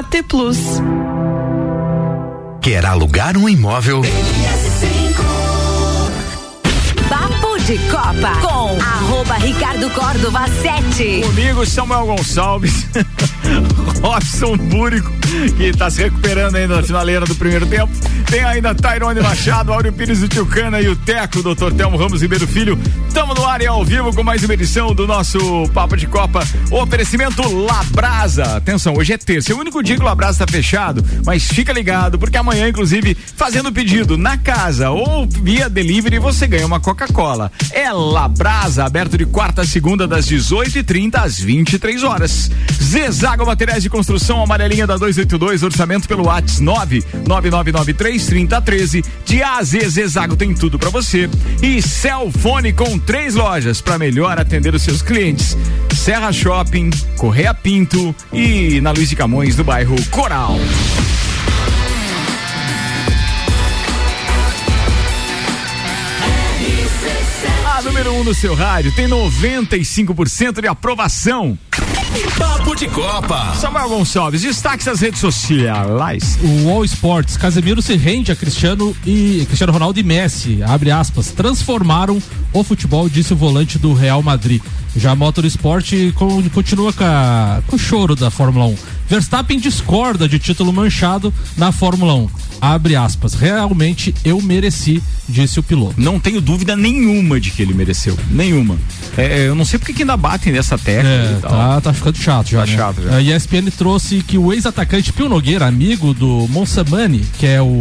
AT 0.00 0.22
Plus. 0.26 0.56
Quer 2.62 2.86
alugar 2.86 3.36
um 3.36 3.46
imóvel? 3.46 4.00
Papo 7.06 7.58
de 7.58 7.76
Copa 7.90 8.40
com 8.40 8.80
arroba 8.80 9.34
Ricardo 9.34 9.90
Córdova 9.90 10.46
7. 10.62 11.20
Comigo, 11.20 11.66
Samuel 11.66 12.06
Gonçalves, 12.06 12.86
Robson 14.00 14.56
Búrico, 14.56 15.12
que 15.56 15.64
está 15.64 15.90
se 15.90 16.02
recuperando 16.02 16.56
ainda 16.56 16.76
na 16.76 16.82
finaleira 16.82 17.24
do 17.24 17.34
primeiro 17.34 17.66
tempo. 17.66 17.92
Tem 18.28 18.44
ainda 18.44 18.74
Tairone 18.74 19.20
Machado, 19.20 19.72
Áureo 19.72 19.92
Pires 19.92 20.20
do 20.20 20.28
Tilcana 20.28 20.80
e 20.80 20.88
o 20.88 20.96
Teco, 20.96 21.42
doutor 21.42 21.72
Telmo 21.72 21.96
Ramos 21.96 22.22
Ribeiro 22.22 22.46
Filho. 22.46 22.78
Tamo 23.14 23.34
no 23.34 23.44
ar 23.44 23.60
e 23.60 23.66
ao 23.66 23.84
vivo 23.84 24.14
com 24.14 24.22
mais 24.22 24.42
uma 24.42 24.54
edição 24.54 24.94
do 24.94 25.06
nosso 25.06 25.38
Papo 25.72 25.96
de 25.96 26.06
Copa. 26.06 26.46
O 26.70 26.82
oferecimento 26.82 27.42
Labrasa. 27.48 28.56
Atenção, 28.56 28.94
hoje 28.96 29.12
é 29.12 29.18
terça, 29.18 29.52
é 29.52 29.54
o 29.54 29.58
único 29.58 29.82
dia 29.82 29.96
que 29.96 30.02
o 30.02 30.04
Labrasa 30.04 30.44
está 30.44 30.52
fechado, 30.52 31.04
mas 31.24 31.44
fica 31.44 31.72
ligado, 31.72 32.18
porque 32.18 32.36
amanhã, 32.36 32.68
inclusive, 32.68 33.16
fazendo 33.36 33.72
pedido 33.72 34.16
na 34.16 34.36
casa 34.36 34.90
ou 34.90 35.26
via 35.26 35.68
delivery, 35.68 36.18
você 36.18 36.46
ganha 36.46 36.66
uma 36.66 36.80
Coca-Cola. 36.80 37.50
É 37.70 37.90
Labrasa, 37.92 38.84
aberto 38.84 39.16
de 39.16 39.26
quarta 39.26 39.62
a 39.62 39.66
segunda, 39.66 40.06
das 40.06 40.26
18h30 40.26 41.14
às 41.16 41.38
23 41.38 42.02
horas. 42.02 42.50
Zezago 42.82 43.46
Materiais 43.46 43.82
de 43.82 43.90
Construção, 43.90 44.42
amarelinha 44.42 44.86
da 44.86 44.96
282, 45.24 45.62
orçamento 45.62 46.08
pelo 46.08 46.26
WhatsApp 46.26 47.04
99993 47.26 48.26
3013. 48.26 49.04
De 49.24 49.42
A 49.42 49.58
a 49.58 49.62
Z, 49.62 49.88
Zezago 49.88 50.36
tem 50.36 50.54
tudo 50.54 50.78
para 50.78 50.90
você. 50.90 51.28
E 51.62 51.82
Celfone 51.82 52.72
com 52.72 52.98
três 52.98 53.34
lojas 53.34 53.80
para 53.80 53.98
melhor 53.98 54.38
atender 54.38 54.74
os 54.74 54.82
seus 54.82 55.02
clientes: 55.02 55.56
Serra 55.94 56.32
Shopping, 56.32 56.90
Correia 57.16 57.52
Pinto 57.54 58.14
e 58.32 58.80
na 58.80 58.90
Luiz 58.92 59.08
de 59.08 59.16
Camões, 59.16 59.56
do 59.56 59.64
bairro 59.64 59.96
Coral. 60.10 60.56
A 67.66 67.82
número 67.82 68.12
1 68.12 68.20
um 68.20 68.24
no 68.24 68.34
seu 68.34 68.54
rádio 68.54 68.92
tem 68.92 69.08
95% 69.08 70.60
de 70.60 70.68
aprovação. 70.68 71.58
Papo 72.36 72.74
de 72.74 72.88
Copa. 72.88 73.54
Samuel 73.54 73.88
Gonçalves, 73.88 74.42
destaques 74.42 74.86
das 74.86 75.00
redes 75.00 75.20
sociais. 75.20 76.38
O 76.42 76.68
All 76.68 76.84
Sports, 76.84 77.36
Casemiro 77.36 77.80
se 77.80 77.96
rende 77.96 78.32
a 78.32 78.36
Cristiano 78.36 78.96
e 79.06 79.44
Cristiano 79.46 79.72
Ronaldo 79.72 80.00
e 80.00 80.02
Messi, 80.02 80.60
abre 80.62 80.90
aspas, 80.90 81.28
transformaram 81.28 82.20
o 82.52 82.64
futebol, 82.64 83.08
disse 83.08 83.32
o 83.32 83.36
volante 83.36 83.78
do 83.78 83.92
Real 83.92 84.22
Madrid. 84.22 84.60
Já 84.96 85.12
a 85.12 85.14
Motorsport 85.16 85.92
con- 86.14 86.42
continua 86.50 86.92
com, 86.92 87.04
a- 87.04 87.62
com 87.66 87.76
o 87.76 87.78
choro 87.78 88.16
da 88.16 88.30
Fórmula 88.30 88.66
1. 88.66 88.76
Verstappen 89.08 89.58
discorda 89.58 90.28
de 90.28 90.38
título 90.38 90.72
manchado 90.72 91.32
na 91.56 91.72
Fórmula 91.72 92.14
1. 92.14 92.28
Abre 92.60 92.94
aspas. 92.96 93.34
Realmente 93.34 94.14
eu 94.24 94.40
mereci, 94.42 95.02
disse 95.28 95.58
o 95.58 95.62
piloto. 95.62 95.94
Não 95.96 96.20
tenho 96.20 96.40
dúvida 96.40 96.76
nenhuma 96.76 97.40
de 97.40 97.50
que 97.50 97.62
ele 97.62 97.72
mereceu. 97.72 98.16
Nenhuma. 98.30 98.76
É, 99.16 99.48
eu 99.48 99.54
não 99.54 99.64
sei 99.64 99.78
porque 99.78 99.92
que 99.92 100.02
ainda 100.02 100.16
batem 100.16 100.52
nessa 100.52 100.76
tecla 100.76 101.08
É, 101.08 101.36
e 101.38 101.40
tal. 101.40 101.50
tá, 101.50 101.80
tá 101.80 101.92
ficando 101.92 102.18
chato 102.18 102.48
já. 102.50 102.60
Tá 102.60 102.66
né? 102.66 102.76
chato 102.76 103.02
já. 103.02 103.14
A 103.16 103.22
ESPN 103.22 103.70
trouxe 103.76 104.22
que 104.22 104.36
o 104.38 104.52
ex-atacante 104.52 105.12
Pio 105.12 105.28
Nogueira, 105.28 105.66
amigo 105.66 106.12
do 106.14 106.46
Monsamani, 106.50 107.24
que 107.38 107.46
é 107.46 107.60
o 107.62 107.78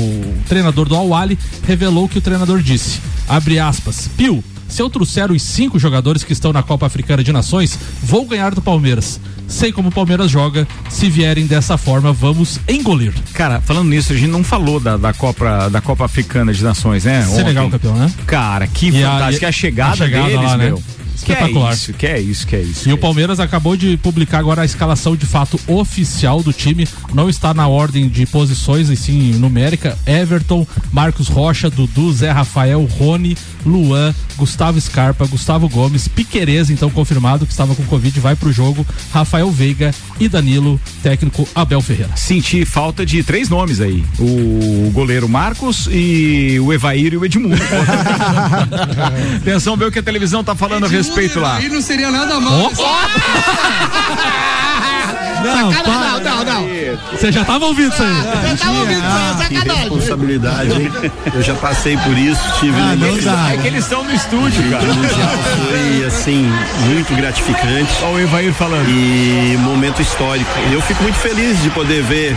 treinador 0.47 0.87
do 0.87 0.95
Awali, 0.95 1.37
revelou 1.67 2.07
que 2.07 2.17
o 2.17 2.21
treinador 2.21 2.61
disse: 2.61 2.99
abre 3.27 3.59
aspas, 3.59 4.09
Pio. 4.17 4.43
Se 4.69 4.81
eu 4.81 4.89
trouxer 4.89 5.31
os 5.31 5.41
cinco 5.41 5.77
jogadores 5.79 6.23
que 6.23 6.31
estão 6.31 6.53
na 6.53 6.61
Copa 6.63 6.85
Africana 6.85 7.23
de 7.23 7.33
Nações, 7.33 7.77
vou 8.03 8.25
ganhar 8.25 8.53
do 8.55 8.61
Palmeiras. 8.61 9.19
Sei 9.47 9.71
como 9.71 9.89
o 9.89 9.91
Palmeiras 9.91 10.29
joga. 10.29 10.67
Se 10.89 11.09
vierem 11.09 11.47
dessa 11.47 11.75
forma, 11.77 12.13
vamos 12.13 12.59
engolir. 12.69 13.13
Cara, 13.33 13.59
falando 13.61 13.89
nisso, 13.89 14.13
a 14.13 14.15
gente 14.15 14.29
não 14.29 14.43
falou 14.43 14.79
da, 14.79 14.95
da 14.95 15.11
Copa 15.11 15.69
da 15.71 15.81
Copa 15.81 16.05
Africana 16.05 16.53
de 16.53 16.63
Nações, 16.63 17.03
né? 17.03 17.23
Senegal 17.25 17.65
Ontem. 17.65 17.71
campeão, 17.79 17.95
né? 17.95 18.13
Cara, 18.27 18.67
que 18.67 18.89
E 18.89 19.03
a- 19.03 19.11
fantástico. 19.11 19.43
e 19.43 19.47
A, 19.47 19.51
chegada, 19.51 19.91
a 19.93 19.95
chegada 19.97 20.27
deles, 20.27 20.43
lá, 20.45 20.57
né? 20.57 20.65
meu. 20.67 20.83
Que 21.21 21.33
é 21.33 21.35
Espetacular. 21.35 21.73
isso, 21.73 21.93
que 21.93 22.05
é 22.07 22.19
isso, 22.21 22.47
que 22.47 22.55
é 22.55 22.61
isso. 22.61 22.87
E 22.87 22.93
o 22.93 22.97
Palmeiras 22.97 23.41
acabou 23.41 23.75
de 23.75 23.97
publicar 23.97 24.37
agora 24.39 24.61
a 24.61 24.65
escalação 24.65 25.17
de 25.17 25.25
fato 25.25 25.59
oficial 25.67 26.41
do 26.41 26.53
time. 26.53 26.87
Não 27.13 27.27
está 27.29 27.53
na 27.53 27.67
ordem 27.67 28.07
de 28.07 28.25
posições, 28.25 28.87
e 28.89 28.95
sim 28.95 29.33
numérica. 29.33 29.97
Everton, 30.07 30.65
Marcos 30.93 31.27
Rocha, 31.27 31.69
Dudu, 31.69 32.13
Zé 32.13 32.31
Rafael, 32.31 32.85
Rony, 32.97 33.35
Luan, 33.65 34.15
Gustavo 34.39 34.79
Scarpa, 34.79 35.27
Gustavo 35.27 35.67
Gomes, 35.67 36.07
Piquerez, 36.07 36.69
então 36.69 36.89
confirmado 36.89 37.45
que 37.45 37.51
estava 37.51 37.75
com 37.75 37.83
Covid, 37.83 38.17
vai 38.21 38.37
pro 38.37 38.53
jogo. 38.53 38.87
Rafael 39.11 39.51
Veiga 39.51 39.93
e 40.17 40.29
Danilo, 40.29 40.79
técnico 41.03 41.45
Abel 41.53 41.81
Ferreira. 41.81 42.15
Senti 42.15 42.63
falta 42.63 43.05
de 43.05 43.21
três 43.21 43.49
nomes 43.49 43.81
aí. 43.81 44.01
O 44.17 44.89
goleiro 44.93 45.27
Marcos 45.27 45.89
e 45.91 46.57
o 46.61 46.71
Evair 46.71 47.13
e 47.13 47.17
o 47.17 47.25
Edmundo. 47.25 47.59
Atenção, 49.41 49.75
ver 49.75 49.85
o 49.85 49.91
que 49.91 49.99
a 49.99 50.03
televisão 50.03 50.41
tá 50.41 50.55
falando 50.55 50.85
a 50.85 50.89
respeito 50.89 51.41
lá. 51.41 51.57
Aí 51.57 51.67
não 51.67 51.81
seria 51.81 52.09
nada 52.09 52.39
mal. 52.39 52.71
Não, 55.43 55.71
não, 55.71 56.19
não, 56.19 56.43
não. 56.45 56.69
Você 57.11 57.31
já 57.31 57.45
tava 57.45 57.65
ouvindo 57.65 57.93
isso 57.93 58.03
aí? 58.03 58.13
Já 58.57 58.57
tava 58.65 58.79
ouvindo 58.79 58.99
isso 58.99 59.07
aí, 59.07 59.47
Que 59.47 59.55
sacanagem. 59.55 59.81
responsabilidade, 59.83 60.71
hein? 60.73 60.91
Eu 61.33 61.41
já 61.43 61.55
passei 61.55 61.97
por 61.97 62.17
isso, 62.17 62.41
tive 62.59 62.79
Ah, 62.79 62.95
não 62.95 63.17
dá. 63.17 63.53
É 63.53 63.57
que 63.57 63.67
eles 63.67 63.83
estão 63.83 64.03
no 64.03 64.13
estúdio, 64.13 64.69
cara. 64.69 64.83
O 64.83 64.95
Mundial 64.95 65.29
foi, 65.67 66.05
assim, 66.05 66.51
muito 66.85 67.15
gratificante. 67.15 67.91
Olha 68.03 68.13
o 68.15 68.19
Evair 68.19 68.53
falando. 68.53 68.87
E 68.89 69.57
momento 69.59 70.01
histórico. 70.01 70.49
E 70.69 70.73
eu 70.73 70.81
fico 70.81 71.01
muito 71.03 71.17
feliz 71.17 71.61
de 71.61 71.69
poder 71.69 72.03
ver 72.03 72.35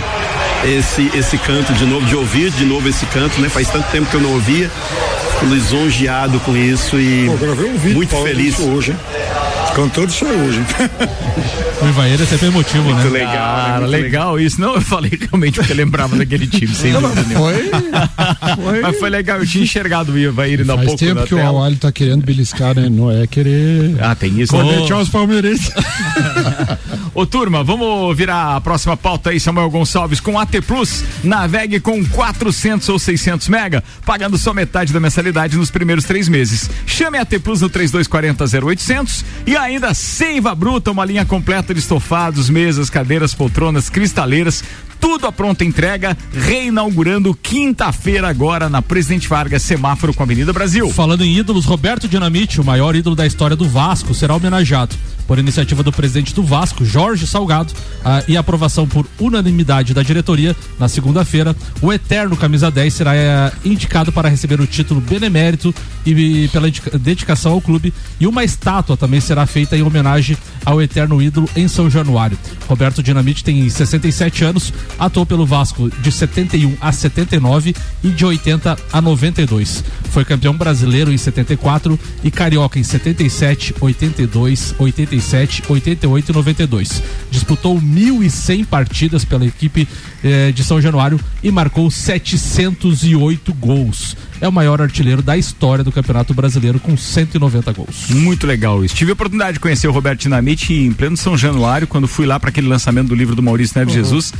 esse, 0.65 1.11
esse 1.15 1.37
canto 1.39 1.73
de 1.73 1.85
novo, 1.85 2.07
de 2.07 2.15
ouvir 2.15 2.51
de 2.51 2.65
novo 2.65 2.89
esse 2.89 3.05
canto, 3.07 3.41
né? 3.41 3.49
Faz 3.49 3.69
tanto 3.69 3.91
tempo 3.91 4.09
que 4.11 4.15
eu 4.17 4.21
não 4.21 4.33
ouvia. 4.33 4.71
Fico 5.33 5.47
lisonjeado 5.47 6.39
com 6.41 6.57
isso 6.57 6.99
e 6.99 7.27
Pô, 7.27 7.33
um 7.47 7.79
vídeo 7.79 7.97
muito 7.97 8.17
feliz. 8.17 8.59
hoje, 8.61 8.93
hein? 8.93 8.99
Aí 9.73 10.41
hoje, 10.49 10.59
hein? 10.59 10.67
O 11.83 11.89
Ivair 11.89 12.21
é 12.21 12.27
sempre 12.27 12.47
emotivo, 12.47 12.85
né? 12.89 12.95
Muito 12.95 13.09
legal, 13.09 13.35
Cara, 13.35 13.87
legal 13.87 14.39
isso. 14.39 14.61
Não, 14.61 14.75
eu 14.75 14.81
falei 14.81 15.11
realmente 15.19 15.55
porque 15.57 15.73
eu 15.73 15.77
lembrava 15.77 16.15
daquele 16.15 16.47
time, 16.47 16.73
sem 16.75 16.93
dúvida 16.93 17.23
nenhuma. 17.23 17.51
Foi, 18.55 18.81
Mas 18.81 18.99
foi 18.99 19.11
legal, 19.11 19.39
eu 19.39 19.47
tinha 19.47 19.65
enxergado 19.65 20.13
o 20.13 20.19
Ivair 20.19 20.61
ainda 20.61 20.75
há 20.75 20.77
Faz 20.77 20.87
pouco 20.87 21.01
tempo 21.01 21.21
na 21.21 21.27
que 21.27 21.35
o. 21.35 21.45
Awali 21.45 21.77
tá 21.77 21.91
querendo 21.91 22.25
beliscar, 22.25 22.75
né? 22.75 22.89
Não 22.89 23.11
é 23.11 23.27
querer. 23.27 23.97
Ah, 24.01 24.15
tem 24.15 24.41
isso. 24.41 24.53
Coletear 24.53 25.01
os 25.01 25.09
palmeirenses. 25.09 25.73
Ô 27.15 27.27
turma, 27.27 27.65
vamos 27.65 28.17
virar 28.17 28.57
a 28.57 28.61
próxima 28.61 28.97
pauta 28.97 29.31
aí, 29.31 29.41
Samuel 29.41 29.69
Gonçalves, 29.69 30.21
com 30.21 30.39
AT 30.39 30.61
Plus. 30.67 31.03
Navegue 31.25 31.81
com 31.81 32.05
400 32.05 32.89
ou 32.89 32.99
600 32.99 33.49
mega, 33.49 33.83
pagando 34.07 34.39
só 34.39 34.55
metade 34.55 34.93
da 34.93 35.01
mensalidade 35.01 35.57
nos 35.57 35.71
primeiros 35.71 36.05
três 36.05 36.29
meses. 36.29 36.71
Chame 36.87 37.19
a 37.19 37.23
AT 37.23 37.39
Plus 37.43 37.61
no 37.61 37.69
3240 37.69 38.67
0800 38.67 39.25
e 39.47 39.57
ainda 39.63 39.95
Seiva 39.95 40.55
Bruta, 40.55 40.91
uma 40.91 41.05
linha 41.05 41.25
completa 41.25 41.73
de 41.73 41.81
estofados, 41.81 42.51
mesas, 42.51 42.91
cadeiras, 42.91 43.35
poltronas, 43.35 43.89
cristaleiras, 43.89 44.63
tudo 45.03 45.27
a 45.27 45.33
pronta 45.33 45.65
entrega, 45.65 46.17
reinaugurando 46.33 47.35
quinta-feira 47.35 48.29
agora 48.29 48.69
na 48.69 48.81
Presidente 48.81 49.29
Vargas, 49.29 49.61
semáforo 49.61 50.15
com 50.15 50.23
a 50.23 50.25
Avenida 50.25 50.53
Brasil. 50.53 50.89
Falando 50.91 51.25
em 51.25 51.37
ídolos, 51.37 51.65
Roberto 51.65 52.07
Dinamite, 52.07 52.61
o 52.61 52.65
maior 52.65 52.95
ídolo 52.95 53.17
da 53.17 53.27
história 53.27 53.57
do 53.57 53.69
Vasco, 53.69 54.15
será 54.15 54.37
homenageado 54.37 54.95
por 55.27 55.39
iniciativa 55.39 55.83
do 55.83 55.93
presidente 55.93 56.35
do 56.35 56.43
Vasco, 56.43 56.85
Jorge 56.85 57.27
Salgado, 57.27 57.73
ah, 58.05 58.23
e 58.27 58.37
aprovação 58.37 58.87
por 58.87 59.07
unanimidade 59.19 59.95
da 59.95 60.03
diretoria 60.03 60.55
na 60.79 60.89
segunda-feira. 60.89 61.55
O 61.81 61.93
eterno 61.93 62.37
camisa 62.37 62.71
10 62.71 62.93
será 62.93 63.15
eh, 63.17 63.53
indicado 63.65 64.13
para 64.13 64.29
receber 64.29 64.61
o 64.61 64.67
título 64.67 65.01
benemérito 65.01 65.75
e, 66.05 66.49
pela 66.53 66.69
indica- 66.69 66.99
dedicação 66.99 67.53
ao 67.53 67.61
clube 67.61 67.95
e 68.21 68.27
uma 68.27 68.43
estátua 68.45 68.97
também 68.97 69.21
será 69.21 69.47
feita 69.47 69.77
em 69.77 69.83
homenagem 69.83 70.37
ao 70.67 70.83
eterno 70.83 71.23
ídolo 71.23 71.49
em 71.57 71.69
São 71.69 71.89
Januário. 71.89 72.37
Roberto 72.69 73.03
Dinamite 73.03 73.45
tem 73.45 73.69
67 73.71 74.45
anos, 74.45 74.73
atuou 74.99 75.27
pelo 75.27 75.47
Vasco 75.47 75.91
de 75.91 76.11
71 76.11 76.77
a 76.81 76.93
79 76.93 77.75
e 78.03 78.09
de 78.09 78.25
80 78.25 78.79
a 78.93 79.01
92. 79.01 79.85
Foi 80.11 80.25
campeão 80.25 80.55
brasileiro 80.55 81.13
em 81.13 81.17
74 81.17 81.99
e 82.23 82.31
carioca 82.31 82.79
em 82.79 82.83
77, 82.83 83.75
82, 83.81 84.75
87, 84.79 85.63
88 85.69 86.31
e 86.31 86.35
92. 86.35 87.03
Disputou 87.31 87.81
1.100 87.81 88.67
partidas 88.67 89.25
pela 89.25 89.47
equipe 89.47 89.89
eh, 90.25 90.53
de 90.53 90.63
São 90.65 90.81
Januário 90.81 91.19
e 91.43 91.51
marcou 91.51 91.91
708 91.91 93.53
gols. 93.55 94.17
É 94.41 94.49
o 94.49 94.53
maior 94.53 94.81
artilheiro 94.83 95.23
da 95.23 95.37
história 95.37 95.85
do 95.85 95.93
Campeonato 95.93 96.35
Brasileiro 96.35 96.81
com 96.81 96.97
190 96.97 97.73
gols. 97.73 98.07
Muito 98.11 98.47
legal 98.47 98.85
isso. 98.85 98.95
Tive 98.95 99.11
a 99.13 99.15
oportunidade 99.15 99.55
de 99.55 99.61
conhecer 99.61 99.87
o 99.87 99.93
Roberto 99.93 100.21
Dinamite 100.23 100.73
em 100.75 100.93
pleno 100.93 101.17
São 101.17 101.37
Januário, 101.39 101.87
quando 101.87 102.09
fui 102.09 102.27
lá 102.27 102.41
para 102.41 102.51
aquele 102.51 102.67
lançamento 102.69 103.09
do 103.09 103.15
livro 103.15 103.35
do 103.37 103.43
Maurício 103.43 103.79
Neves 103.79 103.95
Uhum. 103.95 104.01
Jesus. 104.03 104.33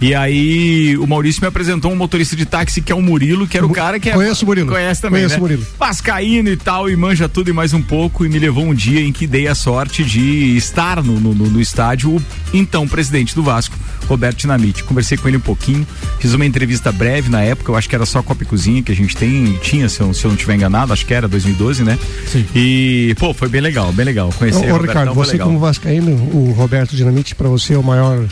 E 0.00 0.12
aí 0.12 0.96
o 0.98 1.06
Maurício 1.06 1.40
me 1.40 1.46
apresentou 1.46 1.90
um 1.92 1.96
motorista 1.96 2.34
de 2.34 2.44
táxi 2.44 2.80
que 2.82 2.90
é 2.90 2.94
o 2.94 3.00
Murilo, 3.00 3.46
que 3.46 3.56
era 3.56 3.64
o 3.64 3.70
cara 3.70 4.00
que 4.00 4.10
é, 4.10 4.12
Conheço 4.12 4.44
o 4.44 4.46
Murilo. 4.48 4.68
conhece 4.72 5.00
também, 5.00 5.20
Conheço 5.20 5.34
né? 5.34 5.38
o 5.38 5.42
Murilo. 5.42 5.66
Vascaíno 5.78 6.48
e 6.50 6.56
tal, 6.56 6.90
e 6.90 6.96
manja 6.96 7.28
tudo 7.28 7.48
e 7.48 7.52
mais 7.52 7.72
um 7.72 7.80
pouco, 7.80 8.26
e 8.26 8.28
me 8.28 8.40
levou 8.40 8.64
um 8.66 8.74
dia 8.74 9.00
em 9.00 9.12
que 9.12 9.24
dei 9.24 9.46
a 9.46 9.54
sorte 9.54 10.02
de 10.04 10.56
estar 10.56 11.00
no, 11.00 11.20
no, 11.20 11.32
no- 11.32 11.48
no 11.48 11.60
estádio 11.60 12.10
o 12.16 12.22
então 12.52 12.88
presidente 12.88 13.36
do 13.36 13.42
Vasco, 13.42 13.76
Roberto 14.08 14.38
Dinamite. 14.38 14.82
Conversei 14.82 15.16
com 15.16 15.23
ele 15.28 15.36
um 15.36 15.40
pouquinho, 15.40 15.86
fiz 16.18 16.32
uma 16.34 16.44
entrevista 16.44 16.90
breve 16.92 17.28
na 17.28 17.42
época, 17.42 17.70
eu 17.70 17.76
acho 17.76 17.88
que 17.88 17.94
era 17.94 18.06
só 18.06 18.22
Copa 18.22 18.42
e 18.42 18.46
Cozinha 18.46 18.82
que 18.82 18.92
a 18.92 18.96
gente 18.96 19.16
tem, 19.16 19.58
tinha, 19.62 19.88
se 19.88 20.00
eu, 20.00 20.12
se 20.14 20.24
eu 20.24 20.28
não 20.28 20.34
estiver 20.36 20.54
enganado, 20.54 20.92
acho 20.92 21.04
que 21.04 21.14
era 21.14 21.28
2012, 21.28 21.82
né? 21.82 21.98
Sim. 22.26 22.44
E, 22.54 23.14
pô, 23.18 23.32
foi 23.34 23.48
bem 23.48 23.60
legal, 23.60 23.92
bem 23.92 24.04
legal. 24.04 24.30
Conhecer 24.38 24.58
Ô, 24.58 24.60
o 24.60 24.64
ô, 24.64 24.72
Robertão 24.72 25.02
Ricardo, 25.02 25.14
você 25.14 25.32
legal. 25.32 25.48
como 25.48 25.58
vascaíno, 25.58 26.12
o 26.32 26.52
Roberto 26.52 26.96
Dinamite 26.96 27.34
para 27.34 27.48
você 27.48 27.74
é 27.74 27.78
o 27.78 27.82
maior 27.82 28.26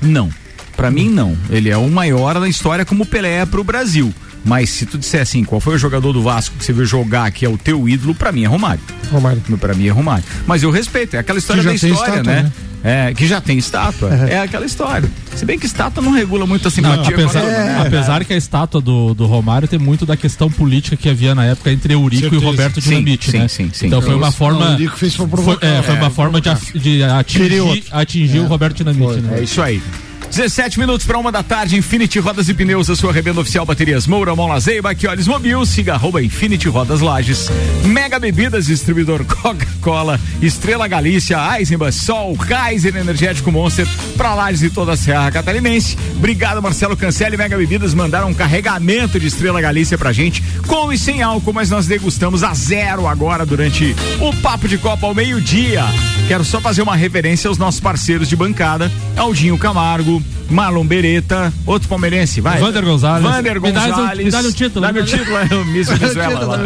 Não. 0.00 0.30
Pra 0.76 0.92
mim, 0.92 1.08
não. 1.08 1.36
Ele 1.50 1.68
é 1.68 1.76
o 1.76 1.90
maior 1.90 2.38
da 2.38 2.48
história 2.48 2.84
como 2.84 3.02
o 3.02 3.06
Pelé 3.06 3.38
é 3.40 3.46
pro 3.46 3.64
Brasil. 3.64 4.14
Mas 4.44 4.70
se 4.70 4.86
tu 4.86 4.96
disser 4.96 5.20
assim, 5.20 5.42
qual 5.42 5.60
foi 5.60 5.74
o 5.74 5.78
jogador 5.78 6.12
do 6.12 6.22
Vasco 6.22 6.56
que 6.56 6.64
você 6.64 6.72
viu 6.72 6.84
jogar 6.84 7.30
que 7.32 7.44
é 7.44 7.48
o 7.48 7.58
teu 7.58 7.88
ídolo, 7.88 8.14
pra 8.14 8.30
mim 8.30 8.44
é 8.44 8.46
Romário. 8.46 8.80
Romário. 9.10 9.42
Pra 9.58 9.74
mim 9.74 9.88
é 9.88 9.90
Romário. 9.90 10.24
Mas 10.46 10.62
eu 10.62 10.70
respeito, 10.70 11.16
é 11.16 11.18
aquela 11.18 11.38
história 11.38 11.64
da 11.64 11.74
história, 11.74 11.94
estátua, 11.94 12.22
né? 12.22 12.42
né? 12.44 12.52
É, 12.84 13.12
que 13.12 13.26
já 13.26 13.40
tem 13.40 13.58
estátua. 13.58 14.08
É 14.14 14.38
aquela 14.40 14.64
história. 14.64 15.10
Se 15.34 15.44
bem 15.44 15.58
que 15.58 15.66
estátua 15.66 16.02
não 16.02 16.12
regula 16.12 16.46
muito 16.46 16.62
a 16.62 16.70
Não, 16.70 16.70
simpatia 16.74 17.16
a 17.16 17.20
apesar, 17.20 17.42
né? 17.42 17.82
apesar 17.86 18.24
que 18.24 18.32
a 18.32 18.36
estátua 18.36 18.80
do, 18.80 19.14
do 19.14 19.26
Romário 19.26 19.66
tem 19.66 19.78
muito 19.78 20.06
da 20.06 20.16
questão 20.16 20.50
política 20.50 20.96
que 20.96 21.08
havia 21.08 21.34
na 21.34 21.44
época 21.44 21.72
entre 21.72 21.92
Eurico 21.94 22.16
e 22.26 22.28
Certeza. 22.30 22.44
o 22.44 22.50
Roberto 22.50 22.80
Dinamite, 22.80 23.30
sim, 23.30 23.38
né? 23.38 23.48
sim, 23.48 23.70
sim. 23.72 23.86
Então 23.88 24.00
foi 24.00 24.14
uma 24.14 24.26
Não, 24.26 24.32
forma. 24.32 24.68
o 24.68 24.72
Eurico 24.72 24.96
fez 24.96 25.16
pra 25.16 25.26
foi, 25.26 25.58
é, 25.60 25.82
foi 25.82 25.94
uma 25.96 26.10
forma 26.10 26.40
de, 26.40 26.48
af- 26.48 26.72
de 26.78 27.02
atingir, 27.02 27.84
atingir 27.90 28.38
o 28.40 28.46
Roberto 28.46 28.76
Dinamite, 28.78 29.12
Foi. 29.12 29.20
né? 29.22 29.38
É 29.40 29.42
isso 29.42 29.60
aí. 29.60 29.82
17 30.30 30.78
minutos 30.78 31.06
para 31.06 31.18
uma 31.18 31.32
da 31.32 31.42
tarde, 31.42 31.76
Infinity 31.76 32.18
Rodas 32.18 32.48
e 32.48 32.54
Pneus, 32.54 32.90
a 32.90 32.94
sua 32.94 33.12
revenda 33.12 33.40
oficial 33.40 33.64
Baterias 33.64 34.06
Moura, 34.06 34.36
Mão 34.36 34.46
Lazeiba, 34.46 34.94
que 34.94 35.08
olhos 35.08 35.26
mobil, 35.26 35.64
siga 35.64 35.94
arroba 35.94 36.22
Infinity 36.22 36.68
Rodas 36.68 37.00
Lages, 37.00 37.48
Mega 37.84 38.18
Bebidas, 38.18 38.66
distribuidor 38.66 39.24
Coca-Cola, 39.26 40.20
Estrela 40.42 40.86
Galícia, 40.86 41.38
Eisenbach, 41.56 41.94
Sol, 41.94 42.36
Kaiser 42.36 42.94
Energético 42.94 43.50
Monster, 43.50 43.88
para 44.16 44.34
Lages 44.34 44.62
e 44.62 44.70
toda 44.70 44.92
a 44.92 44.96
Serra 44.96 45.30
Catarinense. 45.30 45.96
Obrigado, 46.16 46.62
Marcelo 46.62 46.96
Cancelli, 46.96 47.36
Mega 47.36 47.56
Bebidas, 47.56 47.94
mandaram 47.94 48.28
um 48.28 48.34
carregamento 48.34 49.18
de 49.18 49.26
Estrela 49.26 49.60
Galícia 49.60 49.96
pra 49.96 50.12
gente, 50.12 50.42
com 50.66 50.92
e 50.92 50.98
sem 50.98 51.22
álcool, 51.22 51.54
mas 51.54 51.70
nós 51.70 51.86
degustamos 51.86 52.44
a 52.44 52.52
zero 52.54 53.06
agora 53.06 53.46
durante 53.46 53.96
o 54.20 54.32
Papo 54.42 54.68
de 54.68 54.76
Copa 54.76 55.06
ao 55.06 55.14
meio-dia. 55.14 55.84
Quero 56.28 56.44
só 56.44 56.60
fazer 56.60 56.82
uma 56.82 56.94
referência 56.94 57.48
aos 57.48 57.56
nossos 57.56 57.80
parceiros 57.80 58.28
de 58.28 58.36
bancada, 58.36 58.92
Aldinho 59.16 59.56
Camargo, 59.56 60.17
Marlon 60.50 60.84
Beretta, 60.86 61.52
outro 61.66 61.88
palmeirense, 61.88 62.40
vai. 62.40 62.58
Vander 62.58 62.84
Gonzalez. 62.84 63.22
Vander 63.22 63.60
Me 63.60 63.72
dá 63.72 63.80
um- 63.84 63.88
Gonzalez. 63.90 64.24
me 64.24 64.30
dá 64.30 64.38
um 64.40 64.52
título, 64.52 64.80
Dá-me 64.86 65.00
o 65.00 65.04
me 65.04 65.10
dá- 65.10 65.18
título, 65.18 65.36
é 65.36 65.54
o 65.54 65.64
Miss 65.66 65.88
Venezuela 65.92 66.44
lá. 66.46 66.58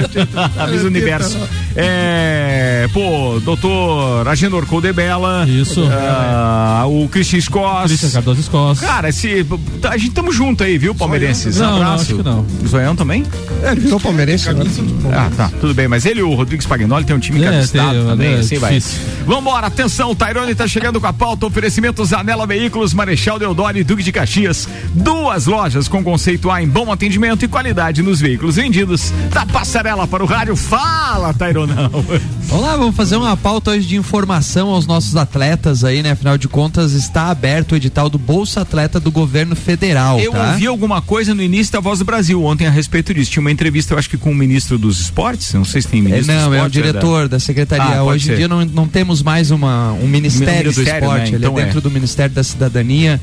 A 0.58 0.66
Miss 0.70 0.82
Universo. 0.82 1.38
É, 1.74 2.88
pô, 2.92 3.40
doutor 3.44 4.28
Agenor 4.28 4.66
Coldebella. 4.66 5.44
Isso. 5.48 5.82
ah, 5.90 6.84
o 6.86 7.08
Christian 7.08 7.40
Scott. 7.40 7.88
Christian 7.88 8.10
Cardoso 8.10 8.42
Scott. 8.42 8.80
Cara, 8.80 9.08
esse, 9.08 9.44
a 9.88 9.96
gente 9.96 10.12
tamo 10.12 10.32
junto 10.32 10.62
aí, 10.62 10.78
viu, 10.78 10.94
palmeirenses? 10.94 11.56
Não, 11.58 11.70
não, 11.70 11.76
Abraço. 11.82 12.02
acho 12.04 12.14
que 12.16 12.22
não. 12.22 12.46
O 12.62 12.68
Zoião 12.68 12.94
também? 12.94 13.24
É, 13.62 13.72
ele 13.72 13.80
virou 13.80 13.98
palmeirense 14.00 14.48
agora. 14.48 14.68
Ah, 15.12 15.30
tá, 15.36 15.50
tudo 15.60 15.74
bem, 15.74 15.88
mas 15.88 16.06
ele 16.06 16.20
e 16.20 16.22
o 16.22 16.34
Rodrigo 16.34 16.62
Spagnoli 16.62 17.04
tem 17.04 17.16
um 17.16 17.18
time 17.18 17.42
É, 17.42 17.48
encabistado 17.48 18.04
também, 18.06 18.34
é 18.34 18.38
assim 18.38 18.58
vai. 18.58 18.74
difícil. 18.74 19.00
Vambora, 19.26 19.66
atenção, 19.66 20.10
o 20.10 20.14
Tairone 20.14 20.54
tá 20.54 20.66
chegando 20.66 21.00
com 21.00 21.06
a 21.06 21.12
pauta, 21.12 21.46
oferecimento 21.46 22.04
Zanela 22.04 22.46
Veículos, 22.46 22.92
Marechal 22.94 23.38
Deodoro 23.42 23.76
e 23.76 23.82
Duque 23.82 24.04
de 24.04 24.12
Caxias. 24.12 24.68
Duas 24.94 25.46
lojas 25.46 25.88
com 25.88 26.02
conceito 26.04 26.48
A 26.48 26.62
em 26.62 26.68
bom 26.68 26.92
atendimento 26.92 27.44
e 27.44 27.48
qualidade 27.48 28.00
nos 28.00 28.20
veículos 28.20 28.54
vendidos. 28.54 29.12
Da 29.32 29.44
passarela 29.44 30.06
para 30.06 30.22
o 30.22 30.26
rádio, 30.26 30.54
fala, 30.54 31.34
Taironão. 31.34 31.90
Vamos 32.48 32.66
lá, 32.66 32.76
vamos 32.76 32.94
fazer 32.94 33.16
uma 33.16 33.34
pauta 33.34 33.70
hoje 33.70 33.86
de 33.88 33.96
informação 33.96 34.68
aos 34.68 34.86
nossos 34.86 35.16
atletas 35.16 35.84
aí, 35.84 36.02
né? 36.02 36.10
Afinal 36.10 36.36
de 36.36 36.48
contas, 36.48 36.92
está 36.92 37.28
aberto 37.30 37.72
o 37.72 37.76
edital 37.76 38.10
do 38.10 38.18
Bolsa 38.18 38.60
Atleta 38.60 39.00
do 39.00 39.10
governo 39.10 39.56
federal. 39.56 40.20
Eu 40.20 40.32
tá? 40.32 40.50
ouvi 40.50 40.66
alguma 40.66 41.00
coisa 41.00 41.34
no 41.34 41.42
início 41.42 41.72
da 41.72 41.80
Voz 41.80 42.00
do 42.00 42.04
Brasil 42.04 42.44
ontem 42.44 42.66
a 42.66 42.70
respeito 42.70 43.14
disso. 43.14 43.30
Tinha 43.30 43.40
uma 43.40 43.50
entrevista, 43.50 43.94
eu 43.94 43.98
acho 43.98 44.10
que 44.10 44.18
com 44.18 44.30
o 44.30 44.34
ministro 44.34 44.76
dos 44.76 45.00
esportes, 45.00 45.54
não 45.54 45.64
sei 45.64 45.80
se 45.80 45.88
tem 45.88 46.00
É, 46.00 46.02
ministro 46.02 46.34
não, 46.34 46.50
dos 46.50 46.58
é 46.58 46.62
o 46.62 46.68
diretor 46.68 47.26
da 47.26 47.40
secretaria. 47.40 47.96
Ah, 48.00 48.02
Hoje 48.04 48.30
em 48.30 48.36
dia 48.36 48.48
não, 48.48 48.62
não 48.66 48.86
temos 48.86 49.22
mais 49.22 49.50
uma, 49.50 49.92
um 49.92 50.06
ministério, 50.06 50.70
do 50.72 50.76
Ministério, 50.76 51.06
esporte, 51.06 51.22
né? 51.32 51.36
ele 51.38 51.44
Então 51.46 51.58
é 51.58 51.62
é. 51.62 51.64
dentro 51.64 51.80
do 51.80 51.90
Ministério 51.90 52.34
da 52.34 52.44
Cidadania. 52.44 53.18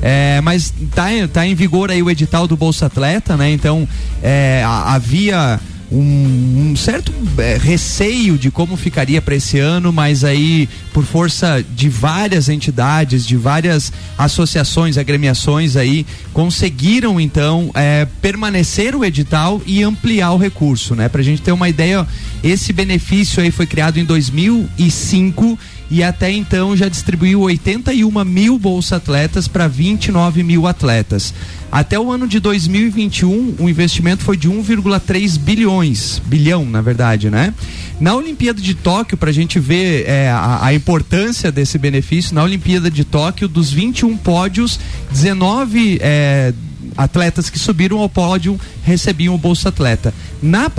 É, 0.00 0.40
mas 0.42 0.72
tá, 0.94 1.12
em- 1.12 1.26
tá 1.26 1.44
em 1.44 1.54
vigor 1.56 1.90
aí 1.90 2.00
o 2.00 2.08
edital 2.08 2.46
do 2.46 2.56
Bolsa 2.56 2.86
Atleta, 2.86 3.36
né? 3.36 3.50
Então 3.50 3.88
é, 4.22 4.62
havia 4.64 5.58
um, 5.90 6.70
um 6.70 6.76
certo 6.76 7.12
é, 7.38 7.56
receio 7.56 8.36
de 8.36 8.50
como 8.50 8.76
ficaria 8.76 9.22
para 9.22 9.34
esse 9.34 9.58
ano, 9.58 9.92
mas 9.92 10.22
aí 10.22 10.68
por 10.92 11.04
força 11.04 11.64
de 11.74 11.88
várias 11.88 12.48
entidades, 12.48 13.26
de 13.26 13.36
várias 13.36 13.92
associações, 14.16 14.98
agremiações 14.98 15.76
aí 15.76 16.06
conseguiram 16.32 17.20
então 17.20 17.70
é, 17.74 18.06
permanecer 18.20 18.94
o 18.94 19.04
edital 19.04 19.62
e 19.66 19.82
ampliar 19.82 20.32
o 20.32 20.36
recurso, 20.36 20.94
né? 20.94 21.08
Pra 21.08 21.22
gente 21.22 21.40
ter 21.40 21.52
uma 21.52 21.68
ideia, 21.68 22.06
esse 22.42 22.72
benefício 22.72 23.42
aí 23.42 23.50
foi 23.50 23.66
criado 23.66 23.98
em 23.98 24.04
2005 24.04 25.58
e 25.90 26.02
até 26.02 26.30
então 26.30 26.76
já 26.76 26.88
distribuiu 26.88 27.40
81 27.40 28.24
mil 28.24 28.58
bolsa 28.58 28.96
atletas 28.96 29.48
para 29.48 29.66
29 29.66 30.42
mil 30.42 30.66
atletas. 30.66 31.32
Até 31.70 31.98
o 31.98 32.10
ano 32.10 32.26
de 32.26 32.40
2021, 32.40 33.56
o 33.58 33.68
investimento 33.68 34.22
foi 34.22 34.36
de 34.36 34.48
1,3 34.48 35.38
bilhões, 35.38 36.20
bilhão 36.24 36.64
na 36.64 36.80
verdade, 36.80 37.30
né? 37.30 37.52
Na 38.00 38.14
Olimpíada 38.14 38.60
de 38.60 38.74
Tóquio, 38.74 39.16
para 39.16 39.30
a 39.30 39.32
gente 39.32 39.58
ver 39.58 40.04
é, 40.06 40.30
a, 40.30 40.66
a 40.66 40.74
importância 40.74 41.50
desse 41.52 41.78
benefício, 41.78 42.34
na 42.34 42.42
Olimpíada 42.42 42.90
de 42.90 43.04
Tóquio, 43.04 43.48
dos 43.48 43.70
21 43.70 44.16
pódios, 44.16 44.78
19 45.10 45.98
é, 46.00 46.54
atletas 46.96 47.50
que 47.50 47.58
subiram 47.58 47.98
ao 47.98 48.08
pódio 48.08 48.58
recebiam 48.82 49.34
o 49.34 49.38
Bolsa 49.38 49.68
Atleta. 49.68 50.12
Na, 50.40 50.70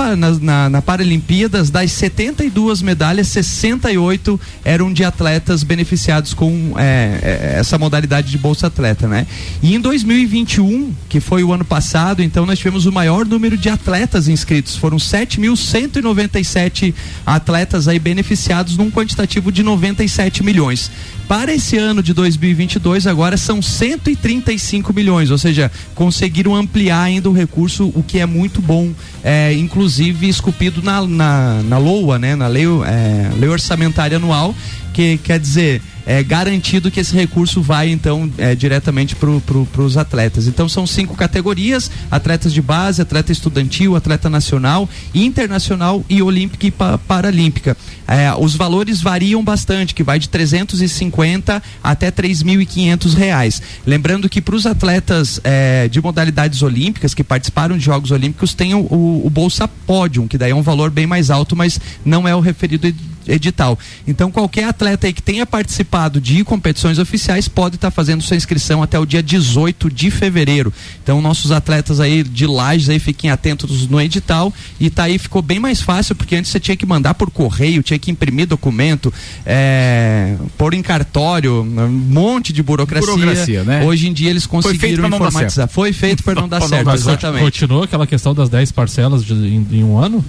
na, 0.41 0.69
na 0.69 0.81
Paralimpíadas, 0.81 1.69
das 1.69 1.91
72 1.91 2.81
medalhas, 2.81 3.27
68 3.27 4.39
eram 4.63 4.93
de 4.93 5.03
atletas 5.03 5.63
beneficiados 5.63 6.33
com 6.33 6.73
é, 6.77 7.19
é, 7.21 7.59
essa 7.59 7.77
modalidade 7.77 8.31
de 8.31 8.37
Bolsa 8.37 8.67
Atleta, 8.67 9.05
né? 9.07 9.27
E 9.61 9.75
em 9.75 9.79
2021, 9.81 10.93
que 11.09 11.19
foi 11.19 11.43
o 11.43 11.51
ano 11.51 11.65
passado, 11.65 12.23
então 12.23 12.45
nós 12.45 12.57
tivemos 12.57 12.85
o 12.85 12.91
maior 12.91 13.25
número 13.25 13.57
de 13.57 13.67
atletas 13.69 14.29
inscritos. 14.29 14.77
Foram 14.77 14.95
7.197 14.97 16.93
atletas 17.25 17.89
aí 17.89 17.99
beneficiados 17.99 18.77
num 18.77 18.89
quantitativo 18.89 19.51
de 19.51 19.61
97 19.61 20.41
milhões. 20.43 20.89
Para 21.29 21.53
esse 21.53 21.77
ano 21.77 22.01
de 22.01 22.11
2022, 22.11 23.05
agora 23.05 23.37
são 23.37 23.61
135 23.61 24.91
milhões, 24.91 25.29
ou 25.29 25.37
seja, 25.37 25.71
conseguiram 25.93 26.55
ampliar 26.55 27.03
ainda 27.03 27.29
o 27.29 27.33
recurso, 27.33 27.91
o 27.93 28.01
que 28.01 28.17
é 28.17 28.25
muito 28.25 28.59
bom, 28.59 28.91
é, 29.23 29.53
inclusive 29.53 30.27
esculpido 30.27 30.81
na, 30.81 31.05
na, 31.05 31.61
na 31.61 31.77
LOA, 31.77 32.17
né, 32.17 32.35
na 32.35 32.47
lei, 32.47 32.65
é, 32.65 33.29
lei 33.37 33.47
orçamentária 33.47 34.17
anual, 34.17 34.55
que 34.99 35.17
quer 35.19 35.39
dizer 35.39 35.81
é 36.05 36.21
garantido 36.23 36.89
que 36.89 36.99
esse 36.99 37.13
recurso 37.13 37.61
vai 37.61 37.89
então 37.89 38.29
é, 38.37 38.55
diretamente 38.55 39.15
para 39.15 39.29
pro, 39.41 39.67
os 39.77 39.95
atletas. 39.95 40.47
Então 40.47 40.67
são 40.67 40.87
cinco 40.87 41.15
categorias: 41.15 41.89
atletas 42.09 42.51
de 42.51 42.61
base, 42.61 43.01
atleta 43.01 43.31
estudantil, 43.31 43.95
atleta 43.95 44.29
nacional, 44.29 44.89
internacional 45.13 46.03
e 46.09 46.21
olímpica 46.21 46.65
e 46.65 46.71
pa, 46.71 46.97
paralímpica. 46.97 47.77
É, 48.07 48.33
os 48.33 48.55
valores 48.55 49.01
variam 49.01 49.43
bastante, 49.43 49.93
que 49.93 50.03
vai 50.03 50.17
de 50.17 50.27
350 50.27 51.61
até 51.83 52.09
3.500 52.11 53.13
reais. 53.13 53.61
Lembrando 53.85 54.27
que 54.27 54.41
para 54.41 54.55
os 54.55 54.65
atletas 54.65 55.39
é, 55.43 55.87
de 55.87 56.01
modalidades 56.01 56.63
olímpicas 56.63 57.13
que 57.13 57.23
participaram 57.23 57.77
de 57.77 57.85
Jogos 57.85 58.09
Olímpicos 58.09 58.55
tem 58.55 58.73
o, 58.73 58.79
o, 58.79 59.27
o 59.27 59.29
Bolsa 59.29 59.67
Pódium, 59.67 60.27
que 60.27 60.39
daí 60.39 60.51
é 60.51 60.55
um 60.55 60.63
valor 60.63 60.89
bem 60.89 61.05
mais 61.05 61.29
alto, 61.29 61.55
mas 61.55 61.79
não 62.03 62.27
é 62.27 62.35
o 62.35 62.39
referido 62.39 62.91
edital. 63.29 63.77
Então 64.07 64.31
qualquer 64.31 64.65
atleta 64.65 65.07
aí 65.07 65.13
que 65.13 65.21
tenha 65.21 65.45
participado 65.45 66.19
de 66.19 66.43
competições 66.43 66.99
oficiais 66.99 67.47
pode 67.47 67.75
estar 67.75 67.91
fazendo 67.91 68.21
sua 68.21 68.35
inscrição 68.35 68.81
até 68.83 68.97
o 68.99 69.05
dia 69.05 69.21
18 69.23 69.89
de 69.89 70.09
fevereiro. 70.11 70.73
Então 71.03 71.21
nossos 71.21 71.51
atletas 71.51 71.99
aí 71.99 72.23
de 72.23 72.45
lajes 72.45 72.89
aí 72.89 72.99
fiquem 72.99 73.29
atentos 73.29 73.87
no 73.87 74.01
edital 74.01 74.53
e 74.79 74.89
tá 74.89 75.03
aí 75.03 75.17
ficou 75.17 75.41
bem 75.41 75.59
mais 75.59 75.81
fácil 75.81 76.15
porque 76.15 76.35
antes 76.35 76.51
você 76.51 76.59
tinha 76.59 76.75
que 76.75 76.85
mandar 76.85 77.13
por 77.13 77.29
correio, 77.29 77.81
tinha 77.83 77.99
que 77.99 78.11
imprimir 78.11 78.47
documento, 78.47 79.13
é, 79.45 80.35
pôr 80.57 80.73
em 80.73 80.81
cartório, 80.81 81.61
um 81.63 81.87
monte 81.89 82.51
de 82.51 82.63
burocracia. 82.63 83.11
Burocracia, 83.11 83.63
né? 83.63 83.83
Hoje 83.83 84.07
em 84.07 84.13
dia 84.13 84.29
eles 84.29 84.45
conseguiram 84.45 85.03
informatizar. 85.17 85.67
Foi 85.67 85.93
feito 85.93 86.23
para 86.23 86.35
não 86.41 86.47
dar 86.49 86.61
certo, 86.61 86.89
exatamente. 86.93 87.43
Continuou 87.43 87.83
aquela 87.83 88.07
questão 88.07 88.33
das 88.33 88.49
10 88.49 88.71
parcelas 88.71 89.23
de- 89.23 89.33
em, 89.33 89.67
em 89.71 89.83
um 89.83 89.97
ano? 89.97 90.23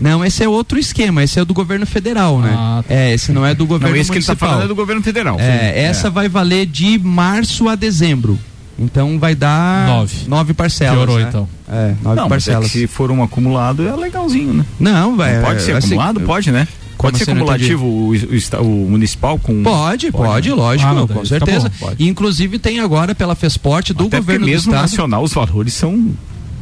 Não, 0.00 0.24
esse 0.24 0.42
é 0.44 0.48
outro 0.48 0.78
esquema, 0.78 1.22
esse 1.24 1.38
é 1.40 1.44
do 1.44 1.54
governo 1.54 1.86
federal, 1.86 2.38
né? 2.40 2.54
Ah, 2.56 2.84
É, 2.88 3.14
esse 3.14 3.32
não 3.32 3.46
é 3.46 3.54
do 3.54 3.64
governo 3.66 3.94
Não, 3.94 4.00
esse 4.00 4.10
que 4.10 4.18
ele 4.18 4.24
tá 4.24 4.32
municipal. 4.32 4.48
falando 4.50 4.64
é 4.64 4.68
do 4.68 4.74
governo 4.74 5.02
federal. 5.02 5.36
É, 5.40 5.82
essa 5.84 6.10
vai 6.10 6.28
valer 6.28 6.66
de 6.66 6.98
março 6.98 7.68
a 7.68 7.74
dezembro. 7.74 8.38
Então 8.78 9.18
vai 9.18 9.34
dar 9.34 9.86
Nove. 9.86 10.16
nove 10.28 10.52
parcelas. 10.52 10.96
Piorou, 10.96 11.18
né? 11.18 11.26
então. 11.28 11.48
É, 11.66 11.94
nove 12.02 12.16
Não, 12.16 12.26
é 12.26 12.28
parcelas. 12.28 12.66
que 12.70 12.78
se 12.80 12.86
for 12.86 13.10
um 13.10 13.22
acumulado 13.22 13.88
é 13.88 13.96
legalzinho, 13.96 14.52
né? 14.52 14.66
Não, 14.78 15.16
vai. 15.16 15.36
Não 15.36 15.44
pode 15.44 15.62
ser 15.62 15.72
assim, 15.72 15.86
acumulado? 15.94 16.20
Pode, 16.20 16.52
né? 16.52 16.68
Como 16.98 17.12
Pode 17.12 17.24
ser 17.24 17.30
assim, 17.30 17.32
acumulativo 17.40 17.86
o, 17.86 18.12
o, 18.14 18.62
o 18.62 18.90
municipal 18.90 19.38
com. 19.38 19.62
Pode, 19.62 20.10
pode, 20.12 20.48
né? 20.50 20.54
lógico, 20.54 20.90
Ah, 20.90 20.94
não, 20.94 21.06
com 21.06 21.14
daí 21.14 21.22
tá 21.22 21.28
certeza. 21.28 21.72
bom, 21.80 21.92
E 21.98 22.06
inclusive 22.06 22.58
tem 22.58 22.80
agora 22.80 23.14
pela 23.14 23.34
Fesporte 23.34 23.94
do 23.94 24.04
Até 24.04 24.16
porque 24.18 24.20
governo 24.20 24.46
do 24.46 24.50
mesmo 24.50 24.70
estado. 24.72 24.82
nacional 24.82 25.22
os 25.22 25.32
valores 25.32 25.72
são 25.72 26.10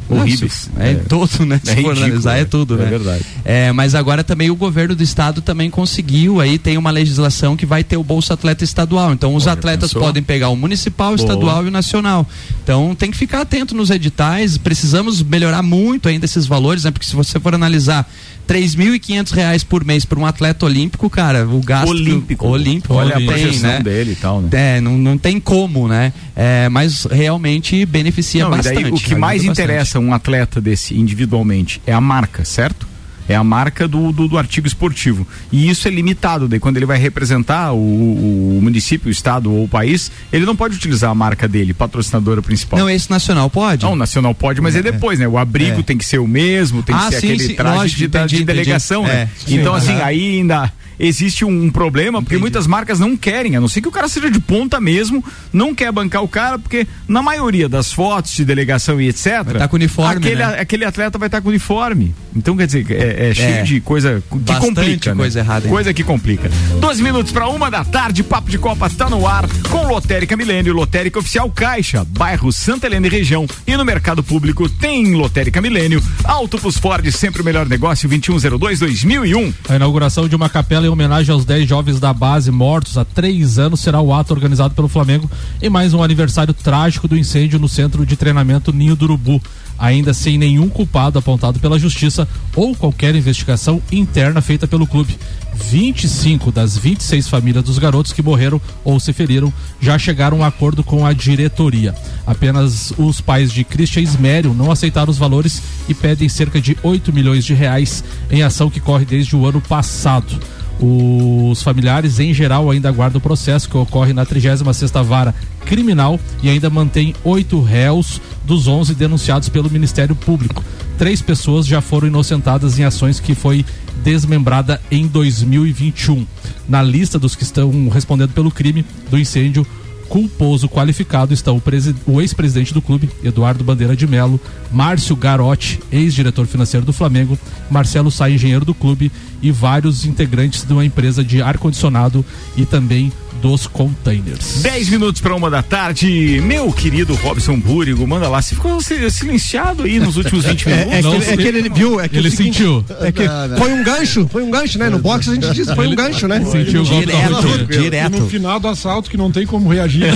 horríveis. 0.09 0.69
É, 0.77 0.91
em 0.91 0.99
todo, 0.99 1.45
né? 1.45 1.55
É 1.55 1.59
Se 1.59 1.65
for 1.65 1.75
ridículo, 1.75 2.03
analisar, 2.05 2.35
é 2.37 2.39
né? 2.41 2.45
tudo, 2.45 2.75
É 2.75 2.77
né? 2.77 2.85
verdade. 2.85 3.25
É, 3.43 3.71
mas 3.71 3.95
agora 3.95 4.23
também 4.23 4.49
o 4.49 4.55
governo 4.55 4.95
do 4.95 5.03
estado 5.03 5.41
também 5.41 5.69
conseguiu, 5.69 6.39
aí 6.39 6.57
tem 6.57 6.77
uma 6.77 6.91
legislação 6.91 7.55
que 7.55 7.65
vai 7.65 7.83
ter 7.83 7.97
o 7.97 8.03
Bolsa 8.03 8.33
Atleta 8.33 8.63
estadual. 8.63 9.13
Então 9.13 9.35
os 9.35 9.43
Olha, 9.43 9.53
atletas 9.53 9.91
pensou? 9.91 10.01
podem 10.07 10.21
pegar 10.23 10.49
o 10.49 10.55
municipal, 10.55 11.13
o 11.13 11.15
estadual 11.15 11.65
e 11.65 11.67
o 11.67 11.71
nacional. 11.71 12.27
Então 12.63 12.95
tem 12.95 13.11
que 13.11 13.17
ficar 13.17 13.41
atento 13.41 13.75
nos 13.75 13.89
editais, 13.89 14.57
precisamos 14.57 15.21
melhorar 15.21 15.61
muito 15.61 16.07
ainda 16.09 16.25
esses 16.25 16.45
valores, 16.45 16.83
né? 16.83 16.91
Porque 16.91 17.05
se 17.05 17.15
você 17.15 17.39
for 17.39 17.53
analisar 17.55 18.09
3.500 18.47 19.31
reais 19.31 19.63
por 19.63 19.83
mês 19.83 20.05
para 20.05 20.19
um 20.19 20.25
atleta 20.25 20.65
olímpico, 20.65 21.09
cara, 21.09 21.47
o 21.47 21.59
gasto 21.61 21.89
Olímpico. 21.89 22.47
olímpico 22.47 22.93
Olha 22.93 23.17
a 23.17 23.21
projeção 23.21 23.69
né? 23.69 23.79
dele 23.81 24.11
e 24.11 24.15
tal, 24.15 24.41
né? 24.41 24.49
É, 24.51 24.81
não, 24.81 24.97
não 24.97 25.17
tem 25.17 25.39
como, 25.39 25.87
né? 25.87 26.13
É, 26.35 26.69
mas 26.69 27.05
realmente 27.05 27.85
beneficia 27.85 28.43
Não, 28.43 28.51
bastante. 28.51 28.83
daí, 28.83 28.91
o 28.91 28.95
que 28.95 29.15
mais 29.15 29.41
bastante. 29.41 29.61
interessa 29.61 29.99
um 29.99 30.13
atleta 30.13 30.61
desse 30.61 30.95
individualmente 30.95 31.81
é 31.85 31.93
a 31.93 32.01
marca, 32.01 32.45
certo? 32.45 32.94
É 33.27 33.35
a 33.35 33.43
marca 33.43 33.87
do, 33.87 34.11
do, 34.11 34.27
do 34.27 34.37
artigo 34.37 34.67
esportivo. 34.67 35.25
E 35.51 35.67
isso 35.69 35.87
é 35.87 35.91
limitado. 35.91 36.47
Daí, 36.47 36.59
quando 36.59 36.77
ele 36.77 36.85
vai 36.85 36.97
representar 36.97 37.71
o, 37.73 37.77
o- 37.77 38.59
município, 38.61 39.07
o 39.07 39.11
estado 39.11 39.51
ou 39.51 39.63
o 39.63 39.67
país, 39.67 40.11
ele 40.31 40.45
não 40.45 40.55
pode 40.55 40.75
utilizar 40.75 41.09
a 41.09 41.15
marca 41.15 41.47
dele, 41.47 41.73
patrocinadora 41.73 42.41
principal. 42.41 42.79
Não, 42.79 42.89
esse 42.89 43.09
nacional 43.09 43.49
pode? 43.49 43.83
Não, 43.83 43.93
o 43.93 43.95
nacional 43.95 44.33
pode, 44.35 44.61
mas 44.61 44.75
é, 44.75 44.81
depois, 44.81 45.17
né? 45.19 45.27
O 45.27 45.37
abrigo 45.37 45.79
É. 45.79 45.83
tem 45.83 45.97
que 45.97 46.05
ser 46.05 46.19
o 46.19 46.27
mesmo, 46.27 46.83
tem 46.83 46.95
Ah, 46.95 47.07
que 47.07 47.15
ser 47.15 47.19
sim, 47.21 47.27
aquele 47.33 47.47
sim, 47.47 47.55
traje 47.55 47.77
lógico, 47.77 47.97
de, 47.99 48.05
entendi, 48.05 48.27
de 48.27 48.35
entendi. 48.35 48.45
delegação, 48.45 49.05
É, 49.05 49.13
né? 49.13 49.29
sim, 49.37 49.59
então, 49.59 49.73
assim, 49.73 49.93
aí 50.01 50.37
ainda 50.39 50.71
existe 50.99 51.43
um, 51.45 51.63
um 51.65 51.69
problema, 51.69 52.21
porque 52.21 52.37
muitas 52.37 52.67
marcas 52.67 52.99
não 52.99 53.15
querem, 53.17 53.55
a 53.55 53.61
não 53.61 53.67
ser 53.67 53.81
que 53.81 53.87
o 53.87 53.91
cara 53.91 54.07
seja 54.07 54.29
de 54.29 54.39
ponta 54.39 54.79
mesmo, 54.79 55.23
não 55.51 55.73
quer 55.75 55.91
bancar 55.91 56.23
o 56.23 56.27
cara, 56.27 56.57
porque 56.59 56.87
na 57.07 57.21
maioria 57.21 57.67
das 57.69 57.91
fotos 57.91 58.33
de 58.33 58.45
delegação 58.45 58.99
e 58.99 59.07
etc. 59.09 59.43
Vai 59.45 59.53
tá 59.55 59.67
com 59.67 59.75
uniforme, 59.75 60.15
aquele, 60.17 60.35
né? 60.35 60.43
a- 60.43 60.61
aquele 60.61 60.85
atleta 60.85 61.17
vai 61.17 61.27
estar 61.27 61.41
com 61.41 61.49
uniforme. 61.49 62.13
Então, 62.35 62.55
quer 62.57 62.65
dizer, 62.65 62.85
é, 62.91 63.29
é 63.29 63.33
cheio 63.33 63.55
É. 63.55 63.63
de 63.63 63.79
coisa 63.79 64.21
que 64.29 64.37
Bastante 64.37 64.67
complica. 64.75 65.09
né? 65.11 65.17
coisa 65.17 65.39
errada, 65.39 65.65
hein? 65.65 65.71
Coisa 65.71 65.93
que 65.93 66.03
complica. 66.03 66.49
Dois 66.79 66.99
minutos 66.99 67.31
para 67.31 67.47
uma 67.47 67.71
da 67.71 67.83
tarde, 67.85 68.23
Papo 68.23 68.49
de 68.49 68.57
Copa 68.57 68.89
tá 68.89 69.09
no 69.09 69.25
ar 69.27 69.47
com 69.69 69.87
Lotérica 69.87 70.35
Milênio, 70.35 70.73
Lotérica 70.73 71.19
Oficial 71.19 71.49
Caixa, 71.49 72.05
bairro 72.05 72.51
Santa 72.51 72.87
Helena 72.87 73.07
e 73.07 73.09
região. 73.09 73.45
E 73.65 73.75
no 73.77 73.85
mercado 73.85 74.21
público 74.23 74.67
tem 74.69 75.13
Lotérica 75.15 75.61
Milênio, 75.61 76.03
Auto 76.23 76.57
Plus 76.59 76.77
Ford, 76.77 77.05
sempre 77.11 77.41
o 77.41 77.45
melhor 77.45 77.67
negócio, 77.67 78.09
2102-2001. 78.09 79.53
A 79.69 79.75
inauguração 79.75 80.27
de 80.27 80.35
uma 80.35 80.49
capela 80.49 80.84
em 80.85 80.89
homenagem 80.89 81.33
aos 81.33 81.45
10 81.45 81.67
jovens 81.67 81.99
da 81.99 82.13
base 82.13 82.51
mortos 82.51 82.97
há 82.97 83.03
três 83.03 83.57
anos 83.57 83.79
será 83.79 83.99
o 84.01 84.13
ato 84.13 84.33
organizado 84.33 84.73
pelo 84.75 84.87
Flamengo 84.87 85.29
em 85.61 85.69
mais 85.69 85.93
um 85.93 86.03
aniversário 86.03 86.53
trágico 86.53 87.07
do 87.07 87.17
incêndio 87.17 87.59
no 87.59 87.67
centro 87.67 88.05
de 88.05 88.15
treinamento 88.15 88.71
Ninho 88.71 88.95
do 88.95 89.05
Urubu. 89.05 89.41
Ainda 89.77 90.13
sem 90.13 90.37
nenhum 90.37 90.69
culpado 90.69 91.19
apontado 91.19 91.59
pela 91.59 91.77
justiça 91.77 92.27
ou 92.55 92.73
qualquer 92.73 93.13
investigação 93.13 93.81
interna 93.91 94.39
feita 94.41 94.67
pelo 94.67 94.87
clube. 94.87 95.17
25 95.55 96.51
das 96.51 96.77
26 96.77 97.27
famílias 97.27 97.63
dos 97.63 97.79
garotos 97.79 98.13
que 98.13 98.21
morreram 98.21 98.61
ou 98.83 98.99
se 98.99 99.11
feriram 99.11 99.51
já 99.81 99.97
chegaram 99.97 100.37
a 100.37 100.39
um 100.41 100.43
acordo 100.43 100.83
com 100.83 101.05
a 101.05 101.11
diretoria. 101.13 101.93
Apenas 102.25 102.93
os 102.97 103.19
pais 103.19 103.51
de 103.51 103.63
Christian 103.63 104.03
Ismério 104.03 104.53
não 104.53 104.71
aceitaram 104.71 105.11
os 105.11 105.17
valores 105.17 105.61
e 105.89 105.93
pedem 105.93 106.29
cerca 106.29 106.61
de 106.61 106.77
8 106.83 107.11
milhões 107.11 107.43
de 107.43 107.53
reais 107.53 108.03
em 108.31 108.43
ação 108.43 108.69
que 108.69 108.79
corre 108.79 109.05
desde 109.05 109.35
o 109.35 109.45
ano 109.45 109.59
passado. 109.59 110.39
Os 110.79 111.63
familiares, 111.63 112.19
em 112.19 112.33
geral, 112.33 112.69
ainda 112.69 112.89
aguardam 112.89 113.19
o 113.19 113.21
processo 113.21 113.69
que 113.69 113.77
ocorre 113.77 114.13
na 114.13 114.25
36ª 114.25 115.03
Vara 115.03 115.33
Criminal 115.65 116.19
e 116.43 116.49
ainda 116.49 116.69
mantém 116.69 117.15
oito 117.23 117.61
réus 117.61 118.21
dos 118.43 118.67
11 118.67 118.93
denunciados 118.93 119.49
pelo 119.49 119.69
Ministério 119.69 120.15
Público. 120.15 120.63
Três 120.97 121.21
pessoas 121.21 121.65
já 121.65 121.81
foram 121.81 122.07
inocentadas 122.07 122.77
em 122.77 122.83
ações 122.83 123.19
que 123.19 123.33
foi 123.33 123.65
desmembrada 124.03 124.79
em 124.91 125.07
2021. 125.07 126.25
Na 126.67 126.81
lista 126.83 127.17
dos 127.17 127.35
que 127.35 127.43
estão 127.43 127.89
respondendo 127.89 128.33
pelo 128.33 128.51
crime 128.51 128.85
do 129.09 129.17
incêndio 129.17 129.65
culposo 130.07 130.69
qualificado 130.69 131.33
estão 131.33 131.57
o, 131.57 131.61
presi- 131.61 131.95
o 132.05 132.21
ex-presidente 132.21 132.73
do 132.73 132.81
clube, 132.81 133.09
Eduardo 133.23 133.63
Bandeira 133.63 133.95
de 133.95 134.07
Melo, 134.07 134.39
Márcio 134.71 135.15
Garotti, 135.15 135.79
ex-diretor 135.91 136.45
financeiro 136.47 136.85
do 136.85 136.93
Flamengo, 136.93 137.37
Marcelo 137.69 138.09
Sá, 138.11 138.29
engenheiro 138.29 138.63
do 138.65 138.73
clube 138.73 139.11
e 139.41 139.51
vários 139.51 140.05
integrantes 140.05 140.63
de 140.63 140.71
uma 140.73 140.85
empresa 140.85 141.23
de 141.23 141.41
ar-condicionado 141.41 142.23
e 142.55 142.65
também 142.65 143.11
dos 143.41 143.67
containers. 143.67 144.61
10 144.61 144.89
minutos 144.89 145.21
para 145.21 145.35
uma 145.35 145.49
da 145.49 145.61
tarde. 145.61 146.41
Meu 146.43 146.71
querido 146.71 147.13
Robson 147.15 147.59
Búrigo, 147.59 148.07
manda 148.07 148.27
lá. 148.27 148.41
Você 148.41 148.55
ficou 148.55 148.81
si- 148.81 149.09
silenciado 149.11 149.83
aí 149.83 149.99
nos 149.99 150.17
últimos 150.17 150.45
20 150.45 150.67
minutos? 150.67 150.93
É, 150.93 150.97
é, 150.97 151.01
que, 151.01 151.07
ele- 151.07 151.25
é 151.25 151.37
que 151.37 151.47
ele 151.47 151.69
viu, 151.69 151.99
é 152.01 152.07
que 152.09 152.17
Ele 152.17 152.27
o 152.27 152.31
seguinte, 152.31 152.57
sentiu. 152.57 152.85
É 153.01 153.11
que 153.11 153.23
foi 153.57 153.73
um 153.73 153.83
gancho, 153.83 154.27
foi 154.31 154.43
um 154.43 154.49
gancho, 154.51 154.77
né? 154.79 154.89
No 154.89 154.99
boxe 154.99 155.29
a 155.29 155.33
gente 155.33 155.51
diz, 155.51 155.69
foi 155.71 155.87
um 155.87 155.95
gancho, 155.95 156.27
né? 156.27 156.43
Sentiu 156.45 156.81
o 156.83 156.85
golpe 156.87 157.05
da 157.07 157.17
rotina. 157.27 157.65
direto. 157.65 158.15
E 158.15 158.19
no 158.19 158.27
final 158.29 158.59
do 158.59 158.67
assalto 158.67 159.09
que 159.09 159.17
não 159.17 159.31
tem 159.31 159.45
como 159.45 159.69
reagir. 159.69 160.05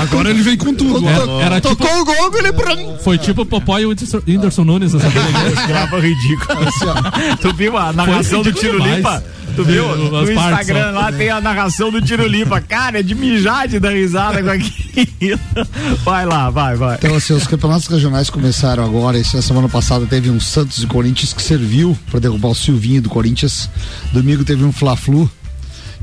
Agora 0.00 0.30
ele 0.30 0.42
vem 0.42 0.56
com 0.56 0.74
tudo. 0.74 1.06
Era, 1.08 1.30
era 1.44 1.60
tipo, 1.60 1.76
Tocou 1.76 2.00
o 2.00 2.04
gol, 2.04 2.38
ele 2.38 2.52
pra 2.52 2.74
mim. 2.76 2.94
foi 3.02 3.18
tipo 3.18 3.42
o 3.42 3.46
Popó 3.46 3.78
e 3.78 3.86
o 3.86 3.94
Whindersson- 4.26 4.64
Nunes 4.64 4.92
briga. 4.92 5.66
Grava 5.66 5.98
ridículo. 6.00 6.66
tu 7.40 7.52
viu 7.54 7.76
a 7.76 7.92
narração 7.92 8.42
do 8.42 8.52
Tiro 8.52 8.80
demais. 8.80 8.96
Limpa? 8.96 9.24
Tu 9.54 9.64
viu? 9.64 9.90
As 9.90 9.98
No 9.98 10.32
Instagram 10.32 10.90
lá 10.92 11.12
tem 11.12 11.28
a 11.28 11.40
narração 11.40 11.90
do 11.90 12.00
Tiro 12.00 12.26
Limpa. 12.26 12.60
Cara, 12.60 13.00
é 13.00 13.02
de 13.02 13.14
mijar 13.14 13.68
de 13.68 13.78
dar 13.78 13.90
risada 13.90 14.42
com 14.42 14.50
aquilo. 14.50 15.40
Vai 16.04 16.26
lá, 16.26 16.50
vai, 16.50 16.76
vai. 16.76 16.96
Então, 16.96 17.14
assim, 17.14 17.32
os 17.32 17.46
campeonatos 17.46 17.86
regionais 17.86 18.28
começaram 18.28 18.84
agora. 18.84 19.18
Essa 19.18 19.40
semana 19.40 19.68
passada 19.68 20.04
teve 20.04 20.28
um 20.28 20.38
Santos 20.38 20.82
e 20.82 20.86
Corinthians 20.86 21.32
que 21.32 21.42
serviu 21.42 21.96
para 22.10 22.20
derrubar 22.20 22.48
o 22.48 22.54
Silvinho 22.54 23.00
do 23.00 23.08
Corinthians. 23.08 23.70
Domingo 24.12 24.44
teve 24.44 24.64
um 24.64 24.72
Fla-Flu. 24.72 25.30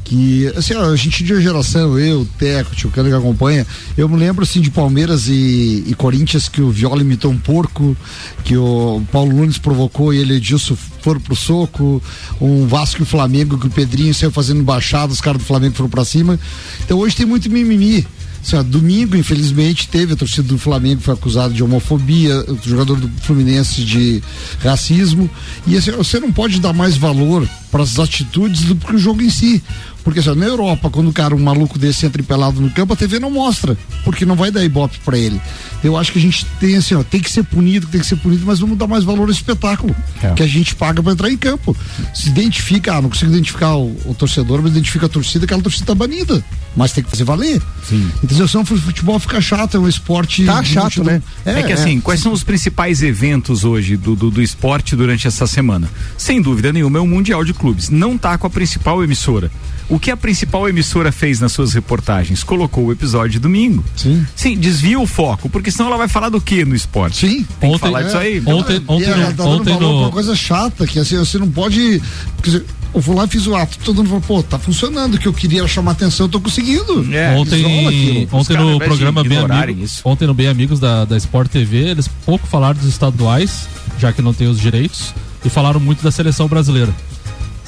Que, 0.10 0.52
assim, 0.58 0.74
a 0.74 0.96
gente 0.96 1.24
de 1.24 1.40
geração, 1.40 2.00
eu, 2.00 2.28
Teco, 2.40 2.76
Tio 2.76 2.90
Cano 2.90 3.10
que 3.10 3.16
acompanha, 3.16 3.64
eu 3.96 4.10
me 4.10 4.18
lembro, 4.18 4.42
assim, 4.42 4.60
de 4.60 4.72
Palmeiras 4.72 5.28
e, 5.28 5.84
e 5.86 5.94
Corinthians, 5.96 6.50
que 6.50 6.64
o 6.64 6.72
Viola 6.72 7.02
imitou 7.02 7.32
um 7.32 7.38
porco, 7.38 7.96
que 8.44 8.58
o 8.58 9.04
Paulo 9.12 9.32
Nunes 9.32 9.60
provocou 9.60 10.12
e 10.12 10.18
ele 10.18 10.38
Edilson 10.38 10.76
foram 11.04 11.22
pro 11.22 11.36
soco, 11.36 12.02
um 12.42 12.66
Vasco 12.66 13.04
e 13.04 13.06
Flamengo, 13.06 13.60
que 13.60 13.68
o 13.68 13.70
Pedrinho 13.70 14.12
saiu 14.16 14.32
fazendo 14.32 14.64
baixada, 14.64 15.14
os 15.14 15.22
caras 15.22 15.40
do 15.40 15.46
Flamengo 15.46 15.76
foram 15.76 15.92
pra 15.92 16.04
cima. 16.04 16.40
Então 16.84 16.98
hoje 16.98 17.16
tem 17.16 17.28
muito 17.28 17.48
mimimi. 17.48 18.04
Assim, 18.42 18.64
domingo, 18.64 19.16
infelizmente, 19.16 19.88
teve 19.90 20.14
a 20.14 20.16
torcida 20.16 20.48
do 20.48 20.58
Flamengo 20.58 21.02
foi 21.02 21.14
acusada 21.14 21.54
de 21.54 21.64
homofobia, 21.64 22.44
o 22.48 22.58
jogador 22.68 22.96
do 22.96 23.08
Fluminense 23.22 23.84
de 23.84 24.24
racismo. 24.64 25.30
E 25.68 25.78
assim, 25.78 25.92
você 25.92 26.20
não 26.20 26.32
pode 26.32 26.60
dar 26.60 26.74
mais 26.74 26.98
valor 26.98 27.48
para 27.72 27.84
as 27.84 28.00
atitudes 28.00 28.64
do 28.64 28.76
que 28.76 28.96
o 28.96 28.98
jogo 28.98 29.22
em 29.22 29.30
si. 29.30 29.62
Porque 30.04 30.22
assim, 30.22 30.34
na 30.34 30.46
Europa, 30.46 30.90
quando 30.90 31.10
o 31.10 31.14
cara, 31.14 31.36
um 31.36 31.40
maluco 31.44 31.78
desse 31.78 32.06
entra 32.06 32.24
pelado 32.24 32.60
no 32.62 32.70
campo, 32.72 32.94
a 32.94 32.96
TV 32.96 33.20
não 33.20 33.30
mostra, 33.30 33.78
porque 34.04 34.26
não 34.26 34.36
vai 34.36 34.50
dar 34.50 34.64
ibope 34.64 34.98
para 35.04 35.18
ele. 35.18 35.40
Eu 35.84 35.98
acho 35.98 36.12
que 36.12 36.18
a 36.18 36.22
gente 36.22 36.46
tem 36.60 36.78
assim, 36.78 36.96
ó, 36.96 37.04
tem 37.04 37.20
que 37.20 37.30
ser 37.30 37.44
punido, 37.44 37.86
tem 37.88 38.00
que 38.00 38.08
ser 38.08 38.16
punido, 38.16 38.44
mas 38.46 38.60
vamos 38.60 38.78
dar 38.78 38.88
mais 38.88 39.04
valor 39.04 39.24
ao 39.26 39.30
espetáculo 39.32 39.94
É. 40.24 40.34
que 40.34 40.42
a 40.42 40.48
gente 40.48 40.74
paga 40.74 41.04
para 41.04 41.12
entrar 41.12 41.30
em 41.30 41.38
campo. 41.38 41.76
Se 42.14 42.30
identifica, 42.30 42.96
ah, 42.96 43.02
não 43.02 43.10
consigo 43.10 43.32
identificar 43.32 43.76
o, 43.76 43.96
o 44.06 44.16
torcedor, 44.16 44.62
mas 44.64 44.72
identifica 44.72 45.06
a 45.06 45.10
torcida, 45.10 45.46
aquela 45.46 45.62
torcida 45.62 45.86
tá 45.86 45.94
banida. 45.94 46.44
Mas 46.76 46.94
tem 46.94 47.04
que 47.04 47.10
fazer 47.10 47.24
valer. 47.26 47.62
Sim. 47.88 48.10
Entendeu? 48.24 48.48
Senão 48.48 48.64
o 48.64 48.66
futebol 48.66 49.20
fica 49.20 49.42
chato, 49.42 49.76
é 49.76 49.80
um 49.80 49.88
esporte. 49.88 50.46
Tá 50.46 50.64
chato, 50.64 51.04
né? 51.04 51.22
É, 51.46 51.62
que 51.64 51.74
assim, 51.74 52.00
quais 52.00 52.22
são 52.22 52.32
os 52.32 52.42
principais 52.44 53.02
eventos 53.04 53.64
hoje 53.66 53.98
do, 53.98 54.16
do, 54.16 54.32
do 54.32 54.42
esporte 54.42 54.96
durante 54.96 55.28
essa 55.28 55.46
semana? 55.46 55.90
Sem 56.18 56.42
dúvida 56.42 56.72
nenhuma, 56.72 57.00
é 57.00 57.02
o 57.02 57.08
Mundial 57.08 57.44
de 57.44 57.54
Clubes. 57.60 57.90
Não 57.90 58.18
tá 58.18 58.38
com 58.38 58.48
a 58.48 58.50
principal 58.50 59.04
emissora. 59.04 59.52
O 59.88 60.00
que 60.00 60.12
a 60.12 60.18
principal 60.18 60.70
emissora 60.70 61.12
fez 61.12 61.40
nas 61.40 61.52
suas 61.52 61.74
reportagens? 61.74 62.44
Colocou 62.44 62.86
o 62.86 62.92
episódio 62.92 63.32
de 63.32 63.40
domingo. 63.40 63.84
Sim. 63.96 64.26
Sim, 64.36 64.56
desvia 64.56 65.00
o 65.00 65.08
foco, 65.08 65.50
porque 65.50 65.72
senão 65.72 65.88
ela 65.88 65.98
vai 65.98 66.08
falar 66.08 66.30
do 66.30 66.40
que 66.40 66.64
no 66.64 66.76
esporte? 66.76 67.28
Sim. 67.28 67.46
Tem 67.60 67.70
que 67.70 67.76
Ontem- 67.76 67.80
falar 67.80 68.04
disso 68.04 68.18
aí. 68.18 68.38
É, 68.46 68.54
Ontem, 68.54 68.84
ontem, 68.88 69.04
e 69.08 69.12
ela 69.12 69.30
no, 69.32 69.36
tá 69.36 69.44
ontem 69.46 69.76
pra 69.76 69.80
no, 69.88 70.00
uma 70.02 70.12
coisa 70.12 70.36
chata, 70.36 70.86
que 70.86 71.00
assim, 71.00 71.18
você 71.18 71.38
não 71.40 71.50
pode. 71.50 72.00
Você- 72.44 72.64
eu 72.94 73.02
vou 73.02 73.16
lá 73.16 73.26
e 73.26 73.28
fiz 73.28 73.46
o 73.46 73.56
ato, 73.56 73.78
todo 73.84 73.98
mundo 73.98 74.08
falou, 74.22 74.22
pô, 74.22 74.44
tá 74.44 74.58
funcionando, 74.58 75.18
que 75.20 75.28
eu 75.28 75.34
queria 75.34 75.68
chamar 75.68 75.92
atenção, 75.92 76.26
eu 76.26 76.30
tô 76.32 76.40
conseguindo. 76.40 77.08
É, 77.14 77.36
ontem, 77.36 78.28
ontem 78.32 78.58
no 78.58 78.80
programa 78.80 79.24
Bem 79.24 79.38
Amigos, 79.38 79.92
isso. 79.92 80.02
ontem 80.06 80.26
no 80.28 80.34
Bem 80.34 80.48
Amigos 80.48 80.80
da, 80.80 81.06
da 81.06 81.16
Sport 81.18 81.52
TV, 81.52 81.78
eles 81.90 82.08
pouco 82.26 82.48
falaram 82.48 82.80
dos 82.80 82.88
estaduais, 82.90 83.68
já 84.00 84.12
que 84.12 84.22
não 84.24 84.34
tem 84.34 84.48
os 84.48 84.60
direitos, 84.60 85.14
e 85.46 85.50
falaram 85.50 85.80
muito 85.80 86.02
da 86.04 86.12
seleção 86.12 86.48
brasileira. 86.48 86.92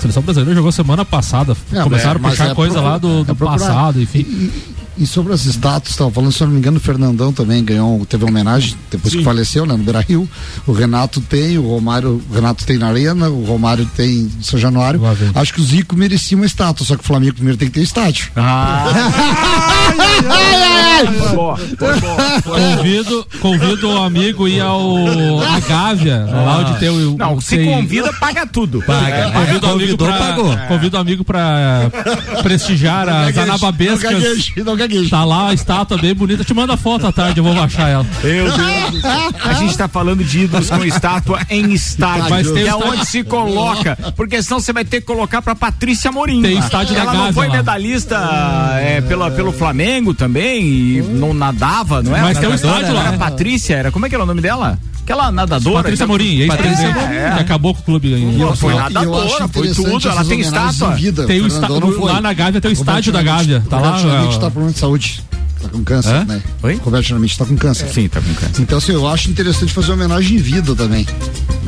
A 0.01 0.09
seleção 0.09 0.23
brasileira 0.23 0.55
jogou 0.55 0.71
semana 0.71 1.05
passada, 1.05 1.55
É, 1.71 1.83
começaram 1.83 2.19
a 2.19 2.29
puxar 2.29 2.49
é 2.49 2.55
coisa 2.55 2.81
lá 2.81 2.97
do, 2.97 3.23
do 3.23 3.31
é 3.31 3.35
procurar. 3.35 3.59
passado, 3.59 4.01
enfim. 4.01 4.21
E 4.27 4.51
sobre 5.05 5.33
as 5.33 5.45
estátuas, 5.45 5.91
estava 5.91 6.11
falando, 6.11 6.31
se 6.31 6.41
eu 6.41 6.47
não 6.47 6.53
me 6.53 6.59
engano, 6.59 6.77
o 6.77 6.79
Fernandão 6.79 7.31
também 7.33 7.63
ganhou, 7.63 8.05
teve 8.05 8.23
uma 8.23 8.29
homenagem 8.29 8.75
depois 8.89 9.13
que 9.15 9.23
faleceu, 9.23 9.65
né, 9.65 9.75
no 9.75 9.83
Beira 9.83 9.99
Rio. 10.01 10.29
O 10.67 10.71
Renato 10.71 11.19
tem, 11.21 11.57
o 11.57 11.67
Romário, 11.67 12.21
o 12.29 12.33
Renato 12.33 12.65
tem 12.65 12.77
na 12.77 12.87
Arena, 12.89 13.29
o 13.29 13.43
Romário 13.43 13.85
tem 13.95 14.09
em 14.11 14.31
São 14.41 14.59
Januário. 14.59 15.01
Acho 15.35 15.53
que 15.53 15.61
o 15.61 15.63
Zico 15.63 15.95
merecia 15.95 16.37
uma 16.37 16.45
estátua, 16.45 16.85
só 16.85 16.95
que 16.95 17.03
o 17.03 17.05
Flamengo 17.07 17.33
primeiro 17.35 17.57
tem 17.57 17.67
que 17.67 17.73
ter 17.75 17.81
estádio. 17.83 18.31
Foi 21.17 21.35
bom, 21.35 21.57
foi 21.77 21.99
bom. 21.99 22.17
Convido, 22.43 23.27
convido 23.39 23.89
o 23.89 23.97
amigo 24.03 24.45
a 24.45 24.49
ir 24.49 24.61
ao 24.61 25.41
a 25.41 25.59
Gávea, 25.59 26.25
lá 26.29 26.57
onde 26.59 26.79
tem 26.79 26.89
o. 26.89 27.15
Não, 27.17 27.41
se 27.41 27.57
tem- 27.57 27.65
convida, 27.65 28.13
paga 28.13 28.45
tudo. 28.45 28.83
É, 28.87 29.31
convido 29.31 29.67
o 29.67 29.71
amigo 29.71 29.97
Convidou, 29.97 30.07
pra, 30.07 30.17
pagou. 30.17 30.57
convido 30.67 30.97
o 30.97 30.99
amigo 30.99 31.23
pra 31.23 31.89
prestigiar 32.43 33.07
as 33.09 33.35
Não 33.35 33.43
anababescas. 33.43 34.11
gagueje, 34.11 34.53
não 34.63 34.75
gagueje. 34.81 35.09
Tá 35.09 35.23
lá 35.23 35.49
a 35.49 35.53
estátua 35.53 35.97
bem 35.97 36.13
bonita. 36.13 36.43
Te 36.43 36.53
manda 36.53 36.75
foto 36.77 37.07
à 37.07 37.11
tarde, 37.11 37.39
eu 37.39 37.43
vou 37.43 37.53
baixar 37.53 37.89
ela. 37.89 38.05
Meu 38.23 38.45
Deus. 38.51 39.03
A 39.43 39.53
gente 39.53 39.77
tá 39.77 39.87
falando 39.87 40.23
de 40.23 40.41
ídolos 40.41 40.69
com 40.69 40.83
estátua 40.83 41.39
em 41.49 41.71
estádio. 41.73 42.29
Mas 42.29 42.51
tem 42.51 42.63
que 42.63 42.69
é 42.69 42.75
onde 42.75 43.05
se 43.05 43.23
coloca. 43.23 43.97
Porque 44.15 44.41
senão 44.41 44.59
você 44.59 44.73
vai 44.73 44.85
ter 44.85 45.01
que 45.01 45.07
colocar 45.07 45.41
pra 45.41 45.55
Patrícia 45.55 46.11
Morim. 46.11 46.41
Tem 46.41 46.57
estádio 46.57 46.95
da 46.95 47.01
Ela 47.01 47.13
não 47.13 47.33
foi 47.33 47.47
lá. 47.47 47.57
medalhista 47.57 48.15
é, 48.81 49.01
pela, 49.01 49.31
pelo 49.31 49.51
Flamengo 49.51 50.13
também 50.13 50.63
e 50.65 51.01
não 51.01 51.33
nadava, 51.33 52.01
não 52.01 52.15
é? 52.15 52.21
Mas 52.21 52.37
tem 52.37 52.49
um 52.49 52.53
estádio 52.55 52.93
lá. 52.93 53.07
Era 53.07 53.17
Patrícia, 53.17 53.75
era, 53.75 53.91
como 53.91 54.05
é 54.05 54.09
que 54.09 54.15
era 54.15 54.23
o 54.23 54.27
nome 54.27 54.41
dela? 54.41 54.77
Aquela 55.03 55.31
nadadora. 55.31 55.77
Patrícia 55.77 56.05
Morim, 56.05 56.39
ex-presidente, 56.41 56.99
É, 56.99 57.27
é. 57.31 57.35
que 57.35 57.41
acabou 57.41 57.73
com 57.73 57.81
o 57.81 57.83
clube 57.83 58.15
foi 58.55 58.73
nadadora, 58.73 59.47
foi 59.47 59.69
tudo. 59.73 60.07
Ela 60.07 60.23
tem 60.23 60.39
estátua. 60.39 60.91
vida. 60.91 61.25
Tem 61.25 61.41
o 61.41 61.47
está- 61.47 61.67
lá 61.67 62.21
na 62.21 62.31
Gávea 62.33 62.61
tem 62.61 62.71
o 62.71 62.73
estádio 62.73 63.11
da 63.11 63.21
Gávea. 63.21 63.63
Tá 63.69 63.79
lá. 63.79 63.97
Saúde. 64.77 65.21
Tá 65.61 65.69
com 65.69 65.83
câncer, 65.83 66.09
Hã? 66.13 66.25
né? 66.25 66.41
Oi? 66.63 66.75
Roberto 66.83 67.05
Dinamite 67.05 67.37
tá 67.37 67.45
com 67.45 67.55
câncer. 67.55 67.87
Sim, 67.89 68.07
tá 68.07 68.19
com 68.21 68.33
câncer. 68.33 68.61
Então, 68.61 68.77
assim, 68.77 68.93
eu 68.93 69.07
acho 69.07 69.29
interessante 69.29 69.71
fazer 69.73 69.91
homenagem 69.91 70.37
em 70.37 70.41
vida 70.41 70.75
também. 70.75 71.05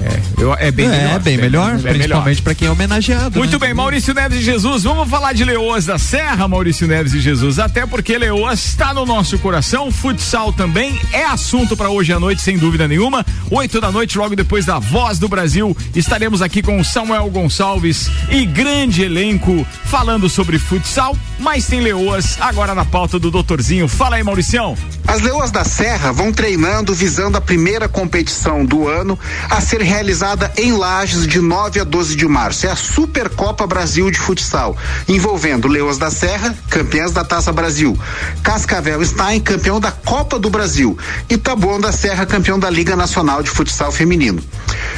É, 0.05 0.41
eu- 0.41 0.53
é 0.55 0.69
bem 0.71 0.87
é, 0.87 0.89
melhor. 0.89 1.19
bem 1.21 1.37
melhor, 1.37 1.79
principalmente 1.79 2.41
pra 2.41 2.53
quem 2.55 2.67
é 2.67 2.71
homenageado. 2.71 3.37
Muito 3.39 3.53
né? 3.53 3.57
bem, 3.59 3.73
Maurício 3.73 4.13
Neves 4.13 4.39
e 4.39 4.43
Jesus, 4.43 4.83
vamos 4.83 5.07
falar 5.09 5.31
de 5.33 5.45
Leoas 5.45 5.85
da 5.85 5.97
Serra, 5.97 6.45
Maurício 6.47 6.85
Neves 6.87 7.13
e 7.13 7.21
Jesus, 7.21 7.57
até 7.59 7.85
porque 7.85 8.17
Leoas 8.17 8.65
está 8.65 8.93
no 8.93 9.05
nosso 9.05 9.37
coração, 9.39 9.91
futsal 9.91 10.51
também 10.51 10.99
é 11.13 11.23
assunto 11.25 11.77
para 11.77 11.89
hoje 11.89 12.11
à 12.11 12.19
noite, 12.19 12.41
sem 12.41 12.57
dúvida 12.57 12.85
nenhuma. 12.87 13.25
Oito 13.49 13.79
da 13.79 13.91
noite, 13.91 14.17
logo 14.17 14.35
depois 14.35 14.65
da 14.65 14.77
Voz 14.77 15.19
do 15.19 15.29
Brasil, 15.29 15.77
estaremos 15.95 16.41
aqui 16.41 16.61
com 16.61 16.83
Samuel 16.83 17.29
Gonçalves 17.29 18.09
e 18.29 18.45
grande 18.45 19.03
elenco 19.03 19.65
falando 19.85 20.27
sobre 20.27 20.59
futsal, 20.59 21.15
mas 21.39 21.67
tem 21.67 21.79
Leoas 21.79 22.37
agora 22.41 22.75
na 22.75 22.83
pauta 22.83 23.17
do 23.17 23.31
doutorzinho. 23.31 23.82
Fala 23.87 24.17
aí, 24.17 24.23
Mauricião. 24.23 24.77
As 25.05 25.21
Leoas 25.21 25.51
da 25.51 25.63
Serra 25.63 26.11
vão 26.11 26.31
treinando 26.31 26.93
visando 26.93 27.37
a 27.37 27.41
primeira 27.41 27.87
competição 27.87 28.65
do 28.65 28.87
ano 28.87 29.19
a 29.49 29.61
ser 29.61 29.81
realizada 29.81 30.51
em 30.57 30.71
Lages 30.71 31.27
de 31.27 31.39
9 31.39 31.79
a 31.79 31.83
12 31.83 32.15
de 32.15 32.27
março. 32.27 32.65
É 32.65 32.71
a 32.71 32.75
Supercopa 32.75 33.67
Brasil 33.67 34.09
de 34.09 34.17
Futsal, 34.17 34.75
envolvendo 35.07 35.67
Leoas 35.67 35.97
da 35.97 36.09
Serra, 36.09 36.55
campeãs 36.69 37.11
da 37.11 37.23
Taça 37.23 37.51
Brasil, 37.51 37.97
Cascavel 38.41 39.03
Stein, 39.03 39.39
campeão 39.39 39.79
da 39.79 39.91
Copa 39.91 40.39
do 40.39 40.49
Brasil, 40.49 40.97
e 41.29 41.37
Taboão 41.37 41.79
da 41.79 41.91
Serra, 41.91 42.25
campeão 42.25 42.57
da 42.57 42.69
Liga 42.69 42.95
Nacional 42.95 43.43
de 43.43 43.49
Futsal 43.49 43.91
Feminino. 43.91 44.41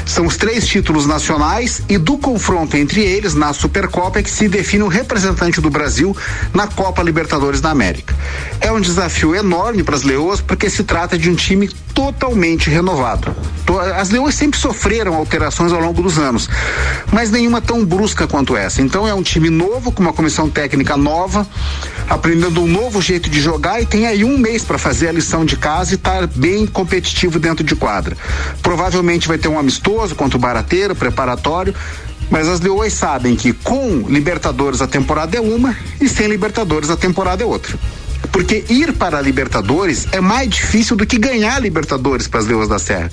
São 0.05 0.27
os 0.27 0.37
três 0.37 0.67
títulos 0.67 1.05
nacionais 1.05 1.81
e 1.89 1.97
do 1.97 2.17
confronto 2.17 2.77
entre 2.77 3.01
eles 3.01 3.33
na 3.33 3.53
Supercopa 3.53 4.19
é 4.19 4.23
que 4.23 4.29
se 4.29 4.47
define 4.47 4.83
o 4.83 4.87
representante 4.87 5.59
do 5.59 5.69
Brasil 5.69 6.15
na 6.53 6.67
Copa 6.67 7.01
Libertadores 7.01 7.59
da 7.59 7.71
América. 7.71 8.15
É 8.61 8.71
um 8.75 8.81
desafio 8.81 9.35
enorme 9.35 9.83
para 9.83 9.95
as 9.95 10.03
Leoas 10.03 10.41
porque 10.41 10.69
se 10.69 10.83
trata 10.83 11.17
de 11.17 11.29
um 11.29 11.35
time 11.35 11.69
totalmente 11.93 12.69
renovado. 12.69 13.33
As 13.95 14.09
Leoas 14.09 14.35
sempre 14.35 14.59
sofreram 14.59 15.15
alterações 15.15 15.71
ao 15.71 15.79
longo 15.79 16.01
dos 16.01 16.17
anos, 16.17 16.49
mas 17.11 17.31
nenhuma 17.31 17.61
tão 17.61 17.83
brusca 17.85 18.27
quanto 18.27 18.55
essa. 18.55 18.81
Então 18.81 19.07
é 19.07 19.13
um 19.13 19.23
time 19.23 19.49
novo, 19.49 19.91
com 19.91 20.03
uma 20.03 20.13
comissão 20.13 20.49
técnica 20.49 20.97
nova, 20.97 21.47
aprendendo 22.09 22.61
um 22.61 22.67
novo 22.67 23.01
jeito 23.01 23.29
de 23.29 23.39
jogar 23.39 23.81
e 23.81 23.85
tem 23.85 24.05
aí 24.07 24.23
um 24.23 24.37
mês 24.37 24.63
para 24.63 24.77
fazer 24.77 25.07
a 25.07 25.11
lição 25.11 25.45
de 25.45 25.55
casa 25.55 25.93
e 25.93 25.95
estar 25.95 26.27
bem 26.27 26.67
competitivo 26.67 27.39
dentro 27.39 27.63
de 27.63 27.75
quadra. 27.75 28.15
Provavelmente 28.61 29.27
vai 29.27 29.37
ter 29.37 29.47
um 29.47 29.57
amistoso 29.57 30.15
contra 30.15 30.37
o 30.37 30.41
Barateiro, 30.41 30.95
preparatório. 30.95 31.73
Mas 32.29 32.47
as 32.47 32.59
Leoas 32.59 32.91
sabem 32.93 33.35
que 33.35 33.53
com 33.53 34.05
Libertadores 34.09 34.81
a 34.81 34.87
temporada 34.87 35.37
é 35.37 35.39
uma 35.41 35.75
e 36.01 36.09
sem 36.09 36.27
Libertadores 36.27 36.89
a 36.89 36.97
temporada 36.97 37.43
é 37.43 37.45
outra. 37.45 37.77
Porque 38.31 38.65
ir 38.69 38.93
para 38.93 39.17
a 39.17 39.21
Libertadores 39.21 40.07
é 40.11 40.19
mais 40.19 40.49
difícil 40.49 40.95
do 40.95 41.05
que 41.05 41.17
ganhar 41.17 41.55
a 41.55 41.59
Libertadores 41.59 42.27
para 42.27 42.39
as 42.39 42.45
Leoas 42.45 42.67
da 42.67 42.79
Serra. 42.79 43.11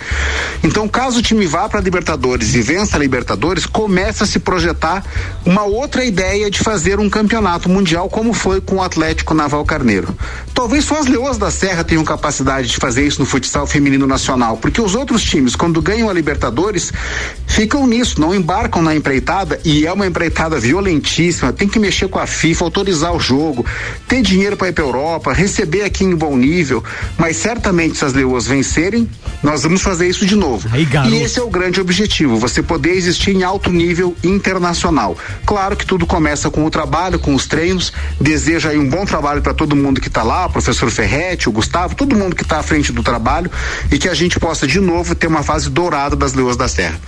Então, 0.62 0.88
caso 0.88 1.18
o 1.18 1.22
time 1.22 1.46
vá 1.46 1.68
para 1.68 1.80
a 1.80 1.82
Libertadores 1.82 2.54
e 2.54 2.62
vença 2.62 2.96
a 2.96 3.00
Libertadores, 3.00 3.66
começa 3.66 4.24
a 4.24 4.26
se 4.26 4.38
projetar 4.38 5.04
uma 5.44 5.64
outra 5.64 6.04
ideia 6.04 6.50
de 6.50 6.58
fazer 6.58 6.98
um 6.98 7.08
campeonato 7.08 7.68
mundial, 7.68 8.08
como 8.08 8.32
foi 8.32 8.60
com 8.60 8.76
o 8.76 8.82
Atlético 8.82 9.34
Naval 9.34 9.64
Carneiro. 9.64 10.16
Talvez 10.54 10.84
só 10.84 10.98
as 10.98 11.06
Leoas 11.06 11.38
da 11.38 11.50
Serra 11.50 11.84
tenham 11.84 12.04
capacidade 12.04 12.68
de 12.68 12.76
fazer 12.76 13.06
isso 13.06 13.20
no 13.20 13.26
futsal 13.26 13.66
feminino 13.66 14.06
nacional, 14.06 14.56
porque 14.56 14.80
os 14.80 14.94
outros 14.94 15.22
times, 15.22 15.56
quando 15.56 15.82
ganham 15.82 16.08
a 16.08 16.12
Libertadores, 16.12 16.92
ficam 17.52 17.86
nisso, 17.86 18.18
não 18.18 18.34
embarcam 18.34 18.80
na 18.80 18.94
empreitada 18.94 19.60
e 19.62 19.86
é 19.86 19.92
uma 19.92 20.06
empreitada 20.06 20.58
violentíssima. 20.58 21.52
Tem 21.52 21.68
que 21.68 21.78
mexer 21.78 22.08
com 22.08 22.18
a 22.18 22.26
FIFA, 22.26 22.64
autorizar 22.64 23.14
o 23.14 23.20
jogo, 23.20 23.64
ter 24.08 24.22
dinheiro 24.22 24.56
para 24.56 24.68
ir 24.68 24.72
para 24.72 24.82
Europa, 24.82 25.32
receber 25.32 25.82
aqui 25.82 26.02
em 26.02 26.16
bom 26.16 26.34
nível. 26.34 26.82
Mas 27.18 27.36
certamente, 27.36 27.98
se 27.98 28.04
as 28.04 28.14
Leoas 28.14 28.46
vencerem, 28.46 29.08
nós 29.42 29.62
vamos 29.64 29.82
fazer 29.82 30.08
isso 30.08 30.24
de 30.24 30.34
novo. 30.34 30.66
e 31.10 31.22
esse 31.22 31.38
é 31.38 31.42
o 31.42 31.50
grande 31.50 31.80
objetivo: 31.80 32.38
você 32.38 32.62
poder 32.62 32.92
existir 32.92 33.32
em 33.32 33.42
alto 33.42 33.70
nível 33.70 34.16
internacional. 34.24 35.16
Claro 35.44 35.76
que 35.76 35.84
tudo 35.84 36.06
começa 36.06 36.50
com 36.50 36.64
o 36.64 36.70
trabalho, 36.70 37.18
com 37.18 37.34
os 37.34 37.46
treinos. 37.46 37.92
Desejo 38.18 38.68
aí 38.68 38.78
um 38.78 38.88
bom 38.88 39.04
trabalho 39.04 39.42
para 39.42 39.52
todo 39.52 39.76
mundo 39.76 40.00
que 40.00 40.08
está 40.08 40.22
lá, 40.22 40.46
o 40.46 40.50
professor 40.50 40.90
Ferretti, 40.90 41.50
o 41.50 41.52
Gustavo, 41.52 41.94
todo 41.94 42.16
mundo 42.16 42.34
que 42.34 42.42
está 42.42 42.58
à 42.60 42.62
frente 42.62 42.92
do 42.92 43.02
trabalho 43.02 43.50
e 43.90 43.98
que 43.98 44.08
a 44.08 44.14
gente 44.14 44.40
possa 44.40 44.66
de 44.66 44.80
novo 44.80 45.14
ter 45.14 45.26
uma 45.26 45.42
fase 45.42 45.68
dourada 45.68 46.16
das 46.16 46.32
Leoas 46.32 46.56
da 46.56 46.66
Serra. 46.66 46.98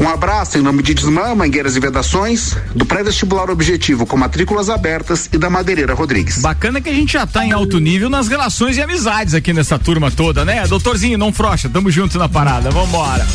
Um 0.00 0.08
abraço 0.08 0.58
em 0.58 0.62
nome 0.62 0.82
de 0.82 0.94
Desmã, 0.94 1.34
Mangueiras 1.34 1.76
e 1.76 1.80
Vedações, 1.80 2.56
do 2.74 2.84
pré-vestibular 2.84 3.50
Objetivo 3.50 4.04
com 4.04 4.16
matrículas 4.16 4.68
abertas 4.68 5.28
e 5.32 5.38
da 5.38 5.48
Madeireira 5.48 5.94
Rodrigues. 5.94 6.38
Bacana 6.38 6.80
que 6.80 6.88
a 6.88 6.94
gente 6.94 7.12
já 7.12 7.26
tá 7.26 7.44
em 7.44 7.52
alto 7.52 7.78
nível 7.78 8.10
nas 8.10 8.28
relações 8.28 8.76
e 8.76 8.82
amizades 8.82 9.34
aqui 9.34 9.52
nessa 9.52 9.78
turma 9.78 10.10
toda, 10.10 10.44
né? 10.44 10.66
Doutorzinho, 10.66 11.16
não 11.16 11.32
frocha, 11.32 11.68
tamo 11.68 11.90
junto 11.90 12.18
na 12.18 12.28
parada, 12.28 12.70
vambora. 12.70 13.26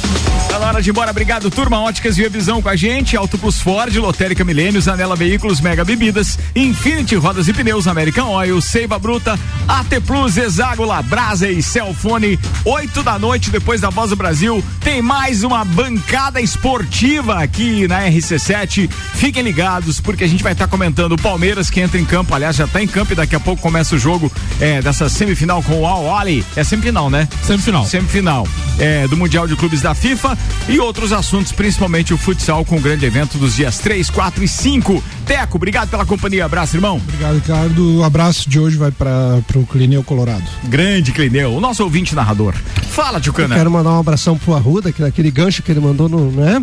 Tá 0.49 0.59
na 0.59 0.67
hora 0.67 0.81
de 0.81 0.89
ir 0.89 0.91
embora, 0.91 1.11
obrigado 1.11 1.51
turma, 1.51 1.79
Óticas 1.79 2.15
Via 2.15 2.29
Visão 2.29 2.61
com 2.61 2.69
a 2.69 2.75
gente, 2.75 3.17
Auto 3.17 3.37
Plus 3.37 3.61
Ford, 3.61 3.93
Lotérica 3.95 4.43
Milênios, 4.43 4.87
Anela 4.87 5.15
Veículos, 5.15 5.59
Mega 5.59 5.83
Bebidas, 5.83 6.39
Infinity 6.55 7.15
Rodas 7.15 7.47
e 7.47 7.53
Pneus, 7.53 7.87
American 7.87 8.29
Oil, 8.29 8.61
Seiva 8.61 8.97
Bruta, 8.97 9.37
AT 9.67 10.01
Plus, 10.05 10.37
Exágola, 10.37 11.01
Brasa 11.01 11.49
e 11.49 11.61
Celfone, 11.61 12.39
8 12.63 13.03
da 13.03 13.19
noite, 13.19 13.49
depois 13.51 13.81
da 13.81 13.89
Voz 13.89 14.09
do 14.09 14.15
Brasil, 14.15 14.63
tem 14.81 15.01
mais 15.01 15.43
uma 15.43 15.63
bancada 15.65 16.41
esportiva 16.47 17.43
aqui 17.43 17.87
na 17.87 18.07
RC7, 18.07 18.89
fiquem 19.15 19.43
ligados, 19.43 19.99
porque 19.99 20.23
a 20.23 20.27
gente 20.27 20.41
vai 20.41 20.53
estar 20.53 20.67
comentando 20.67 21.11
o 21.11 21.21
Palmeiras 21.21 21.69
que 21.69 21.81
entra 21.81 21.99
em 21.99 22.05
campo, 22.05 22.33
aliás, 22.33 22.55
já 22.55 22.65
tá 22.65 22.81
em 22.81 22.87
campo 22.87 23.11
e 23.11 23.15
daqui 23.15 23.35
a 23.35 23.39
pouco 23.39 23.61
começa 23.61 23.95
o 23.95 23.99
jogo 23.99 24.31
é, 24.61 24.81
dessa 24.81 25.09
semifinal 25.09 25.61
com 25.61 25.81
o 25.81 25.85
Al 25.85 26.15
Ali. 26.15 26.43
É 26.55 26.63
semifinal, 26.63 27.09
né? 27.09 27.27
Semifinal. 27.43 27.85
Semifinal 27.85 28.47
é, 28.79 29.07
do 29.07 29.17
Mundial 29.17 29.45
de 29.47 29.55
Clubes 29.55 29.81
da 29.81 29.93
FIFA 29.93 30.37
e 30.69 30.79
outros 30.79 31.11
assuntos, 31.11 31.51
principalmente 31.51 32.13
o 32.13 32.17
futsal 32.17 32.63
com 32.63 32.77
o 32.77 32.81
grande 32.81 33.05
evento 33.05 33.37
dos 33.37 33.55
dias 33.55 33.77
3, 33.79 34.09
4 34.09 34.43
e 34.43 34.47
5. 34.47 35.03
Teco, 35.25 35.57
obrigado 35.57 35.89
pela 35.89 36.05
companhia. 36.05 36.45
Abraço, 36.45 36.77
irmão. 36.77 36.97
Obrigado, 36.97 37.35
Ricardo. 37.35 37.97
O 37.97 38.03
abraço 38.03 38.49
de 38.49 38.59
hoje 38.59 38.77
vai 38.77 38.91
para 38.91 39.41
o 39.55 39.65
Clineu 39.65 40.03
Colorado. 40.03 40.43
Grande 40.65 41.11
Clineu, 41.11 41.53
o 41.53 41.59
nosso 41.59 41.83
ouvinte 41.83 42.15
narrador. 42.15 42.53
Fala, 42.89 43.17
Eu 43.17 43.21
Tchucana. 43.21 43.55
quero 43.55 43.69
mandar 43.69 43.91
um 43.91 43.99
abração 43.99 44.37
pro 44.37 44.55
Arruda, 44.55 44.91
que 44.91 45.03
aquele 45.03 45.29
gancho 45.29 45.61
que 45.61 45.71
ele 45.71 45.79
mandou 45.79 46.07
no, 46.07 46.31
né? 46.37 46.61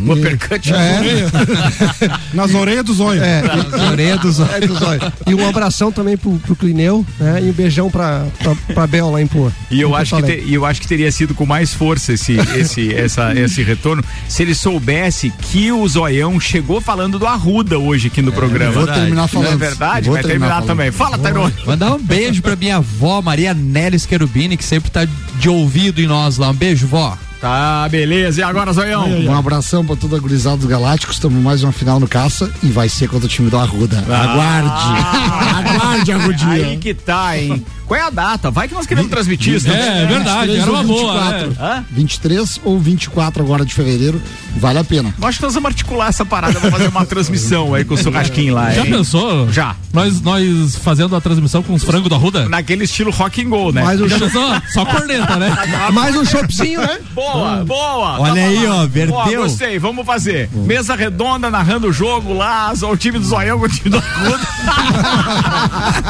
Um 0.00 0.12
uppercut 0.12 0.72
é. 0.72 0.98
orelha. 0.98 1.30
Nas 2.32 2.54
orelhas 2.54 2.84
do 2.84 2.94
zóio. 2.94 3.22
É, 3.22 3.42
Nas 3.42 3.90
orelhas 3.90 4.20
do 4.20 4.32
zóio. 4.32 4.50
É, 4.52 4.60
do 4.60 4.74
zóio. 4.74 5.00
E 5.26 5.34
um 5.34 5.48
abração 5.48 5.90
também 5.90 6.16
pro, 6.16 6.32
pro 6.38 6.54
Clineu, 6.56 7.04
né? 7.18 7.40
E 7.42 7.50
um 7.50 7.52
beijão 7.52 7.90
pra, 7.90 8.24
pra, 8.38 8.54
pra 8.74 8.86
Bel 8.86 9.10
lá 9.10 9.20
em 9.20 9.26
Pô. 9.26 9.50
E 9.70 9.80
eu 9.80 9.94
acho, 9.96 10.16
que 10.16 10.22
te- 10.22 10.44
e 10.46 10.54
eu 10.54 10.64
acho 10.64 10.80
que 10.80 10.86
teria 10.88 11.10
sido 11.10 11.34
com 11.34 11.44
mais 11.44 11.74
força 11.74 12.12
esse, 12.12 12.34
esse, 12.56 12.94
essa, 12.94 13.34
esse 13.34 13.62
retorno 13.62 14.02
se 14.28 14.42
ele 14.42 14.54
soubesse 14.54 15.30
que 15.40 15.70
o 15.72 15.86
Zoião 15.88 16.38
chegou 16.38 16.80
falando 16.80 17.18
do 17.18 17.26
Arruda 17.26 17.78
hoje 17.78 18.06
aqui 18.08 18.22
no 18.22 18.32
programa. 18.32 18.72
vou 18.72 18.86
terminar 18.86 19.26
falando. 19.28 19.48
Não 19.48 19.54
é 19.54 19.56
verdade? 19.56 20.06
Vou 20.06 20.14
Vai 20.14 20.22
terminar 20.22 20.48
terminar, 20.56 20.66
também. 20.66 20.90
Fala, 20.92 21.18
Tairone. 21.18 21.52
Mandar 21.66 21.94
um 21.94 22.02
beijo 22.02 22.40
pra 22.42 22.54
minha 22.56 22.76
avó, 22.76 23.20
Maria 23.20 23.52
Nélis 23.52 24.06
Querubini, 24.06 24.56
que 24.56 24.64
sempre 24.64 24.90
tá 24.90 25.06
de 25.38 25.48
ouvido 25.48 26.00
em 26.00 26.06
nós 26.06 26.38
lá. 26.38 26.50
Um 26.50 26.54
beijo, 26.54 26.86
vó. 26.86 27.16
Tá, 27.42 27.88
beleza. 27.88 28.40
E 28.40 28.44
agora, 28.44 28.72
Zoião? 28.72 29.04
Um 29.04 29.34
abração 29.34 29.84
pra 29.84 29.96
toda 29.96 30.16
a 30.16 30.20
gurizada 30.20 30.58
dos 30.58 30.66
Galácticos. 30.66 31.16
Estamos 31.16 31.42
mais 31.42 31.64
uma 31.64 31.72
final 31.72 31.98
no 31.98 32.06
caça 32.06 32.48
e 32.62 32.68
vai 32.68 32.88
ser 32.88 33.08
contra 33.08 33.26
o 33.26 33.28
time 33.28 33.50
do 33.50 33.58
Arruda. 33.58 33.98
Aguarde! 33.98 35.68
Aguarde, 35.74 36.12
Arrudinha. 36.12 36.66
Ah. 36.66 36.68
Aí 36.68 36.76
que 36.76 36.94
tá, 36.94 37.36
hein? 37.36 37.66
Qual 37.84 37.98
é 38.00 38.04
a 38.04 38.10
data? 38.10 38.50
Vai 38.50 38.68
que 38.68 38.74
nós 38.74 38.86
queremos 38.86 39.10
transmitir 39.10 39.54
isso. 39.54 39.68
né? 39.68 40.06
23 40.08 40.68
ou 40.68 40.82
24. 40.84 41.56
Hã? 41.60 41.84
23 41.90 42.60
ou 42.64 42.78
24 42.78 43.42
agora 43.42 43.64
de 43.64 43.74
fevereiro. 43.74 44.22
Vale 44.56 44.78
a 44.78 44.84
pena. 44.84 45.12
Eu 45.20 45.26
acho 45.28 45.38
que 45.38 45.44
nós 45.44 45.52
vamos 45.54 45.68
articular 45.68 46.08
essa 46.08 46.24
parada, 46.24 46.54
vamos 46.58 46.70
fazer 46.70 46.88
uma 46.88 47.04
transmissão 47.04 47.74
aí 47.74 47.84
com 47.84 47.94
o 47.94 47.98
churrasquinho 47.98 48.54
lá, 48.54 48.70
Já 48.70 48.84
hein? 48.86 48.90
pensou? 48.92 49.50
Já. 49.52 49.76
Nós, 49.92 50.22
nós 50.22 50.76
fazendo 50.76 51.14
a 51.14 51.20
transmissão 51.20 51.62
com 51.62 51.74
os 51.74 51.84
frangos 51.84 52.08
da 52.08 52.16
Ruda? 52.16 52.48
Naquele 52.48 52.84
estilo 52.84 53.10
rock 53.10 53.44
and 53.44 53.48
roll, 53.50 53.72
né? 53.72 53.82
Mais 53.82 54.00
um 54.00 54.08
Já 54.08 54.18
pensou? 54.18 54.62
Só 54.72 54.86
corneta, 54.86 55.36
né? 55.36 55.54
Mais 55.92 56.16
um 56.16 56.24
choppzinho, 56.24 56.80
né? 56.80 56.98
Boa, 57.14 57.31
boa. 57.66 58.20
Olha 58.20 58.34
Tá 58.42 58.48
aí, 58.48 58.66
ó, 58.66 58.86
verteu. 58.86 59.16
Ó, 59.16 59.42
gostei, 59.42 59.78
vamos 59.78 60.04
fazer. 60.06 60.48
Mesa 60.52 60.94
redonda, 60.94 61.50
narrando 61.50 61.88
o 61.88 61.92
jogo 61.92 62.32
lá, 62.32 62.72
o 62.82 62.96
time 62.96 63.18
do 63.18 63.24
Zoião 63.24 63.58
com 63.58 63.66
o 63.66 63.68
time 63.68 63.90
do 63.90 63.98
Arruda. 63.98 64.40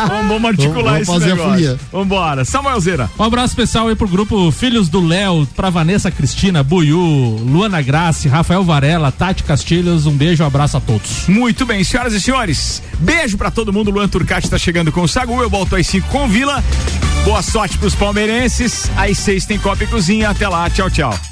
vamos, 0.09 0.29
vamos 0.29 0.45
articular 0.51 0.93
Vamos 0.93 1.03
esse 1.03 1.13
fazer 1.13 1.33
a 1.33 1.35
negócio. 1.35 1.53
folia. 1.53 1.79
Vambora. 1.93 2.45
Samuel 2.45 2.81
Zeira. 2.81 3.11
Um 3.19 3.25
abraço 3.25 3.49
especial 3.53 3.89
aí 3.89 3.95
pro 3.97 4.09
grupo 4.09 4.51
Filhos 4.51 4.89
do 4.89 5.05
Léo, 5.05 5.47
pra 5.57 5.71
Vanessa 5.71 6.11
Cristina, 6.11 6.63
Buiu, 6.63 6.99
Luana 6.99 7.81
Grace, 7.83 8.29
Rafael 8.29 8.65
Varela, 8.65 9.11
Tati 9.13 9.43
Castilhos. 9.45 10.07
Um 10.07 10.13
beijo, 10.13 10.43
um 10.43 10.47
abraço 10.47 10.77
a 10.77 10.81
todos. 10.81 11.27
Muito 11.29 11.65
bem, 11.67 11.83
senhoras 11.85 12.13
e 12.13 12.21
senhores. 12.21 12.83
Beijo 12.99 13.37
pra 13.37 13.51
todo 13.51 13.73
mundo. 13.73 13.91
Luan 13.91 14.09
Turcati 14.09 14.49
tá 14.49 14.59
chegando 14.59 14.91
com 14.93 15.03
o 15.03 15.09
Sagu. 15.09 15.41
Eu 15.43 15.51
volto 15.51 15.77
às 15.77 15.87
5 15.87 16.09
com 16.09 16.29
Vila. 16.29 16.63
Boa 17.25 17.41
sorte 17.41 17.79
pros 17.79 17.95
palmeirenses. 17.95 18.91
Às 18.97 19.19
6 19.19 19.47
tem 19.47 19.59
Copa 19.59 19.85
e 19.85 19.87
Cozinha. 19.87 20.31
Até 20.31 20.49
lá. 20.49 20.69
Tchau, 20.69 20.91
tchau. 20.91 21.32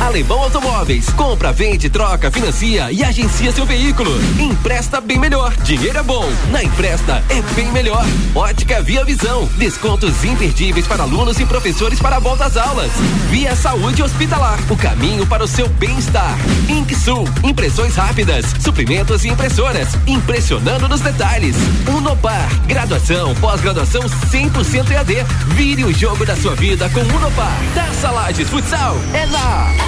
Alemão 0.00 0.42
Automóveis. 0.42 1.10
Compra, 1.10 1.52
vende, 1.52 1.90
troca, 1.90 2.30
financia 2.30 2.90
e 2.92 3.02
agencia 3.02 3.50
seu 3.52 3.66
veículo. 3.66 4.10
Empresta 4.38 5.00
bem 5.00 5.18
melhor. 5.18 5.54
Dinheiro 5.56 5.98
é 5.98 6.02
bom. 6.02 6.24
Na 6.50 6.62
empresta 6.62 7.22
é 7.28 7.42
bem 7.54 7.70
melhor. 7.72 8.04
Ótica 8.34 8.80
Via 8.80 9.04
Visão. 9.04 9.46
Descontos 9.56 10.24
imperdíveis 10.24 10.86
para 10.86 11.02
alunos 11.02 11.38
e 11.40 11.46
professores 11.46 11.98
para 11.98 12.16
a 12.16 12.20
volta 12.20 12.44
às 12.44 12.56
aulas. 12.56 12.92
Via 13.28 13.56
Saúde 13.56 14.02
Hospitalar. 14.02 14.58
O 14.70 14.76
caminho 14.76 15.26
para 15.26 15.44
o 15.44 15.48
seu 15.48 15.68
bem-estar. 15.68 16.38
Inksul. 16.68 17.24
Impressões 17.42 17.96
rápidas. 17.96 18.46
Suprimentos 18.60 19.24
e 19.24 19.28
impressoras. 19.28 19.88
Impressionando 20.06 20.88
nos 20.88 21.00
detalhes. 21.00 21.56
Unopar. 21.88 22.48
Graduação, 22.66 23.34
pós-graduação 23.36 24.02
100% 24.02 24.90
EAD. 24.90 25.24
Vire 25.48 25.84
o 25.84 25.92
jogo 25.92 26.24
da 26.24 26.36
sua 26.36 26.54
vida 26.54 26.88
com 26.90 27.00
Unopar. 27.00 27.58
Taça 27.74 28.10
Lages 28.10 28.48
Futsal. 28.48 28.96
É 29.12 29.26
na 29.26 29.87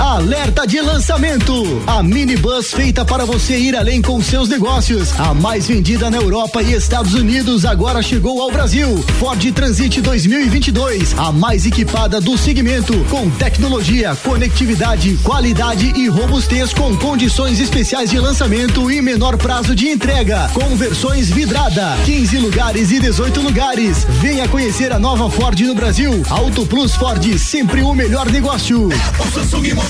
Alerta 0.00 0.66
de 0.66 0.80
lançamento! 0.80 1.52
A 1.86 2.02
minibus 2.02 2.72
feita 2.72 3.04
para 3.04 3.26
você 3.26 3.58
ir 3.58 3.76
além 3.76 4.00
com 4.00 4.18
seus 4.22 4.48
negócios. 4.48 5.12
A 5.20 5.34
mais 5.34 5.66
vendida 5.66 6.10
na 6.10 6.16
Europa 6.16 6.62
e 6.62 6.72
Estados 6.72 7.12
Unidos 7.12 7.66
agora 7.66 8.00
chegou 8.00 8.40
ao 8.40 8.50
Brasil. 8.50 8.96
Ford 9.18 9.52
Transit 9.52 10.00
2022, 10.00 11.14
a 11.18 11.30
mais 11.30 11.66
equipada 11.66 12.18
do 12.18 12.38
segmento, 12.38 12.94
com 13.10 13.28
tecnologia, 13.28 14.16
conectividade, 14.24 15.18
qualidade 15.22 15.92
e 15.94 16.08
robustez 16.08 16.72
com 16.72 16.96
condições 16.96 17.60
especiais 17.60 18.08
de 18.08 18.18
lançamento 18.18 18.90
e 18.90 19.02
menor 19.02 19.36
prazo 19.36 19.74
de 19.74 19.86
entrega, 19.86 20.48
com 20.54 20.74
versões 20.76 21.28
vidrada, 21.28 21.98
15 22.06 22.38
lugares 22.38 22.90
e 22.90 23.00
18 23.00 23.38
lugares. 23.42 24.06
Venha 24.22 24.48
conhecer 24.48 24.92
a 24.92 24.98
nova 24.98 25.28
Ford 25.28 25.60
no 25.60 25.74
Brasil. 25.74 26.22
Auto 26.30 26.64
Plus 26.64 26.94
Ford, 26.94 27.22
sempre 27.38 27.82
o 27.82 27.92
melhor 27.92 28.30
negócio. 28.30 28.88
O 28.88 29.30
Samsung, 29.30 29.89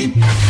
a 0.00 0.49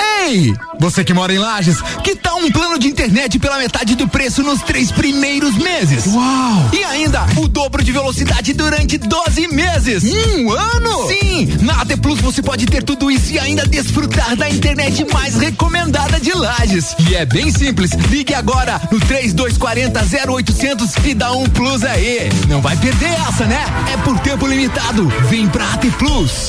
Ei, 0.00 0.54
você 0.78 1.02
que 1.02 1.14
mora 1.14 1.32
em 1.32 1.38
Lages, 1.38 1.80
que 2.04 2.14
tal 2.14 2.38
um 2.38 2.50
plano 2.50 2.78
de 2.78 2.88
internet 2.88 3.38
pela 3.38 3.58
metade 3.58 3.94
do 3.94 4.06
preço 4.06 4.42
nos 4.42 4.62
três 4.62 4.92
primeiros 4.92 5.54
meses? 5.56 6.06
Uau! 6.06 6.70
E 6.72 6.84
ainda 6.84 7.26
o 7.36 7.48
dobro 7.48 7.82
de 7.82 7.90
velocidade 7.90 8.52
durante 8.52 8.98
12 8.98 9.48
meses. 9.48 10.04
Um 10.04 10.52
ano? 10.52 11.08
Sim! 11.08 11.56
Na 11.62 11.82
AT 11.82 11.96
Plus 12.00 12.20
você 12.20 12.42
pode 12.42 12.66
ter 12.66 12.82
tudo 12.82 13.10
isso 13.10 13.32
e 13.32 13.38
ainda 13.38 13.66
desfrutar 13.66 14.36
da 14.36 14.48
internet 14.48 15.04
mais 15.12 15.34
recomendada 15.36 16.20
de 16.20 16.32
Lages. 16.32 16.94
E 17.08 17.14
é 17.14 17.24
bem 17.24 17.50
simples. 17.50 17.92
Ligue 17.92 18.34
agora 18.34 18.80
no 18.90 19.00
3240 19.00 20.32
0800 20.32 20.94
e 21.04 21.14
dá 21.14 21.32
um 21.32 21.44
plus 21.46 21.82
aí. 21.84 22.28
Não 22.48 22.60
vai 22.60 22.76
perder 22.76 23.10
essa, 23.28 23.46
né? 23.46 23.64
É 23.92 23.96
por 23.98 24.18
tempo 24.20 24.46
limitado. 24.46 25.08
Vem 25.28 25.48
pra 25.48 25.72
AT 25.72 25.86
Plus. 25.98 26.48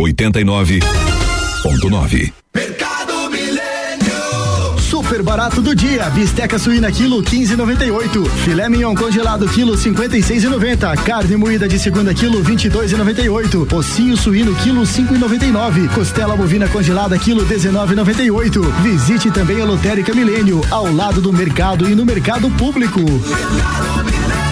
89.9. 0.00 2.32
Mercado 2.54 3.30
Milênio. 3.30 4.80
Super 4.80 5.22
barato 5.22 5.62
do 5.62 5.74
dia. 5.74 6.10
Bisteca 6.10 6.58
suína 6.58 6.90
quilo 6.90 7.22
15,98. 7.22 8.28
Filé 8.44 8.68
mignon 8.68 8.94
congelado 8.94 9.48
quilo 9.48 9.74
56,90. 9.74 10.96
Carne 11.04 11.36
moída 11.36 11.68
de 11.68 11.78
segunda 11.78 12.12
quilo 12.12 12.42
22,98. 12.42 13.72
Ossinho 13.72 14.16
suíno 14.16 14.54
quilo 14.56 14.82
5,99. 14.82 15.88
Costela 15.94 16.36
bovina 16.36 16.68
congelada 16.68 17.16
quilo 17.18 17.46
19,98. 17.46 18.60
Visite 18.82 19.30
também 19.30 19.62
a 19.62 19.64
Lotérica 19.64 20.12
Milênio, 20.12 20.60
ao 20.70 20.92
lado 20.92 21.20
do 21.20 21.32
mercado 21.32 21.88
e 21.88 21.94
no 21.94 22.04
mercado 22.04 22.50
público. 22.50 23.00
Faça 23.00 24.51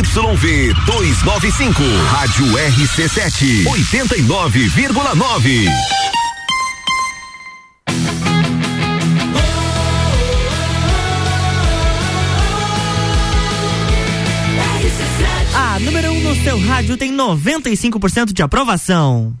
ZYV 0.05 0.73
295, 0.85 1.83
Rádio 2.09 2.45
RC7, 2.45 3.65
89,9. 3.65 5.67
A 15.55 15.79
número 15.79 16.11
1 16.11 16.17
um 16.17 16.21
no 16.21 16.35
seu 16.43 16.59
rádio 16.59 16.97
tem 16.97 17.15
95% 17.15 18.33
de 18.33 18.41
aprovação. 18.41 19.33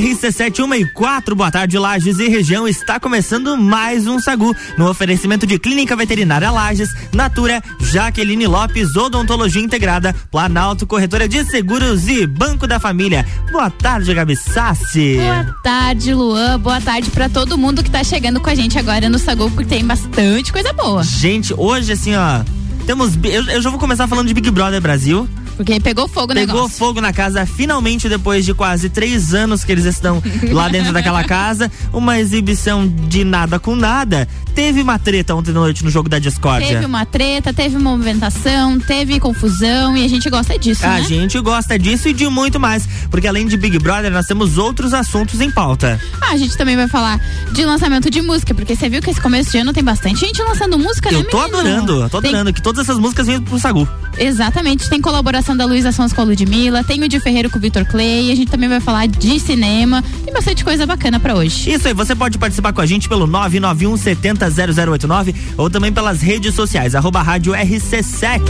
RC7 0.00 0.64
1 0.64 0.74
e 0.76 0.84
4, 0.86 1.36
boa 1.36 1.50
tarde, 1.50 1.78
Lages 1.78 2.18
e 2.18 2.26
região. 2.26 2.66
Está 2.66 2.98
começando 2.98 3.54
mais 3.54 4.06
um 4.06 4.18
Sagu 4.18 4.56
no 4.78 4.88
oferecimento 4.88 5.46
de 5.46 5.58
Clínica 5.58 5.94
Veterinária 5.94 6.50
Lages, 6.50 6.88
Natura, 7.12 7.62
Jaqueline 7.78 8.46
Lopes, 8.46 8.96
Odontologia 8.96 9.60
Integrada, 9.60 10.14
Planalto, 10.30 10.86
Corretora 10.86 11.28
de 11.28 11.44
Seguros 11.44 12.08
e 12.08 12.26
Banco 12.26 12.66
da 12.66 12.80
Família. 12.80 13.26
Boa 13.52 13.68
tarde, 13.68 14.14
Gabi 14.14 14.36
Sassi. 14.36 15.16
Boa 15.18 15.56
tarde, 15.62 16.14
Luan. 16.14 16.58
Boa 16.58 16.80
tarde 16.80 17.10
para 17.10 17.28
todo 17.28 17.58
mundo 17.58 17.84
que 17.84 17.90
tá 17.90 18.02
chegando 18.02 18.40
com 18.40 18.48
a 18.48 18.54
gente 18.54 18.78
agora 18.78 19.06
no 19.10 19.18
Sagu, 19.18 19.50
porque 19.50 19.68
tem 19.68 19.84
bastante 19.84 20.50
coisa 20.50 20.72
boa. 20.72 21.02
Gente, 21.02 21.52
hoje 21.52 21.92
assim, 21.92 22.14
ó, 22.16 22.42
temos. 22.86 23.18
Eu, 23.22 23.44
eu 23.48 23.60
já 23.60 23.68
vou 23.68 23.78
começar 23.78 24.06
falando 24.06 24.28
de 24.28 24.32
Big 24.32 24.50
Brother 24.50 24.80
Brasil. 24.80 25.28
Porque 25.60 25.78
pegou 25.78 26.08
fogo 26.08 26.32
o 26.32 26.34
Pegou 26.34 26.54
negócio. 26.54 26.78
fogo 26.78 27.02
na 27.02 27.12
casa, 27.12 27.44
finalmente, 27.44 28.08
depois 28.08 28.46
de 28.46 28.54
quase 28.54 28.88
três 28.88 29.34
anos 29.34 29.62
que 29.62 29.70
eles 29.70 29.84
estão 29.84 30.22
lá 30.52 30.68
dentro 30.70 30.90
daquela 30.90 31.22
casa. 31.22 31.70
Uma 31.92 32.18
exibição 32.18 32.88
de 32.88 33.24
nada 33.24 33.58
com 33.58 33.76
nada. 33.76 34.26
Teve 34.54 34.80
uma 34.80 34.98
treta 34.98 35.34
ontem 35.34 35.50
à 35.50 35.54
noite 35.54 35.84
no 35.84 35.90
jogo 35.90 36.08
da 36.08 36.18
discórdia. 36.18 36.66
Teve 36.66 36.86
uma 36.86 37.04
treta, 37.04 37.52
teve 37.52 37.76
uma 37.76 37.90
movimentação, 37.90 38.80
teve 38.80 39.20
confusão 39.20 39.94
e 39.96 40.02
a 40.04 40.08
gente 40.08 40.30
gosta 40.30 40.58
disso, 40.58 40.84
A 40.86 40.94
né? 40.98 41.02
gente 41.02 41.38
gosta 41.40 41.78
disso 41.78 42.08
e 42.08 42.14
de 42.14 42.26
muito 42.26 42.58
mais. 42.58 42.88
Porque 43.10 43.28
além 43.28 43.46
de 43.46 43.56
Big 43.58 43.78
Brother, 43.78 44.10
nós 44.10 44.24
temos 44.26 44.56
outros 44.56 44.94
assuntos 44.94 45.42
em 45.42 45.50
pauta. 45.50 46.00
Ah, 46.22 46.30
a 46.32 46.36
gente 46.38 46.56
também 46.56 46.74
vai 46.74 46.88
falar 46.88 47.20
de 47.52 47.64
lançamento 47.66 48.10
de 48.10 48.22
música, 48.22 48.54
porque 48.54 48.74
você 48.74 48.88
viu 48.88 49.02
que 49.02 49.10
esse 49.10 49.20
começo 49.20 49.50
de 49.50 49.58
ano 49.58 49.74
tem 49.74 49.84
bastante 49.84 50.20
gente 50.20 50.42
lançando 50.42 50.78
música, 50.78 51.10
né, 51.12 51.18
Eu 51.18 51.24
tô 51.24 51.36
menino? 51.42 51.58
adorando, 51.58 52.02
eu 52.04 52.08
tô 52.10 52.20
Tem- 52.22 52.30
adorando 52.30 52.52
que 52.54 52.62
todas 52.62 52.88
essas 52.88 52.98
músicas 52.98 53.26
venham 53.26 53.42
pro 53.42 53.58
Sagu. 53.60 53.86
Exatamente, 54.18 54.88
tem 54.90 55.00
colaboração 55.00 55.49
participação 55.50 55.56
da 55.56 55.64
Luísa 55.64 55.92
Sons 55.92 56.12
com 56.12 56.20
a 56.20 56.24
Ludmilla, 56.24 56.84
tem 56.84 57.02
o 57.02 57.08
de 57.08 57.18
Ferreiro 57.20 57.50
com 57.50 57.58
o 57.58 57.60
Vitor 57.60 57.84
Clay, 57.84 58.30
a 58.30 58.34
gente 58.34 58.50
também 58.50 58.68
vai 58.68 58.80
falar 58.80 59.06
de 59.06 59.40
cinema 59.40 60.02
e 60.26 60.30
bastante 60.30 60.64
coisa 60.64 60.86
bacana 60.86 61.18
pra 61.18 61.34
hoje. 61.34 61.70
Isso 61.70 61.88
aí, 61.88 61.94
você 61.94 62.14
pode 62.14 62.38
participar 62.38 62.72
com 62.72 62.80
a 62.80 62.86
gente 62.86 63.08
pelo 63.08 63.26
991 63.26 63.96
70 63.96 64.50
0089 64.50 65.34
ou 65.56 65.68
também 65.68 65.92
pelas 65.92 66.20
redes 66.20 66.54
sociais, 66.54 66.94
arroba 66.94 67.22
rádio 67.22 67.52
RC7. 67.52 68.40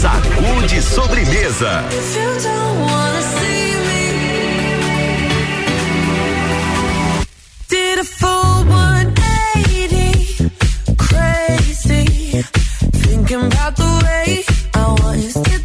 Sacude 0.00 0.82
sobremesa. 0.82 1.84
About 13.34 13.74
the 13.76 14.00
way 14.04 14.44
I 14.74 14.86
was. 15.02 15.63